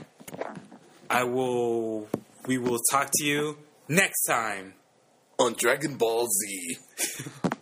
I 1.14 1.26
will. 1.26 2.08
We 2.48 2.58
will 2.58 2.80
talk 2.92 3.12
to 3.14 3.24
you 3.24 3.60
next 3.88 4.24
time. 4.24 4.74
on 5.38 5.54
Dragon 5.54 5.96
Ball 5.96 6.28
Z. 6.28 6.78